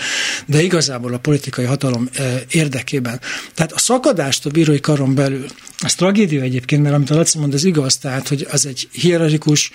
de 0.46 0.62
igazából 0.62 1.14
a 1.14 1.18
politikai 1.18 1.64
hatalom 1.64 2.08
eh, 2.12 2.40
érdekében. 2.50 3.20
Tehát 3.54 3.72
a 3.72 3.78
szakadást 3.78 4.46
a 4.46 4.50
bírói 4.50 4.80
karon 4.80 5.14
belül, 5.14 5.46
ez 5.80 5.94
tragédia 5.94 6.42
egyébként, 6.42 6.82
mert 6.82 6.94
amit 6.94 7.10
a 7.10 7.14
Laci 7.14 7.38
mond, 7.38 7.54
az 7.54 7.64
igaz, 7.64 7.96
tehát, 7.96 8.28
hogy 8.28 8.46
az 8.50 8.66
egy 8.66 8.88
hierarchikus, 8.92 9.70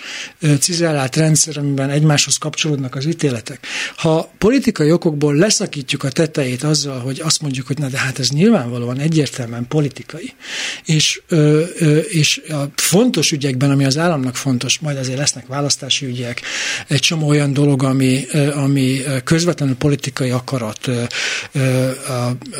cizellált 0.59 1.15
rendszer, 1.15 1.57
amiben 1.57 1.89
egymáshoz 1.89 2.37
kapcsolódnak 2.37 2.95
az 2.95 3.05
ítéletek. 3.05 3.67
Ha 3.95 4.31
politikai 4.37 4.91
okokból 4.91 5.35
leszakítjuk 5.35 6.03
a 6.03 6.09
tetejét 6.09 6.63
azzal, 6.63 6.99
hogy 6.99 7.21
azt 7.23 7.41
mondjuk, 7.41 7.67
hogy 7.67 7.77
na 7.77 7.87
de 7.87 7.97
hát 7.97 8.19
ez 8.19 8.29
nyilvánvalóan 8.29 8.99
egyértelműen 8.99 9.67
politikai, 9.67 10.33
és, 10.85 11.21
és 12.09 12.41
a 12.49 12.63
fontos 12.75 13.31
ügyekben, 13.31 13.71
ami 13.71 13.85
az 13.85 13.97
államnak 13.97 14.35
fontos, 14.35 14.79
majd 14.79 14.97
azért 14.97 15.17
lesznek 15.17 15.47
választási 15.47 16.05
ügyek, 16.05 16.41
egy 16.87 16.99
csomó 16.99 17.27
olyan 17.27 17.53
dolog, 17.53 17.83
ami, 17.83 18.25
ami 18.53 19.01
közvetlenül 19.23 19.75
politikai 19.75 20.29
akarat, 20.29 20.89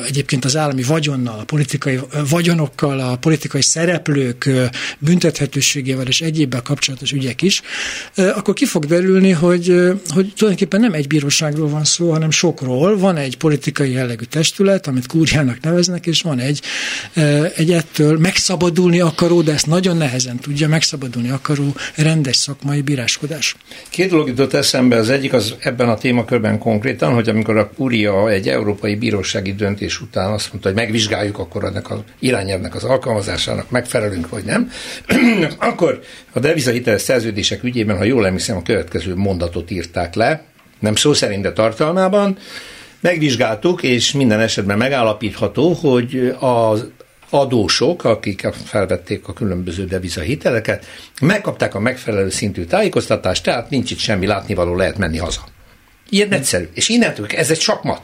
egyébként 0.06 0.46
az 0.46 0.56
állami 0.56 0.84
vagyonnal, 0.84 1.40
a 1.40 1.44
politikai 1.44 2.00
vagyonokkal, 2.30 3.00
a 3.00 3.16
politikai 3.16 3.34
politikai 3.36 3.62
szereplők 3.62 4.50
büntethetőségével 5.00 6.08
és 6.08 6.22
egyébbel 6.22 6.62
kapcsolatos 6.62 7.12
ügyek 7.12 7.42
is, 7.42 7.62
akkor 8.16 8.54
ki 8.54 8.66
fog 8.66 8.86
derülni, 8.86 9.32
hogy, 9.32 9.66
hogy 10.10 10.34
tulajdonképpen 10.36 10.80
nem 10.80 10.94
egy 10.94 11.08
bíróságról 11.08 11.70
van 11.70 11.84
szó, 11.84 12.12
hanem 12.12 12.32
sokról. 12.32 12.98
Van 12.98 13.18
egy 13.18 13.38
politikai 13.38 13.92
jellegű 13.92 14.24
testület, 14.24 14.88
amit 14.88 15.08
kúriának 15.08 15.60
neveznek, 15.62 16.06
és 16.06 16.22
van 16.22 16.40
egy, 16.40 16.62
egy 17.56 17.72
ettől 17.72 18.18
megszabadulni 18.18 19.00
akaró, 19.00 19.42
de 19.42 19.54
ezt 19.54 19.68
nagyon 19.68 19.98
nehezen 19.98 20.38
tudja 20.38 20.68
megszabadulni 20.68 21.30
akaró 21.30 21.76
rendes 21.96 22.36
szakmai 22.36 22.82
bíráskodás. 22.82 23.56
Két 23.90 24.10
dolog 24.10 24.28
jutott 24.28 24.54
eszembe, 24.54 24.96
az 24.96 25.10
egyik 25.10 25.34
az 25.34 25.56
ebben 25.60 25.90
a 25.90 25.98
témakörben 25.98 26.60
konkrétan, 26.60 27.14
hogy 27.14 27.30
amikor 27.30 27.58
a 27.58 27.70
Kúria 27.70 28.30
egy 28.30 28.48
európai 28.48 28.96
bírósági 28.96 29.54
döntés 29.54 30.02
után 30.02 30.32
azt 30.32 30.50
mondta, 30.50 30.70
hogy 30.70 30.78
megvizsgáljuk 30.78 31.38
akkor 31.38 31.64
ennek 31.64 31.92
az 31.92 32.00
irányelvnek 32.20 32.76
az 32.76 32.84
alkalmazásának 33.28 33.70
megfelelünk 33.70 34.30
vagy 34.30 34.44
nem, 34.44 34.72
akkor 35.70 36.00
a 36.32 36.40
devizahiteles 36.40 37.02
szerződések 37.02 37.64
ügyében, 37.64 37.98
ha 37.98 38.04
jól 38.04 38.26
emlékszem, 38.26 38.58
a 38.58 38.62
következő 38.62 39.16
mondatot 39.16 39.72
írták 39.72 40.16
le, 40.16 40.44
nem 40.80 40.96
szó 40.96 41.14
szerint, 41.14 41.42
de 41.42 41.54
tartalmában, 41.54 42.38
megvizsgáltuk, 43.00 43.84
és 43.84 44.12
minden 44.12 44.40
esetben 44.40 44.78
megállapítható, 44.78 45.74
hogy 45.74 46.36
az 46.40 46.88
adósok, 47.30 48.04
akik 48.04 48.48
felvették 48.66 49.28
a 49.28 49.34
különböző 49.34 49.86
devizahiteleket, 49.86 50.86
megkapták 51.22 51.76
a 51.76 51.80
megfelelő 51.80 52.30
szintű 52.30 52.64
tájékoztatást, 52.64 53.44
tehát 53.44 53.70
nincs 53.70 53.92
itt 53.92 53.98
semmi 53.98 54.26
látnivaló, 54.26 54.76
lehet 54.76 54.98
menni 54.98 55.18
haza. 55.18 55.44
Ilyen 56.10 56.32
egyszerű. 56.32 56.70
És 56.74 56.90
innentől 56.90 57.26
ez 57.28 57.52
egy 57.52 57.60
sakmat. 57.60 58.02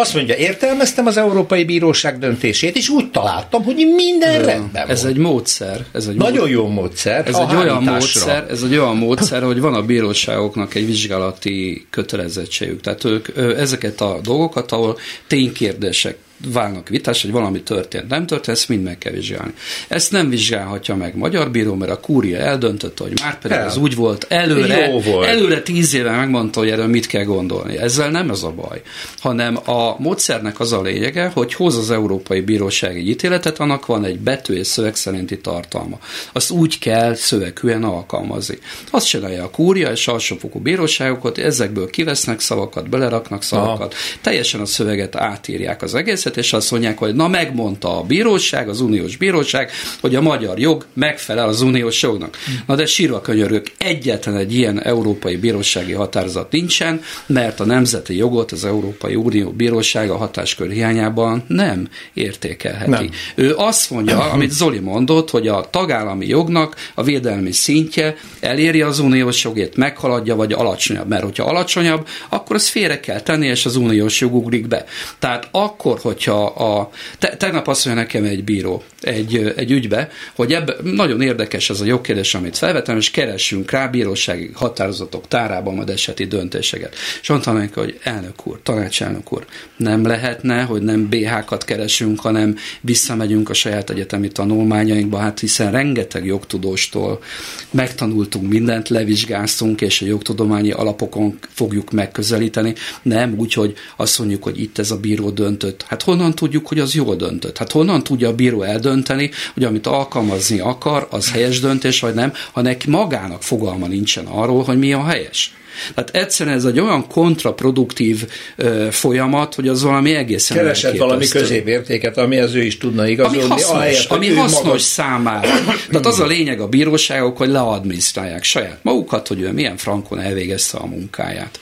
Azt 0.00 0.14
mondja, 0.14 0.34
értelmeztem 0.36 1.06
az 1.06 1.16
Európai 1.16 1.64
Bíróság 1.64 2.18
döntését, 2.18 2.76
és 2.76 2.88
úgy 2.88 3.10
találtam, 3.10 3.62
hogy 3.64 3.76
minden 3.94 4.42
rendben 4.44 4.88
Ez 4.88 5.02
volt. 5.02 5.14
egy 5.14 5.20
módszer. 5.20 5.84
Ez 5.92 6.06
egy 6.06 6.14
Nagyon 6.14 6.38
mód... 6.38 6.50
jó 6.50 6.66
módszer. 6.68 7.26
Ez 7.28 7.34
egy, 7.36 7.54
olyan 7.56 7.82
módszer, 7.82 8.46
ez 8.50 8.62
egy 8.62 8.76
olyan 8.76 8.96
módszer, 8.96 9.42
hogy 9.42 9.60
van 9.60 9.74
a 9.74 9.82
bíróságoknak 9.82 10.74
egy 10.74 10.86
vizsgálati 10.86 11.86
kötelezettségük. 11.90 12.80
Tehát 12.80 13.04
ők 13.04 13.28
ezeket 13.36 14.00
a 14.00 14.18
dolgokat, 14.22 14.72
ahol 14.72 14.98
ténykérdések 15.26 16.16
válnak 16.46 16.88
vitás, 16.88 17.22
hogy 17.22 17.30
valami 17.30 17.62
történt, 17.62 18.08
nem 18.08 18.26
történt, 18.26 18.56
ezt 18.56 18.68
mind 18.68 18.82
meg 18.82 18.98
kell 18.98 19.12
vizsgálni. 19.12 19.52
Ezt 19.88 20.12
nem 20.12 20.28
vizsgálhatja 20.28 20.94
meg 20.94 21.16
magyar 21.16 21.50
bíró, 21.50 21.74
mert 21.74 21.90
a 21.90 22.00
kúria 22.00 22.38
eldöntötte, 22.38 23.02
hogy 23.02 23.20
már 23.22 23.38
pedig 23.38 23.56
ez 23.56 23.76
úgy 23.76 23.94
volt 23.94 24.26
előre, 24.28 24.88
Jó 24.88 25.00
volt. 25.00 25.26
előre 25.26 25.62
tíz 25.62 25.94
éve 25.94 26.16
megmondta, 26.16 26.60
hogy 26.60 26.70
erről 26.70 26.86
mit 26.86 27.06
kell 27.06 27.24
gondolni. 27.24 27.78
Ezzel 27.78 28.10
nem 28.10 28.30
ez 28.30 28.42
a 28.42 28.50
baj, 28.50 28.82
hanem 29.18 29.58
a 29.64 29.96
módszernek 29.98 30.60
az 30.60 30.72
a 30.72 30.82
lényege, 30.82 31.30
hogy 31.34 31.54
hoz 31.54 31.76
az 31.76 31.90
Európai 31.90 32.40
Bíróság 32.40 32.96
egy 32.96 33.08
ítéletet, 33.08 33.58
annak 33.58 33.86
van 33.86 34.04
egy 34.04 34.18
betű 34.18 34.54
és 34.54 34.66
szöveg 34.66 34.96
szerinti 34.96 35.38
tartalma. 35.38 35.98
Azt 36.32 36.50
úgy 36.50 36.78
kell 36.78 37.14
szövegűen 37.14 37.84
alkalmazni. 37.84 38.58
Azt 38.90 39.06
csinálja 39.06 39.44
a 39.44 39.50
kúria 39.50 39.90
és 39.90 40.08
alsófokú 40.08 40.58
bíróságokat, 40.58 41.38
ezekből 41.38 41.90
kivesznek 41.90 42.40
szavakat, 42.40 42.88
beleraknak 42.88 43.42
szavakat, 43.42 43.92
Aha. 43.92 44.18
teljesen 44.20 44.60
a 44.60 44.66
szöveget 44.66 45.16
átírják 45.16 45.82
az 45.82 45.94
egész, 45.94 46.26
egészet, 46.28 46.36
és 46.36 46.52
azt 46.52 46.70
mondják, 46.70 46.98
hogy 46.98 47.14
na 47.14 47.28
megmondta 47.28 47.98
a 47.98 48.02
bíróság, 48.02 48.68
az 48.68 48.80
uniós 48.80 49.16
bíróság, 49.16 49.70
hogy 50.00 50.14
a 50.14 50.20
magyar 50.20 50.58
jog 50.58 50.86
megfelel 50.94 51.48
az 51.48 51.60
uniós 51.60 52.02
jognak. 52.02 52.36
Na 52.66 52.74
de 52.74 52.86
sírva 52.86 53.20
könyörgök, 53.20 53.66
egyetlen 53.78 54.36
egy 54.36 54.54
ilyen 54.54 54.82
európai 54.82 55.36
bírósági 55.36 55.92
határozat 55.92 56.52
nincsen, 56.52 57.00
mert 57.26 57.60
a 57.60 57.64
nemzeti 57.64 58.16
jogot 58.16 58.52
az 58.52 58.64
Európai 58.64 59.14
Unió 59.14 59.50
bírósága 59.50 60.16
hatáskör 60.16 60.70
hiányában 60.70 61.44
nem 61.46 61.88
értékelheti. 62.14 62.90
Nem. 62.90 63.10
Ő 63.34 63.54
azt 63.56 63.90
mondja, 63.90 64.18
amit 64.18 64.50
Zoli 64.50 64.78
mondott, 64.78 65.30
hogy 65.30 65.48
a 65.48 65.66
tagállami 65.70 66.26
jognak 66.26 66.76
a 66.94 67.02
védelmi 67.02 67.52
szintje 67.52 68.16
eléri 68.40 68.82
az 68.82 68.98
uniós 68.98 69.44
jogét, 69.44 69.76
meghaladja, 69.76 70.36
vagy 70.36 70.52
alacsonyabb. 70.52 71.08
Mert 71.08 71.22
hogyha 71.22 71.44
alacsonyabb, 71.44 72.06
akkor 72.28 72.56
az 72.56 72.68
félre 72.68 73.00
kell 73.00 73.20
tenni, 73.20 73.46
és 73.46 73.66
az 73.66 73.76
uniós 73.76 74.20
jog 74.20 74.34
ugrik 74.34 74.68
be. 74.68 74.84
Tehát 75.18 75.48
akkor, 75.50 75.98
hogy 76.02 76.17
hogyha 76.18 76.44
a... 76.46 76.90
Te, 77.18 77.36
tegnap 77.36 77.68
azt 77.68 77.84
mondja 77.84 78.02
nekem 78.02 78.24
egy 78.24 78.44
bíró 78.44 78.82
egy, 79.00 79.52
egy 79.56 79.70
ügybe, 79.70 80.10
hogy 80.34 80.52
ebbe, 80.52 80.74
nagyon 80.82 81.20
érdekes 81.20 81.70
ez 81.70 81.80
a 81.80 81.84
jogkérdés, 81.84 82.34
amit 82.34 82.58
felvetem, 82.58 82.96
és 82.96 83.10
keressünk 83.10 83.70
rá 83.70 83.86
bírósági 83.86 84.50
határozatok 84.54 85.28
tárában 85.28 85.74
majd 85.74 85.88
eseti 85.88 86.24
döntéseket. 86.24 86.94
És 87.20 87.28
mondtam 87.28 87.56
neki, 87.56 87.72
hogy 87.74 87.98
elnök 88.02 88.46
úr, 88.46 88.60
tanácselnök 88.62 89.32
úr, 89.32 89.44
nem 89.76 90.06
lehetne, 90.06 90.62
hogy 90.62 90.82
nem 90.82 91.08
BH-kat 91.08 91.64
keresünk, 91.64 92.20
hanem 92.20 92.56
visszamegyünk 92.80 93.50
a 93.50 93.54
saját 93.54 93.90
egyetemi 93.90 94.28
tanulmányainkba, 94.28 95.18
hát 95.18 95.40
hiszen 95.40 95.70
rengeteg 95.70 96.24
jogtudóstól 96.24 97.22
megtanultunk 97.70 98.48
mindent, 98.48 98.88
levizsgáztunk, 98.88 99.80
és 99.80 100.02
a 100.02 100.06
jogtudományi 100.06 100.70
alapokon 100.70 101.38
fogjuk 101.54 101.90
megközelíteni, 101.90 102.74
nem 103.02 103.34
úgy, 103.36 103.52
hogy 103.52 103.74
azt 103.96 104.18
mondjuk, 104.18 104.42
hogy 104.42 104.60
itt 104.60 104.78
ez 104.78 104.90
a 104.90 104.96
bíró 104.96 105.30
döntött. 105.30 105.84
Hát 105.86 106.02
honnan 106.08 106.34
tudjuk, 106.34 106.66
hogy 106.66 106.78
az 106.78 106.94
jól 106.94 107.16
döntött? 107.16 107.58
Hát 107.58 107.72
honnan 107.72 108.02
tudja 108.02 108.28
a 108.28 108.34
bíró 108.34 108.62
eldönteni, 108.62 109.30
hogy 109.54 109.64
amit 109.64 109.86
alkalmazni 109.86 110.58
akar, 110.58 111.06
az 111.10 111.30
helyes 111.30 111.60
döntés, 111.60 112.00
vagy 112.00 112.14
nem, 112.14 112.32
ha 112.52 112.62
neki 112.62 112.90
magának 112.90 113.42
fogalma 113.42 113.86
nincsen 113.86 114.26
arról, 114.26 114.62
hogy 114.62 114.78
mi 114.78 114.92
a 114.92 115.04
helyes? 115.04 115.54
Tehát 115.94 116.10
egyszerűen 116.16 116.56
ez 116.56 116.64
egy 116.64 116.80
olyan 116.80 117.06
kontraproduktív 117.06 118.28
ö, 118.56 118.86
folyamat, 118.90 119.54
hogy 119.54 119.68
az 119.68 119.82
valami 119.82 120.14
egészen 120.14 120.56
Keresett 120.56 120.96
valami 120.96 121.26
középértéket, 121.26 122.16
az 122.16 122.54
ő 122.54 122.62
is 122.62 122.78
tudna 122.78 123.08
igazolni. 123.08 123.40
Ami 123.40 123.50
hasznos, 123.50 123.76
ahelyett, 123.76 124.10
ami 124.10 124.28
hasznos 124.28 124.64
maga... 124.64 124.78
számára. 124.78 125.48
Tehát 125.90 126.06
az 126.06 126.20
a 126.20 126.26
lényeg 126.26 126.60
a 126.60 126.68
bíróságok, 126.68 127.36
hogy 127.36 127.48
leadminisztrálják 127.48 128.44
saját 128.44 128.78
magukat, 128.82 129.28
hogy 129.28 129.40
ő 129.40 129.52
milyen 129.52 129.76
frankon 129.76 130.20
elvégezte 130.20 130.78
a 130.78 130.86
munkáját. 130.86 131.60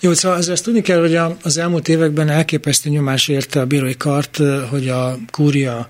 Jó, 0.00 0.12
szóval 0.12 0.38
ezt 0.38 0.64
tudni 0.64 0.80
kell, 0.80 1.00
hogy 1.00 1.18
az 1.42 1.56
elmúlt 1.56 1.88
években 1.88 2.28
elképesztő 2.28 2.90
nyomás 2.90 3.28
érte 3.28 3.60
a 3.60 3.66
bírói 3.66 3.96
kart, 3.96 4.38
hogy 4.70 4.88
a 4.88 5.18
kúria 5.30 5.88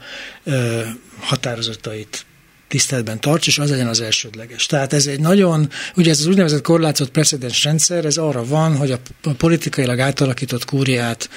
határozatait 1.20 2.24
tiszteletben 2.68 3.20
tarts, 3.20 3.46
és 3.46 3.58
az 3.58 3.70
legyen 3.70 3.88
az 3.88 4.00
elsődleges. 4.00 4.66
Tehát 4.66 4.92
ez 4.92 5.06
egy 5.06 5.20
nagyon, 5.20 5.70
ugye 5.96 6.10
ez 6.10 6.18
az 6.20 6.26
úgynevezett 6.26 6.62
korlátozott 6.62 7.12
precedens 7.12 7.64
rendszer, 7.64 8.04
ez 8.04 8.16
arra 8.16 8.44
van, 8.44 8.76
hogy 8.76 8.92
a 8.92 8.98
politikailag 9.36 10.00
átalakított 10.00 10.64
kúriát 10.64 11.30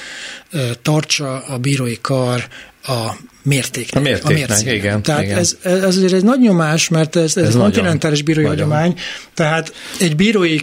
tartsa 0.81 1.43
a 1.45 1.57
bírói 1.57 1.97
kar 2.01 2.47
a 2.83 3.17
mértéknek. 3.43 4.03
A 4.03 4.07
mértéknek, 4.07 4.67
a 4.67 4.71
igen. 4.71 5.01
Tehát 5.01 5.23
igen. 5.23 5.37
Ez, 5.37 5.57
ez 5.61 5.83
azért 5.83 6.13
egy 6.13 6.23
nagy 6.23 6.39
nyomás, 6.39 6.89
mert 6.89 7.15
ez, 7.15 7.37
ez, 7.37 7.47
ez 7.47 7.55
kontinentális 7.55 8.21
bírói 8.21 8.43
nagyon. 8.43 8.57
hagyomány, 8.57 8.95
tehát 9.33 9.73
egy, 9.99 10.15
bírói, 10.15 10.57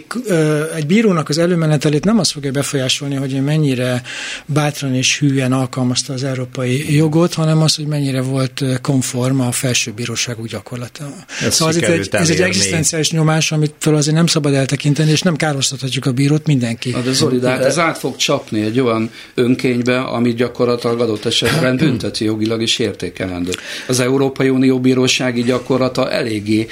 egy 0.75 0.85
bírónak 0.85 1.29
az 1.29 1.37
előmenetelét 1.37 2.05
nem 2.05 2.19
azt 2.19 2.31
fogja 2.31 2.51
befolyásolni, 2.51 3.15
hogy 3.15 3.33
ő 3.33 3.41
mennyire 3.41 4.01
bátran 4.45 4.93
és 4.93 5.19
hűen 5.19 5.51
alkalmazta 5.51 6.13
az 6.13 6.23
európai 6.23 6.95
jogot, 6.95 7.33
hanem 7.33 7.61
az, 7.61 7.75
hogy 7.75 7.85
mennyire 7.85 8.21
volt 8.21 8.63
konform 8.81 9.39
a 9.39 9.51
felső 9.51 9.91
bíróságú 9.91 10.45
gyakorlata. 10.45 11.05
Ez, 11.41 11.53
szóval 11.53 11.75
ez, 11.75 11.89
egy, 11.89 12.09
ez 12.11 12.29
egy 12.29 12.41
egzisztenciális 12.41 13.11
nyomás, 13.11 13.51
amit 13.51 13.73
fel 13.77 13.95
azért 13.95 14.15
nem 14.15 14.27
szabad 14.27 14.53
eltekinteni, 14.53 15.11
és 15.11 15.21
nem 15.21 15.35
károztathatjuk 15.35 16.05
a 16.05 16.11
bírót 16.11 16.45
mindenki. 16.45 16.89
Na 16.89 17.01
de 17.01 17.11
Zoli, 17.11 17.39
de 17.39 17.49
hát 17.49 17.63
ez 17.63 17.77
át 17.79 17.97
fog 17.97 18.15
csapni 18.15 18.61
egy 18.61 18.79
olyan 18.79 19.11
önkénybe, 19.33 19.99
ami 19.99 20.33
gyakorlatilag 20.33 20.99
adott 20.99 21.25
esetben 21.25 21.77
bünteti 22.07 22.23
jogilag 22.25 22.61
is 22.61 22.79
értékelendő. 22.79 23.51
Az 23.87 23.99
Európai 23.99 24.49
Unió 24.49 24.79
bírósági 24.79 25.43
gyakorlata 25.43 26.11
eléggé 26.11 26.67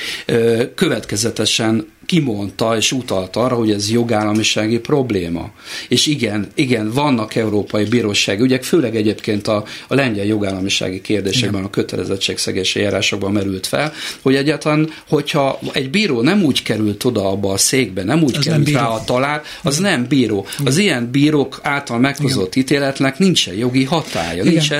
következetesen 0.76 1.88
kimondta 2.06 2.78
és 2.78 2.92
utalta 2.92 3.40
arra, 3.40 3.56
hogy 3.56 3.72
ez 3.72 3.92
jogállamisági 3.92 4.80
probléma. 4.80 5.50
És 5.88 6.06
igen, 6.06 6.48
igen, 6.56 6.92
vannak 6.92 7.36
európai 7.36 7.84
bírósági 7.84 8.42
ügyek, 8.42 8.64
főleg 8.64 8.96
egyébként 8.96 9.48
a, 9.48 9.64
a 9.88 9.96
lengyel 9.96 10.26
jogállamisági 10.26 11.02
kérdésekben, 11.02 11.64
a 11.64 11.70
kötelezettségszegési 11.70 12.80
járásokban 12.80 13.32
merült 13.32 13.68
fel, 13.68 13.94
hogy 14.22 14.36
egyáltalán, 14.36 14.90
hogyha 15.08 15.60
egy 15.74 15.90
bíró 15.90 16.22
nem 16.22 16.44
úgy 16.44 16.64
került 16.64 17.04
oda 17.04 17.30
abba 17.30 17.52
a 17.52 17.58
székbe, 17.58 18.04
nem 18.04 18.24
úgy 18.24 18.36
az 18.36 18.44
került 18.44 18.72
nem 18.72 18.82
rá 18.82 18.88
a 18.88 19.04
talár, 19.04 19.42
az 19.64 19.80
igen. 19.80 19.92
nem 19.92 20.08
bíró. 20.08 20.46
Az 20.66 20.78
ilyen 20.78 21.12
bírók 21.12 21.60
által 21.62 22.00
meghozott 22.00 22.56
igen. 22.56 22.64
ítéletnek 22.64 23.18
nincsen 23.18 23.54
jogi 23.54 23.84
hatája, 23.84 24.44
igen. 24.44 24.54
nincs 24.54 24.72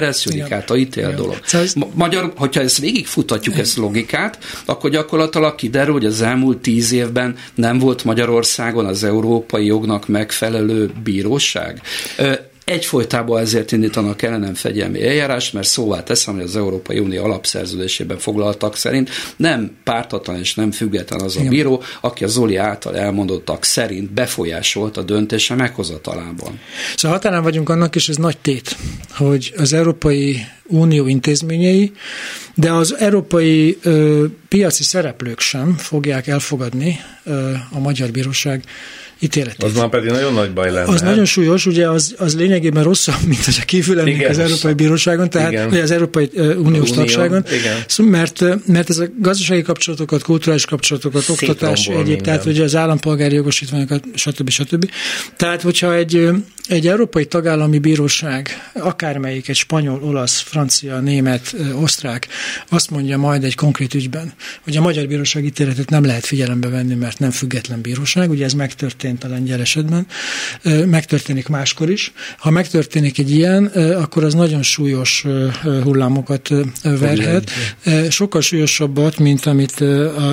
a 0.70 0.76
ítél 0.76 1.04
igen. 1.04 1.16
dolog. 1.16 1.40
Szóval. 1.46 1.92
Magyar, 1.94 2.34
hogyha 2.36 2.62
ezt 2.62 2.80
végigfutatjuk, 2.80 3.58
ezt 3.58 3.78
logikát, 3.78 4.38
akkor 4.66 4.90
gyakorlatilag 4.90 5.56
kiderül, 5.56 5.94
hogy 5.94 6.06
az 6.06 6.22
elmúlt 6.22 6.58
tíz 6.58 6.92
év 6.92 7.12
évben 7.16 7.36
nem 7.56 7.80
volt 7.80 8.04
Magyarországon 8.04 8.86
az 8.86 9.04
európai 9.04 9.66
jognak 9.66 10.08
megfelelő 10.08 10.92
bíróság? 11.04 11.82
Egyfolytában 12.66 13.42
ezért 13.42 13.72
indítanak 13.72 14.22
ellenem 14.22 14.54
fegyelmi 14.54 15.08
eljárást, 15.08 15.54
mert 15.54 15.68
szóvá 15.68 16.04
teszem, 16.04 16.34
hogy 16.34 16.44
az 16.44 16.56
Európai 16.56 17.00
Unió 17.00 17.24
alapszerződésében 17.24 18.18
foglaltak 18.18 18.76
szerint 18.76 19.10
nem 19.36 19.78
pártatlan 19.84 20.40
és 20.40 20.56
nem 20.56 20.72
független 20.72 21.22
az 21.22 21.38
a 21.38 21.44
bíró, 21.50 21.84
aki 22.02 22.24
a 22.24 22.28
Zoli 22.28 22.56
által 22.56 22.98
elmondottak 22.98 23.64
szerint 23.64 24.12
befolyásolt 24.12 24.98
a 24.98 25.02
döntése 25.02 25.56
meghozatalában. 25.56 26.60
Szóval 26.96 27.18
határán 27.18 27.44
vagyunk 27.44 27.70
annak, 27.70 27.96
és 27.96 28.10
ez 28.10 28.18
nagy 28.18 28.38
tét, 28.38 28.78
hogy 29.10 29.54
az 29.58 29.74
Európai 29.74 30.46
Unió 30.68 31.08
intézményei, 31.08 31.92
de 32.56 32.72
az 32.72 32.96
európai 32.98 33.78
ö, 33.82 34.26
piaci 34.48 34.84
szereplők 34.84 35.40
sem 35.40 35.76
fogják 35.78 36.28
elfogadni 36.28 37.00
ö, 37.24 37.52
a 37.72 37.80
Magyar 37.80 38.12
Bíróság 38.12 38.64
ítéletét. 39.20 39.64
Az 39.64 39.74
már 39.74 39.90
pedig 39.90 40.10
nagyon 40.10 40.34
nagy 40.34 40.54
baj 40.54 40.72
lenne. 40.72 40.92
Az 40.92 41.02
nagyon 41.02 41.26
súlyos, 41.26 41.66
ugye 41.66 41.90
az, 41.90 42.16
az 42.18 42.36
lényegében 42.36 42.84
rosszabb, 42.84 43.22
mint 43.28 43.46
hogy 43.46 43.58
a 43.62 43.66
kívül 43.66 43.96
lennénk 43.96 44.28
az 44.30 44.40
Európai 44.40 44.74
Bíróságon, 44.74 45.30
tehát 45.30 45.52
igen. 45.52 45.70
vagy 45.70 45.80
az 45.80 45.92
Európai 45.92 46.30
uh, 46.34 46.60
Uniós 46.60 46.90
Unió, 46.90 46.94
tagságon, 46.94 47.46
igen. 47.52 47.78
Szóval, 47.88 48.12
mert, 48.12 48.68
mert 48.68 48.90
ez 48.90 48.98
a 48.98 49.06
gazdasági 49.20 49.62
kapcsolatokat, 49.62 50.24
kulturális 50.24 50.66
kapcsolatokat, 50.66 51.30
oktatás, 51.30 51.88
egyéb, 51.88 52.22
tehát 52.22 52.46
ugye 52.46 52.64
az 52.64 52.76
állampolgári 52.76 53.36
jogosítványokat, 53.36 54.04
stb. 54.14 54.50
stb. 54.50 54.90
Tehát, 55.38 55.62
hogyha 55.62 55.96
egy, 55.96 56.30
egy 56.68 56.88
európai 56.88 57.26
tagállami 57.26 57.80
bíróság, 57.80 58.50
akármelyik, 58.74 59.50
egy 59.50 59.56
spanyol, 59.56 60.04
olasz, 60.04 60.40
francia, 60.40 61.00
német, 61.00 61.56
osztrák, 61.74 62.28
azt 62.70 62.90
mondja 62.90 63.18
majd 63.18 63.44
egy 63.44 63.56
konkrét 63.56 63.94
ügyben, 63.94 64.34
hogy 64.64 64.78
a 64.78 64.82
magyar 64.82 65.08
bíróság 65.08 65.46
ítéletet 65.46 65.90
nem 65.90 66.06
lehet 66.06 66.26
figyelembe 66.26 66.70
venni, 66.70 66.94
mert 66.94 67.20
nem 67.20 67.32
független 67.32 67.82
bíróság, 67.82 68.30
ugye 68.30 68.46
ez 68.46 68.54
megtörtént 68.54 69.04
történt 69.06 69.24
a 69.24 69.28
lengyel 69.28 69.60
esetben, 69.60 70.08
megtörténik 70.86 71.48
máskor 71.48 71.90
is. 71.90 72.12
Ha 72.38 72.50
megtörténik 72.50 73.20
egy 73.20 73.32
ilyen, 73.32 73.66
akkor 73.66 74.24
az 74.24 74.34
nagyon 74.34 74.64
súlyos 74.64 75.26
hullámokat 75.84 76.50
verhet, 76.82 77.52
sokkal 78.10 78.42
súlyosabbat, 78.42 79.18
mint 79.18 79.46
amit 79.46 79.80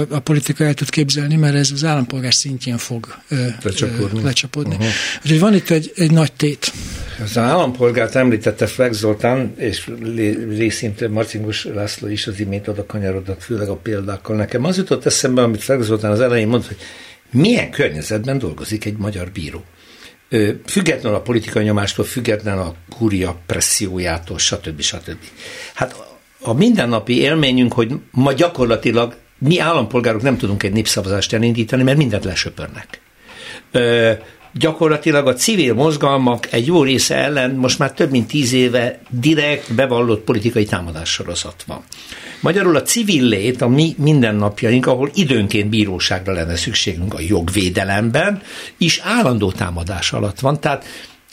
a, 0.09 0.21
politika 0.25 0.65
el 0.65 0.75
tud 0.75 0.91
képzelni, 0.91 1.37
mert 1.37 1.55
ez 1.55 1.71
az 1.71 1.85
állampolgár 1.85 2.35
szintjén 2.35 2.79
fog 2.79 3.15
lecsapódni. 3.63 4.23
lecsapódni. 4.23 4.77
Úgyhogy 5.25 5.41
van 5.41 5.55
itt 5.55 5.71
egy, 5.71 5.93
egy 5.95 6.11
nagy 6.23 6.33
tét. 6.33 6.73
Az 7.23 7.39
állampolgárt 7.39 8.15
említette 8.15 8.67
Flex 8.67 8.97
Zoltán, 8.97 9.55
és 9.57 9.91
részint 10.49 11.09
Marcingus 11.09 11.65
László 11.65 12.09
is 12.09 12.27
az 12.27 12.41
imént 12.41 12.69
oda 12.69 12.87
kanyarodott, 12.87 13.43
főleg 13.43 13.69
a 13.69 13.77
példákkal. 13.77 14.37
Nekem 14.37 14.65
az 14.65 14.77
jutott 14.77 15.07
eszembe, 15.07 15.43
amit 15.43 15.63
Flex 15.63 15.85
Zoltán 15.85 16.11
az 16.11 16.21
elején 16.21 16.49
mondta, 16.49 16.69
hogy 16.69 16.77
milyen 17.31 17.71
környezetben 17.71 18.39
dolgozik 18.39 18.85
egy 18.85 18.97
magyar 18.97 19.31
bíró. 19.31 19.65
Független 20.67 21.15
a 21.15 21.21
politikai 21.21 21.65
nyomástól, 21.65 22.05
független 22.05 22.59
a 22.59 22.75
kúria 22.97 23.41
pressziójától, 23.47 24.39
stb. 24.39 24.81
stb. 24.81 25.25
Hát 25.75 26.05
a 26.41 26.53
mindennapi 26.53 27.21
élményünk, 27.21 27.73
hogy 27.73 27.93
ma 28.11 28.33
gyakorlatilag 28.33 29.17
mi 29.39 29.59
állampolgárok 29.59 30.23
nem 30.23 30.37
tudunk 30.37 30.63
egy 30.63 30.73
népszavazást 30.73 31.33
elindítani, 31.33 31.83
mert 31.83 31.97
mindent 31.97 32.25
lesöpörnek. 32.25 33.01
Gyakorlatilag 34.55 35.27
a 35.27 35.35
civil 35.35 35.75
mozgalmak 35.75 36.53
egy 36.53 36.67
jó 36.67 36.83
része 36.83 37.17
ellen 37.17 37.51
most 37.51 37.79
már 37.79 37.93
több 37.93 38.11
mint 38.11 38.29
tíz 38.29 38.53
éve 38.53 38.99
direkt 39.09 39.75
bevallott 39.75 40.25
politikai 40.25 40.65
támadássorozat 40.65 41.65
van. 41.67 41.83
Magyarul 42.41 42.77
a 42.77 42.83
civil 42.83 43.25
lét, 43.25 43.63
a 43.63 43.69
mi 43.69 43.95
mindennapjaink, 43.99 44.87
ahol 44.87 45.11
időnként 45.15 45.69
bíróságra 45.69 46.33
lenne 46.33 46.57
szükségünk 46.57 47.15
a 47.15 47.21
jogvédelemben, 47.21 48.43
is 48.77 49.01
állandó 49.05 49.53
támadás 49.53 50.13
alatt 50.13 50.41
van. 50.41 50.61
Tehát 50.61 50.85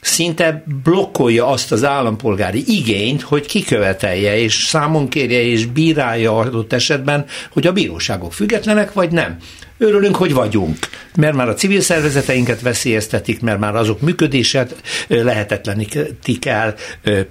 szinte 0.01 0.63
blokkolja 0.83 1.47
azt 1.47 1.71
az 1.71 1.83
állampolgári 1.83 2.63
igényt, 2.67 3.21
hogy 3.21 3.45
kikövetelje, 3.45 4.37
és 4.37 4.53
számon 4.53 5.09
kérje, 5.09 5.41
és 5.41 5.65
bírálja 5.65 6.37
adott 6.37 6.73
esetben, 6.73 7.25
hogy 7.51 7.67
a 7.67 7.73
bíróságok 7.73 8.33
függetlenek, 8.33 8.93
vagy 8.93 9.11
nem. 9.11 9.37
Örülünk, 9.81 10.15
hogy 10.15 10.33
vagyunk, 10.33 10.77
mert 11.15 11.35
már 11.35 11.49
a 11.49 11.53
civil 11.53 11.81
szervezeteinket 11.81 12.61
veszélyeztetik, 12.61 13.41
mert 13.41 13.59
már 13.59 13.75
azok 13.75 14.01
működését 14.01 14.75
lehetetlenítik 15.07 16.45
el 16.45 16.75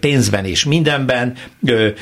pénzben 0.00 0.44
és 0.44 0.64
mindenben, 0.64 1.36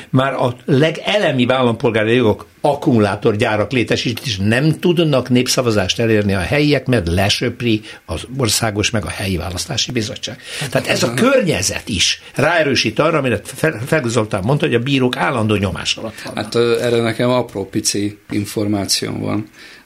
már 0.09 0.33
a 0.33 0.55
legelemibb 0.65 1.51
állampolgári 1.51 2.15
jogok 2.15 2.45
akkumulátorgyárak 2.61 3.71
létesít, 3.71 4.21
és 4.23 4.37
nem 4.37 4.79
tudnak 4.79 5.29
népszavazást 5.29 5.99
elérni 5.99 6.33
a 6.33 6.39
helyiek, 6.39 6.85
mert 6.85 7.07
lesöpri 7.07 7.81
az 8.05 8.27
országos 8.37 8.89
meg 8.89 9.05
a 9.05 9.09
helyi 9.09 9.37
választási 9.37 9.91
bizottság. 9.91 10.37
Tehát 10.69 10.87
ez 10.87 11.03
a 11.03 11.13
környezet 11.13 11.89
is 11.89 12.21
ráerősít 12.35 12.99
arra, 12.99 13.17
amire 13.17 13.41
Zoltán 14.03 14.43
mondta, 14.43 14.65
hogy 14.65 14.75
a 14.75 14.79
bírók 14.79 15.17
állandó 15.17 15.55
nyomás 15.55 15.95
alatt 15.95 16.21
vannak. 16.21 16.43
Hát 16.43 16.55
erre 16.81 17.01
nekem 17.01 17.29
apró 17.29 17.65
pici 17.65 18.17
információm 18.29 19.19
van 19.19 19.49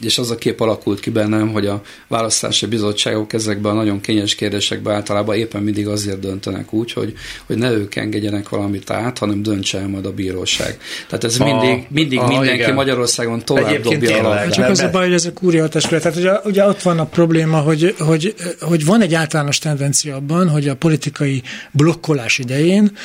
és 0.00 0.18
az 0.18 0.30
a 0.30 0.34
kép 0.34 0.60
alakult 0.60 1.00
ki 1.00 1.10
bennem, 1.10 1.52
hogy 1.52 1.66
a 1.66 1.82
választási 2.08 2.66
bizottságok 2.66 3.32
ezekben 3.32 3.72
a 3.72 3.74
nagyon 3.74 4.00
kényes 4.00 4.34
kérdésekben 4.34 4.94
általában 4.94 5.36
éppen 5.36 5.62
mindig 5.62 5.88
azért 5.88 6.20
döntenek 6.20 6.72
úgy, 6.72 6.92
hogy, 6.92 7.14
hogy 7.46 7.56
ne 7.56 7.70
ők 7.70 7.94
engedjenek 7.94 8.48
valamit 8.48 8.90
át, 8.90 9.18
hanem 9.18 9.42
döntse 9.42 9.78
el 9.78 9.88
majd 9.88 10.06
a 10.06 10.12
bíróság. 10.12 10.78
Tehát 11.08 11.24
ez 11.24 11.40
a, 11.40 11.44
mindig, 11.44 11.86
mindig 11.88 12.18
a, 12.18 12.26
mindenki 12.26 12.54
igen. 12.54 12.74
Magyarországon 12.74 13.44
tovább 13.44 13.66
Egyébként 13.66 14.00
dobja 14.00 14.28
alá. 14.28 14.48
Csak 14.48 14.68
az 14.68 14.80
a 14.80 14.90
baj, 14.90 15.04
hogy 15.04 15.14
ez 15.14 15.24
a 15.24 15.32
kúria 15.32 15.68
Tehát 15.68 16.16
ugye, 16.16 16.32
ugye 16.44 16.66
ott 16.66 16.82
van 16.82 16.98
a 16.98 17.04
probléma, 17.04 17.58
hogy, 17.58 17.94
hogy, 17.98 18.34
hogy 18.60 18.84
van 18.84 19.00
egy 19.00 19.14
általános 19.14 19.58
tendencia 19.58 20.16
abban, 20.16 20.48
hogy 20.48 20.68
a 20.68 20.74
politikai 20.74 21.42
blokkolás 21.70 22.38
idején 22.38 22.96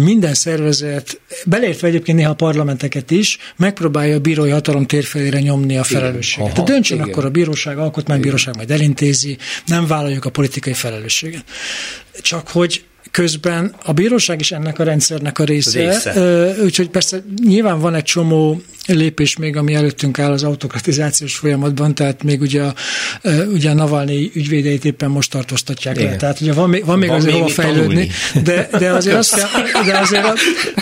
minden 0.00 0.34
szervezet, 0.34 1.20
beleértve 1.44 1.88
egyébként 1.88 2.18
néha 2.18 2.30
a 2.30 2.34
parlamenteket 2.34 3.10
is, 3.10 3.38
megpróbálja 3.56 4.14
a 4.14 4.20
bírói 4.20 4.50
hatalom 4.50 4.86
térfelére 4.86 5.40
nyomni 5.40 5.76
a 5.76 5.84
felelősséget 5.84 6.27
felelősséget. 6.34 6.58
Aha, 6.58 6.72
döntsön 6.72 6.96
igen. 6.96 7.08
akkor 7.08 7.24
a 7.24 7.30
bíróság, 7.30 7.78
alkotmánybíróság 7.78 8.56
majd 8.56 8.70
elintézi, 8.70 9.36
nem 9.66 9.86
vállaljuk 9.86 10.24
a 10.24 10.30
politikai 10.30 10.72
felelősséget. 10.72 11.44
Csak 12.20 12.48
hogy 12.48 12.84
közben 13.10 13.74
a 13.84 13.92
bíróság 13.92 14.40
is 14.40 14.52
ennek 14.52 14.78
a 14.78 14.84
rendszernek 14.84 15.38
a 15.38 15.44
része, 15.44 15.78
része. 15.80 16.62
úgyhogy 16.62 16.88
persze 16.88 17.22
nyilván 17.44 17.80
van 17.80 17.94
egy 17.94 18.02
csomó 18.02 18.62
lépés 18.94 19.36
még, 19.36 19.56
ami 19.56 19.74
előttünk 19.74 20.18
áll 20.18 20.32
az 20.32 20.42
autokratizációs 20.42 21.36
folyamatban, 21.36 21.94
tehát 21.94 22.22
még 22.22 22.40
ugye 22.40 22.62
a, 22.62 22.74
ugye 23.52 23.70
a 23.70 23.74
Navalnyi 23.74 24.30
ügyvédeit 24.34 24.84
éppen 24.84 25.10
most 25.10 25.30
tartóztatják 25.30 25.96
Igen. 25.96 26.10
le. 26.10 26.16
Tehát 26.16 26.40
ugye 26.40 26.52
van, 26.52 26.76
van 26.84 26.98
még 26.98 27.08
van 27.08 27.18
azért 27.18 27.34
hova 27.34 27.48
fejlődni, 27.48 28.10
de, 28.42 28.68
de 28.78 28.90
azért 28.90 29.16
azt 29.16 29.34
kell, 29.34 29.82
de 29.84 29.98
azért 29.98 30.26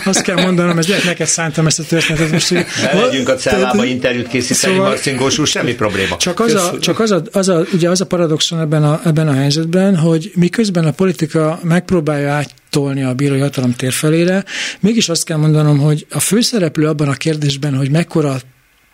azt 0.05 0.21
kell 0.21 0.41
mondanom, 0.41 0.77
ez 0.77 0.87
neked 1.05 1.27
szántam 1.27 1.67
ezt 1.67 1.79
a 1.79 1.83
történetet 1.83 2.31
most, 2.31 2.47
hogy... 2.47 2.65
Legyünk 2.93 3.29
a 3.29 3.35
cellába 3.35 3.85
interjút 3.85 4.27
készíteni, 4.27 4.73
szóval, 4.73 4.89
Marcingós 4.89 5.37
úr, 5.37 5.47
semmi 5.47 5.73
probléma. 5.73 6.17
Csak 6.17 6.39
az 6.39 6.53
a, 6.53 6.79
csak 6.79 6.99
az 6.99 7.11
a, 7.11 7.21
az 7.31 7.49
a, 7.49 7.65
ugye 7.73 7.89
az 7.89 8.01
a 8.01 8.05
paradoxon 8.05 8.59
ebben 8.59 8.83
a, 8.83 9.01
ebben 9.05 9.27
a 9.27 9.33
helyzetben, 9.33 9.95
hogy 9.95 10.31
miközben 10.35 10.85
a 10.85 10.91
politika 10.91 11.59
megpróbálja 11.63 12.31
át 12.31 12.53
tolni 12.77 13.03
a 13.03 13.13
bírói 13.13 13.39
hatalom 13.39 13.73
térfelére. 13.73 14.43
Mégis 14.79 15.09
azt 15.09 15.23
kell 15.23 15.37
mondanom, 15.37 15.77
hogy 15.77 16.05
a 16.09 16.19
főszereplő 16.19 16.87
abban 16.87 17.07
a 17.07 17.13
kérdésben, 17.13 17.75
hogy 17.75 17.91
mekkora 17.91 18.37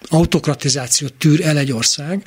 autokratizációt 0.10 1.14
tűr 1.14 1.42
el 1.42 1.58
egy 1.58 1.72
ország, 1.72 2.24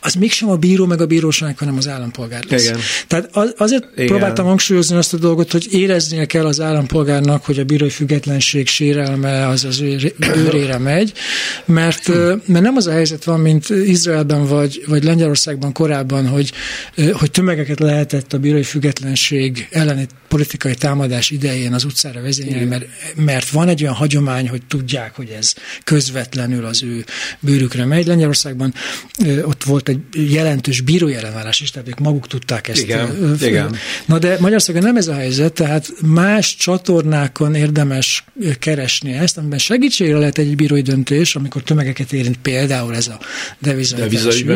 az 0.00 0.14
mégsem 0.14 0.48
a 0.48 0.56
bíró 0.56 0.86
meg 0.86 1.00
a 1.00 1.06
bíróság, 1.06 1.58
hanem 1.58 1.76
az 1.76 1.88
állampolgár 1.88 2.44
lesz. 2.48 2.64
Igen. 2.64 2.78
Tehát 3.06 3.28
az, 3.32 3.54
azért 3.56 3.84
Igen. 3.94 4.06
próbáltam 4.06 4.46
hangsúlyozni 4.46 4.96
azt 4.96 5.14
a 5.14 5.16
dolgot, 5.16 5.52
hogy 5.52 5.66
éreznie 5.70 6.24
kell 6.24 6.46
az 6.46 6.60
állampolgárnak, 6.60 7.44
hogy 7.44 7.58
a 7.58 7.64
bírói 7.64 7.90
függetlenség 7.90 8.66
sérelme 8.66 9.46
az 9.46 9.64
az 9.64 9.80
őrére 10.36 10.78
megy, 10.78 11.12
mert, 11.64 12.08
mert 12.46 12.64
nem 12.64 12.76
az 12.76 12.86
a 12.86 12.92
helyzet 12.92 13.24
van, 13.24 13.40
mint 13.40 13.68
Izraelben 13.70 14.46
vagy, 14.46 14.84
vagy 14.86 15.04
Lengyelországban 15.04 15.72
korábban, 15.72 16.28
hogy, 16.28 16.52
hogy 17.12 17.30
tömegeket 17.30 17.80
lehetett 17.80 18.32
a 18.32 18.38
bírói 18.38 18.62
függetlenség 18.62 19.68
elleni 19.70 20.06
politikai 20.28 20.74
támadás 20.74 21.30
idején 21.30 21.72
az 21.72 21.84
utcára 21.84 22.20
vezényelni, 22.20 22.64
mert, 22.64 22.84
mert 23.14 23.48
van 23.48 23.68
egy 23.68 23.82
olyan 23.82 23.94
hagyomány, 23.94 24.48
hogy 24.48 24.62
tudják, 24.66 25.16
hogy 25.16 25.28
ez 25.28 25.54
közvetlenül 25.84 26.64
az 26.64 26.82
ő 26.82 27.04
bőrükre 27.40 27.84
megy. 27.84 28.06
Lengyelországban 28.06 28.74
ott 29.42 29.64
volt 29.64 29.88
egy 29.88 29.98
jelentős 30.32 30.80
bírói 30.80 31.14
ellenállás 31.14 31.60
is, 31.60 31.70
tehát 31.70 31.88
ők 31.88 31.98
maguk 31.98 32.26
tudták 32.26 32.68
ezt. 32.68 32.80
Igen, 32.80 33.36
igen. 33.40 33.76
Na 34.06 34.18
de 34.18 34.36
Magyarországon 34.40 34.82
nem 34.82 34.96
ez 34.96 35.08
a 35.08 35.14
helyzet, 35.14 35.52
tehát 35.52 35.92
más 36.02 36.56
csatornákon 36.56 37.54
érdemes 37.54 38.24
keresni 38.58 39.12
ezt, 39.12 39.38
amiben 39.38 39.58
segítségre 39.58 40.18
lehet 40.18 40.38
egy 40.38 40.56
bírói 40.56 40.82
döntés, 40.82 41.34
amikor 41.34 41.62
tömegeket 41.62 42.12
érint 42.12 42.38
például 42.42 42.94
ez 42.94 43.08
a 43.08 43.20
devizai 43.58 44.48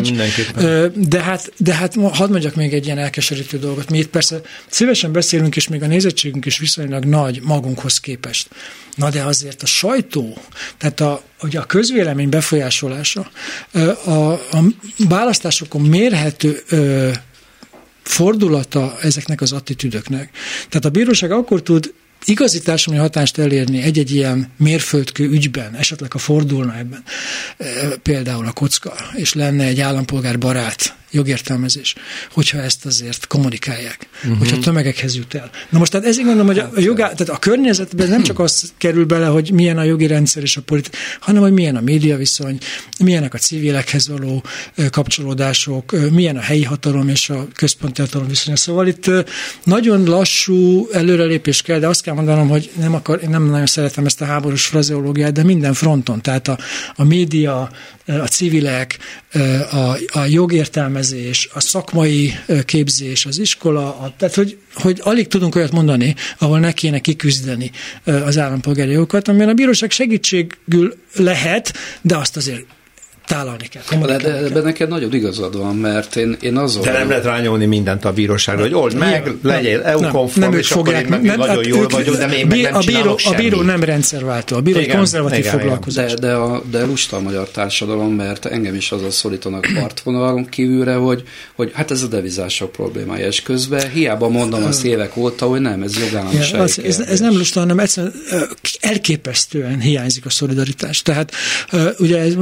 De 1.08 1.22
hát, 1.22 1.52
de 1.56 1.74
hát 1.74 1.94
hadd 1.94 2.30
mondjak 2.30 2.54
még 2.54 2.72
egy 2.72 2.84
ilyen 2.84 2.98
elkeserítő 2.98 3.58
dolgot. 3.58 3.90
Mi 3.90 3.98
itt 3.98 4.08
persze 4.08 4.40
szívesen 4.70 5.12
beszélünk, 5.12 5.56
és 5.56 5.68
még 5.68 5.82
a 5.82 5.86
nézettségünk 5.86 6.46
is 6.46 6.58
viszonylag 6.58 7.04
nagy 7.04 7.40
magunkhoz 7.42 8.00
képest. 8.00 8.48
Na 8.94 9.10
de 9.10 9.22
azért 9.22 9.62
a 9.62 9.66
sajtó, 9.66 10.38
tehát 10.78 11.00
a, 11.00 11.22
ugye 11.42 11.58
a 11.58 11.64
közvélemény 11.64 12.28
befolyásolása, 12.28 13.30
a, 14.04 14.10
a 14.10 14.64
választásokon 15.08 15.82
mérhető 15.82 16.62
fordulata 18.02 18.96
ezeknek 19.02 19.40
az 19.40 19.52
attitűdöknek. 19.52 20.30
Tehát 20.68 20.84
a 20.84 20.90
bíróság 20.90 21.30
akkor 21.30 21.62
tud 21.62 21.94
igazi 22.24 22.60
társadalmi 22.60 23.04
hatást 23.04 23.38
elérni 23.38 23.82
egy-egy 23.82 24.10
ilyen 24.10 24.52
mérföldkő 24.56 25.28
ügyben, 25.28 25.74
esetleg 25.74 26.10
a 26.14 26.18
fordulna 26.18 26.76
ebben, 26.76 27.02
például 28.02 28.46
a 28.46 28.52
kocka, 28.52 28.94
és 29.14 29.32
lenne 29.32 29.64
egy 29.64 29.80
állampolgár 29.80 30.38
barát 30.38 30.96
jogértelmezés, 31.16 31.94
hogyha 32.30 32.58
ezt 32.58 32.86
azért 32.86 33.26
kommunikálják, 33.26 34.08
uh-huh. 34.22 34.38
hogyha 34.38 34.58
tömegekhez 34.58 35.16
jut 35.16 35.34
el. 35.34 35.50
Na 35.68 35.78
most 35.78 35.90
tehát 35.90 36.06
ezért 36.06 36.26
gondolom, 36.26 36.46
hogy 36.46 36.58
a, 36.58 36.70
a, 36.74 36.80
jogá, 36.80 37.04
tehát 37.04 37.28
a 37.28 37.38
környezetben 37.38 38.08
nem 38.08 38.22
csak 38.22 38.38
az 38.38 38.72
kerül 38.78 39.04
bele, 39.04 39.26
hogy 39.26 39.50
milyen 39.52 39.78
a 39.78 39.82
jogi 39.82 40.06
rendszer 40.06 40.42
és 40.42 40.56
a 40.56 40.60
politika, 40.60 40.96
hanem 41.20 41.42
hogy 41.42 41.52
milyen 41.52 41.76
a 41.76 41.80
médiaviszony, 41.80 42.58
milyenek 42.98 43.34
a 43.34 43.38
civilekhez 43.38 44.08
való 44.08 44.44
kapcsolódások, 44.90 46.10
milyen 46.10 46.36
a 46.36 46.40
helyi 46.40 46.64
hatalom 46.64 47.08
és 47.08 47.30
a 47.30 47.46
központi 47.54 48.00
hatalom 48.00 48.28
viszonya. 48.28 48.56
Szóval 48.56 48.86
itt 48.86 49.10
nagyon 49.64 50.04
lassú 50.04 50.88
előrelépés 50.92 51.62
kell, 51.62 51.78
de 51.78 51.88
azt 51.88 52.02
kell 52.02 52.14
mondanom, 52.14 52.48
hogy 52.48 52.70
nem, 52.78 52.94
akar, 52.94 53.22
én 53.22 53.30
nem 53.30 53.50
nagyon 53.50 53.66
szeretem 53.66 54.06
ezt 54.06 54.20
a 54.20 54.24
háborús 54.24 54.66
frazeológiát, 54.66 55.32
de 55.32 55.42
minden 55.42 55.74
fronton, 55.74 56.22
tehát 56.22 56.48
a, 56.48 56.58
a 56.96 57.04
média, 57.04 57.70
a 58.06 58.26
civilek, 58.26 58.98
a, 59.70 59.96
a 60.18 60.24
jogértelmezés, 60.28 61.05
a 61.52 61.60
szakmai 61.60 62.34
képzés, 62.64 63.26
az 63.26 63.38
iskola, 63.38 63.98
a, 63.98 64.14
tehát 64.16 64.34
hogy, 64.34 64.58
hogy 64.74 65.00
alig 65.02 65.26
tudunk 65.26 65.54
olyat 65.54 65.72
mondani, 65.72 66.14
ahol 66.38 66.58
ne 66.58 66.72
kéne 66.72 66.98
kiküzdeni 66.98 67.70
az 68.04 68.38
állampolgári 68.38 68.90
jogokat, 68.90 69.28
amilyen 69.28 69.48
a 69.48 69.54
bíróság 69.54 69.90
segítségül 69.90 70.94
lehet, 71.14 71.72
de 72.02 72.16
azt 72.16 72.36
azért 72.36 72.64
tálalni 73.26 73.68
kell. 73.68 73.82
De, 74.00 74.16
de, 74.16 74.40
de, 74.40 74.48
de 74.48 74.60
neked 74.60 74.88
nagyon 74.88 75.14
igazad 75.14 75.58
van, 75.58 75.76
mert 75.76 76.16
én, 76.16 76.36
én 76.40 76.56
azon... 76.56 76.82
De 76.82 76.92
nem 76.92 77.08
lehet 77.08 77.24
rányolni 77.24 77.66
mindent 77.66 78.04
a 78.04 78.12
bíróságra, 78.12 78.62
hogy 78.62 78.74
old 78.74 78.94
meg, 78.94 79.32
legyél 79.42 79.82
EU-konform, 79.82 80.52
és 80.52 80.68
fogják, 80.68 81.04
akkor 81.04 81.14
én 81.14 81.20
meg 81.20 81.36
nem, 81.36 81.48
nagyon 81.48 81.66
jól 81.66 81.82
ők, 81.82 81.90
vagyok, 81.90 82.16
de 82.16 82.36
én 82.36 82.46
meg 82.46 82.60
nem 82.60 82.74
a 82.74 82.78
bíró, 82.78 83.18
a 83.24 83.34
bíró 83.36 83.62
nem 83.62 83.82
rendszerváltó, 83.82 84.56
a 84.56 84.60
bíró 84.60 84.78
igen, 84.78 84.90
egy 84.90 84.96
konzervatív 84.96 85.38
igen, 85.38 85.58
foglalkozás. 85.58 86.14
De, 86.14 86.26
de, 86.26 86.34
a, 86.34 86.62
de 86.70 86.84
lusta 86.84 87.16
a 87.16 87.20
magyar 87.20 87.48
társadalom, 87.48 88.14
mert 88.14 88.46
engem 88.46 88.74
is 88.74 88.92
az 88.92 89.02
a 89.02 89.10
szólítanak 89.10 89.66
partvonalon 89.80 90.46
kívülre, 90.48 90.94
hogy, 90.94 91.22
hogy 91.54 91.70
hát 91.74 91.90
ez 91.90 92.02
a 92.02 92.06
devizások 92.06 92.72
problémája, 92.72 93.26
és 93.26 93.42
közben 93.42 93.90
hiába 93.90 94.28
mondom 94.28 94.64
azt 94.64 94.84
évek 94.84 95.16
óta, 95.16 95.46
hogy 95.46 95.60
nem, 95.60 95.82
ez 95.82 95.98
jogállamiság. 95.98 96.60
Ez, 96.60 96.78
ez, 96.84 97.00
ez 97.00 97.20
nem 97.20 97.36
lusta, 97.36 97.60
hanem 97.60 97.78
egyszerűen 97.78 98.12
elképesztően 98.80 99.80
hiányzik 99.80 100.26
a 100.26 100.30
szolidaritás. 100.30 101.02
Tehát 101.02 101.32
ugye 101.98 102.18
ez, 102.18 102.34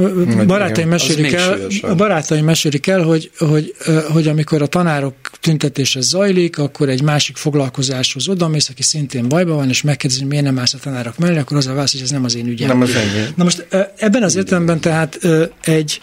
barát 0.45 0.74
barátaim 0.75 0.89
mesélik 0.89 1.33
el, 1.33 1.91
a 1.91 1.95
barátaim 1.95 2.45
mesélik 2.45 2.87
el, 2.87 3.01
hogy, 3.01 3.31
hogy, 3.37 3.75
hogy 4.11 4.27
amikor 4.27 4.61
a 4.61 4.65
tanárok 4.65 5.15
tüntetése 5.39 6.01
zajlik, 6.01 6.57
akkor 6.57 6.89
egy 6.89 7.01
másik 7.01 7.37
foglalkozáshoz 7.37 8.27
odamész, 8.27 8.69
aki 8.69 8.83
szintén 8.83 9.27
bajban 9.27 9.55
van, 9.55 9.69
és 9.69 9.81
megkérdezi, 9.81 10.19
hogy 10.21 10.29
miért 10.29 10.45
nem 10.45 10.59
állsz 10.59 10.73
a 10.73 10.77
tanárok 10.77 11.17
mellé, 11.17 11.37
akkor 11.37 11.57
az 11.57 11.67
a 11.67 11.73
válasz, 11.73 11.91
hogy 11.91 12.01
ez 12.01 12.09
nem 12.09 12.23
az 12.23 12.35
én 12.35 12.47
ügyem. 12.47 12.67
Nem 12.67 12.81
az 12.81 12.95
ennyi. 12.95 13.25
Na 13.35 13.43
most 13.43 13.67
ebben 13.97 14.23
az 14.23 14.35
értelemben 14.35 14.79
tehát 14.79 15.19
egy 15.61 15.99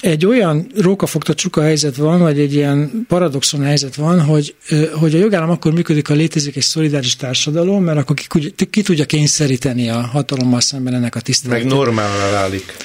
egy 0.00 0.26
olyan 0.26 0.66
rókafogta 0.76 1.34
csuka 1.34 1.62
helyzet 1.62 1.96
van, 1.96 2.20
vagy 2.20 2.40
egy 2.40 2.54
ilyen 2.54 3.04
paradoxon 3.08 3.62
helyzet 3.62 3.94
van, 3.94 4.20
hogy, 4.20 4.54
hogy 4.92 5.14
a 5.14 5.18
jogállam 5.18 5.50
akkor 5.50 5.72
működik, 5.72 6.08
ha 6.08 6.14
létezik 6.14 6.56
egy 6.56 6.62
szolidáris 6.62 7.16
társadalom, 7.16 7.84
mert 7.84 7.98
akkor 7.98 8.16
ki, 8.16 8.52
ki 8.70 8.82
tudja 8.82 9.04
kényszeríteni 9.04 9.88
a 9.88 10.00
hatalommal 10.00 10.60
szemben 10.60 10.94
ennek 10.94 11.14
a 11.14 11.20
tiszteletet. 11.20 11.64
Meg 11.64 11.72
normálra 11.72 12.30
válik. 12.32 12.76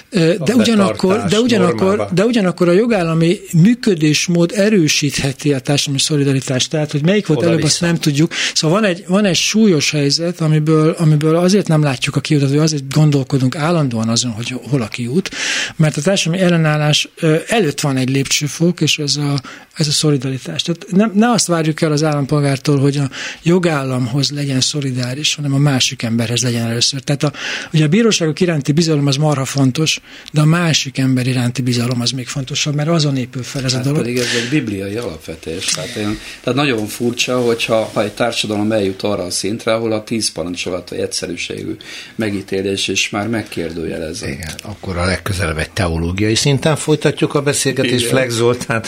De 0.45 0.55
ugyanakkor, 0.55 1.23
de, 1.23 1.39
ugyanakkor, 1.39 2.07
de 2.13 2.25
ugyanakkor 2.25 2.67
a 2.67 2.71
jogállami 2.71 3.39
működésmód 3.53 4.51
erősítheti 4.55 5.53
a 5.53 5.59
társadalmi 5.59 5.99
szolidaritást. 5.99 6.69
Tehát, 6.69 6.91
hogy 6.91 7.03
melyik 7.03 7.27
volt 7.27 7.39
Oda 7.39 7.47
előbb, 7.47 7.61
vissza. 7.61 7.71
azt 7.71 7.81
nem 7.81 7.95
tudjuk. 8.01 8.31
Szóval 8.53 8.81
van 8.81 8.89
egy, 8.89 9.03
van 9.07 9.25
egy 9.25 9.35
súlyos 9.35 9.91
helyzet, 9.91 10.41
amiből, 10.41 10.95
amiből 10.97 11.35
azért 11.35 11.67
nem 11.67 11.81
látjuk 11.83 12.15
a 12.15 12.19
kiutat, 12.19 12.49
hogy 12.49 12.57
azért 12.57 12.93
gondolkodunk 12.93 13.55
állandóan 13.55 14.09
azon, 14.09 14.31
hogy 14.31 14.55
hol 14.69 14.81
a 14.81 14.87
kiút, 14.87 15.29
mert 15.75 15.97
a 15.97 16.01
társadalmi 16.01 16.45
ellenállás 16.45 17.02
előtt 17.47 17.79
van 17.79 17.97
egy 17.97 18.09
lépcsőfok, 18.09 18.81
és 18.81 18.97
ez 18.97 19.15
a, 19.15 19.41
ez 19.73 19.87
a 19.87 19.91
szolidaritás. 19.91 20.61
Tehát 20.61 20.85
nem, 20.89 21.11
ne 21.13 21.31
azt 21.31 21.47
várjuk 21.47 21.81
el 21.81 21.91
az 21.91 22.03
állampolgártól, 22.03 22.79
hogy 22.79 22.97
a 22.97 23.09
jogállamhoz 23.43 24.31
legyen 24.31 24.61
szolidáris, 24.61 25.35
hanem 25.35 25.53
a 25.53 25.57
másik 25.57 26.03
emberhez 26.03 26.43
legyen 26.43 26.65
először. 26.65 27.01
Tehát 27.01 27.23
a, 27.23 27.31
ugye 27.73 27.85
a 27.85 27.87
bíróságok 27.87 28.39
iránti 28.39 28.71
bizalom 28.71 29.07
az 29.07 29.15
marha 29.15 29.45
fontos, 29.45 29.99
de 30.31 30.41
a 30.41 30.45
másik 30.45 30.97
ember 30.97 31.27
iránti 31.27 31.61
bizalom 31.61 32.01
az 32.01 32.11
még 32.11 32.27
fontosabb, 32.27 32.75
mert 32.75 32.89
azon 32.89 33.17
épül 33.17 33.43
fel 33.43 33.63
ez 33.63 33.71
hát 33.71 33.81
a 33.81 33.83
dolog. 33.83 34.01
Pedig 34.01 34.17
ez 34.17 34.27
egy 34.43 34.49
bibliai 34.49 34.95
alapvetés. 34.95 35.65
Tehát, 35.65 35.95
én, 35.95 36.19
tehát 36.43 36.59
nagyon 36.59 36.87
furcsa, 36.87 37.41
hogyha 37.41 37.89
ha 37.93 38.03
egy 38.03 38.11
társadalom 38.11 38.71
eljut 38.71 39.01
arra 39.01 39.23
a 39.23 39.29
szintre, 39.31 39.73
ahol 39.73 39.91
a 39.91 40.03
tíz 40.03 40.31
parancs 40.31 40.65
alatt 40.65 40.91
egy 40.91 40.99
egyszerűségű 40.99 41.75
megítélés 42.15 42.87
is 42.87 43.09
már 43.09 43.27
megkérdőjelezett. 43.27 44.29
Igen, 44.29 44.53
akkor 44.61 44.97
a 44.97 45.05
legközelebb 45.05 45.57
egy 45.57 45.71
teológiai 45.71 46.35
szinten 46.35 46.75
folytatjuk 46.75 47.33
a 47.33 47.41
beszélgetést. 47.41 48.05
Flex 48.05 48.33
Zoltán, 48.33 48.83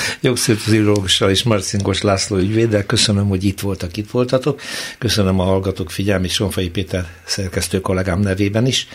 jogszabályozással 0.83 1.29
és 1.29 1.43
Marcinkos 1.43 2.01
László 2.01 2.37
ügyvéddel. 2.37 2.85
Köszönöm, 2.85 3.27
hogy 3.27 3.43
itt 3.43 3.59
voltak, 3.59 3.97
itt 3.97 4.11
voltatok. 4.11 4.61
Köszönöm 4.97 5.39
a 5.39 5.43
hallgatók 5.43 5.91
figyelmét 5.91 6.31
Sonfai 6.31 6.69
Péter 6.69 7.07
szerkesztő 7.25 7.81
kollégám 7.81 8.19
nevében 8.19 8.65
is. 8.65 8.87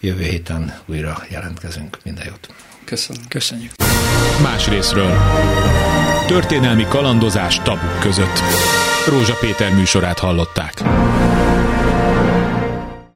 Jövő 0.00 0.22
héten 0.22 0.78
újra 0.86 1.22
jelentkezünk. 1.30 1.98
Minden 2.04 2.24
jót. 2.26 2.48
Köszönöm. 2.84 3.22
Köszönjük. 3.28 3.70
Más 4.42 4.68
részről. 4.68 5.12
Történelmi 6.26 6.86
kalandozás 6.88 7.60
tabuk 7.62 8.00
között. 8.00 8.40
Rózsa 9.08 9.34
Péter 9.40 9.74
műsorát 9.74 10.18
hallották. 10.18 10.82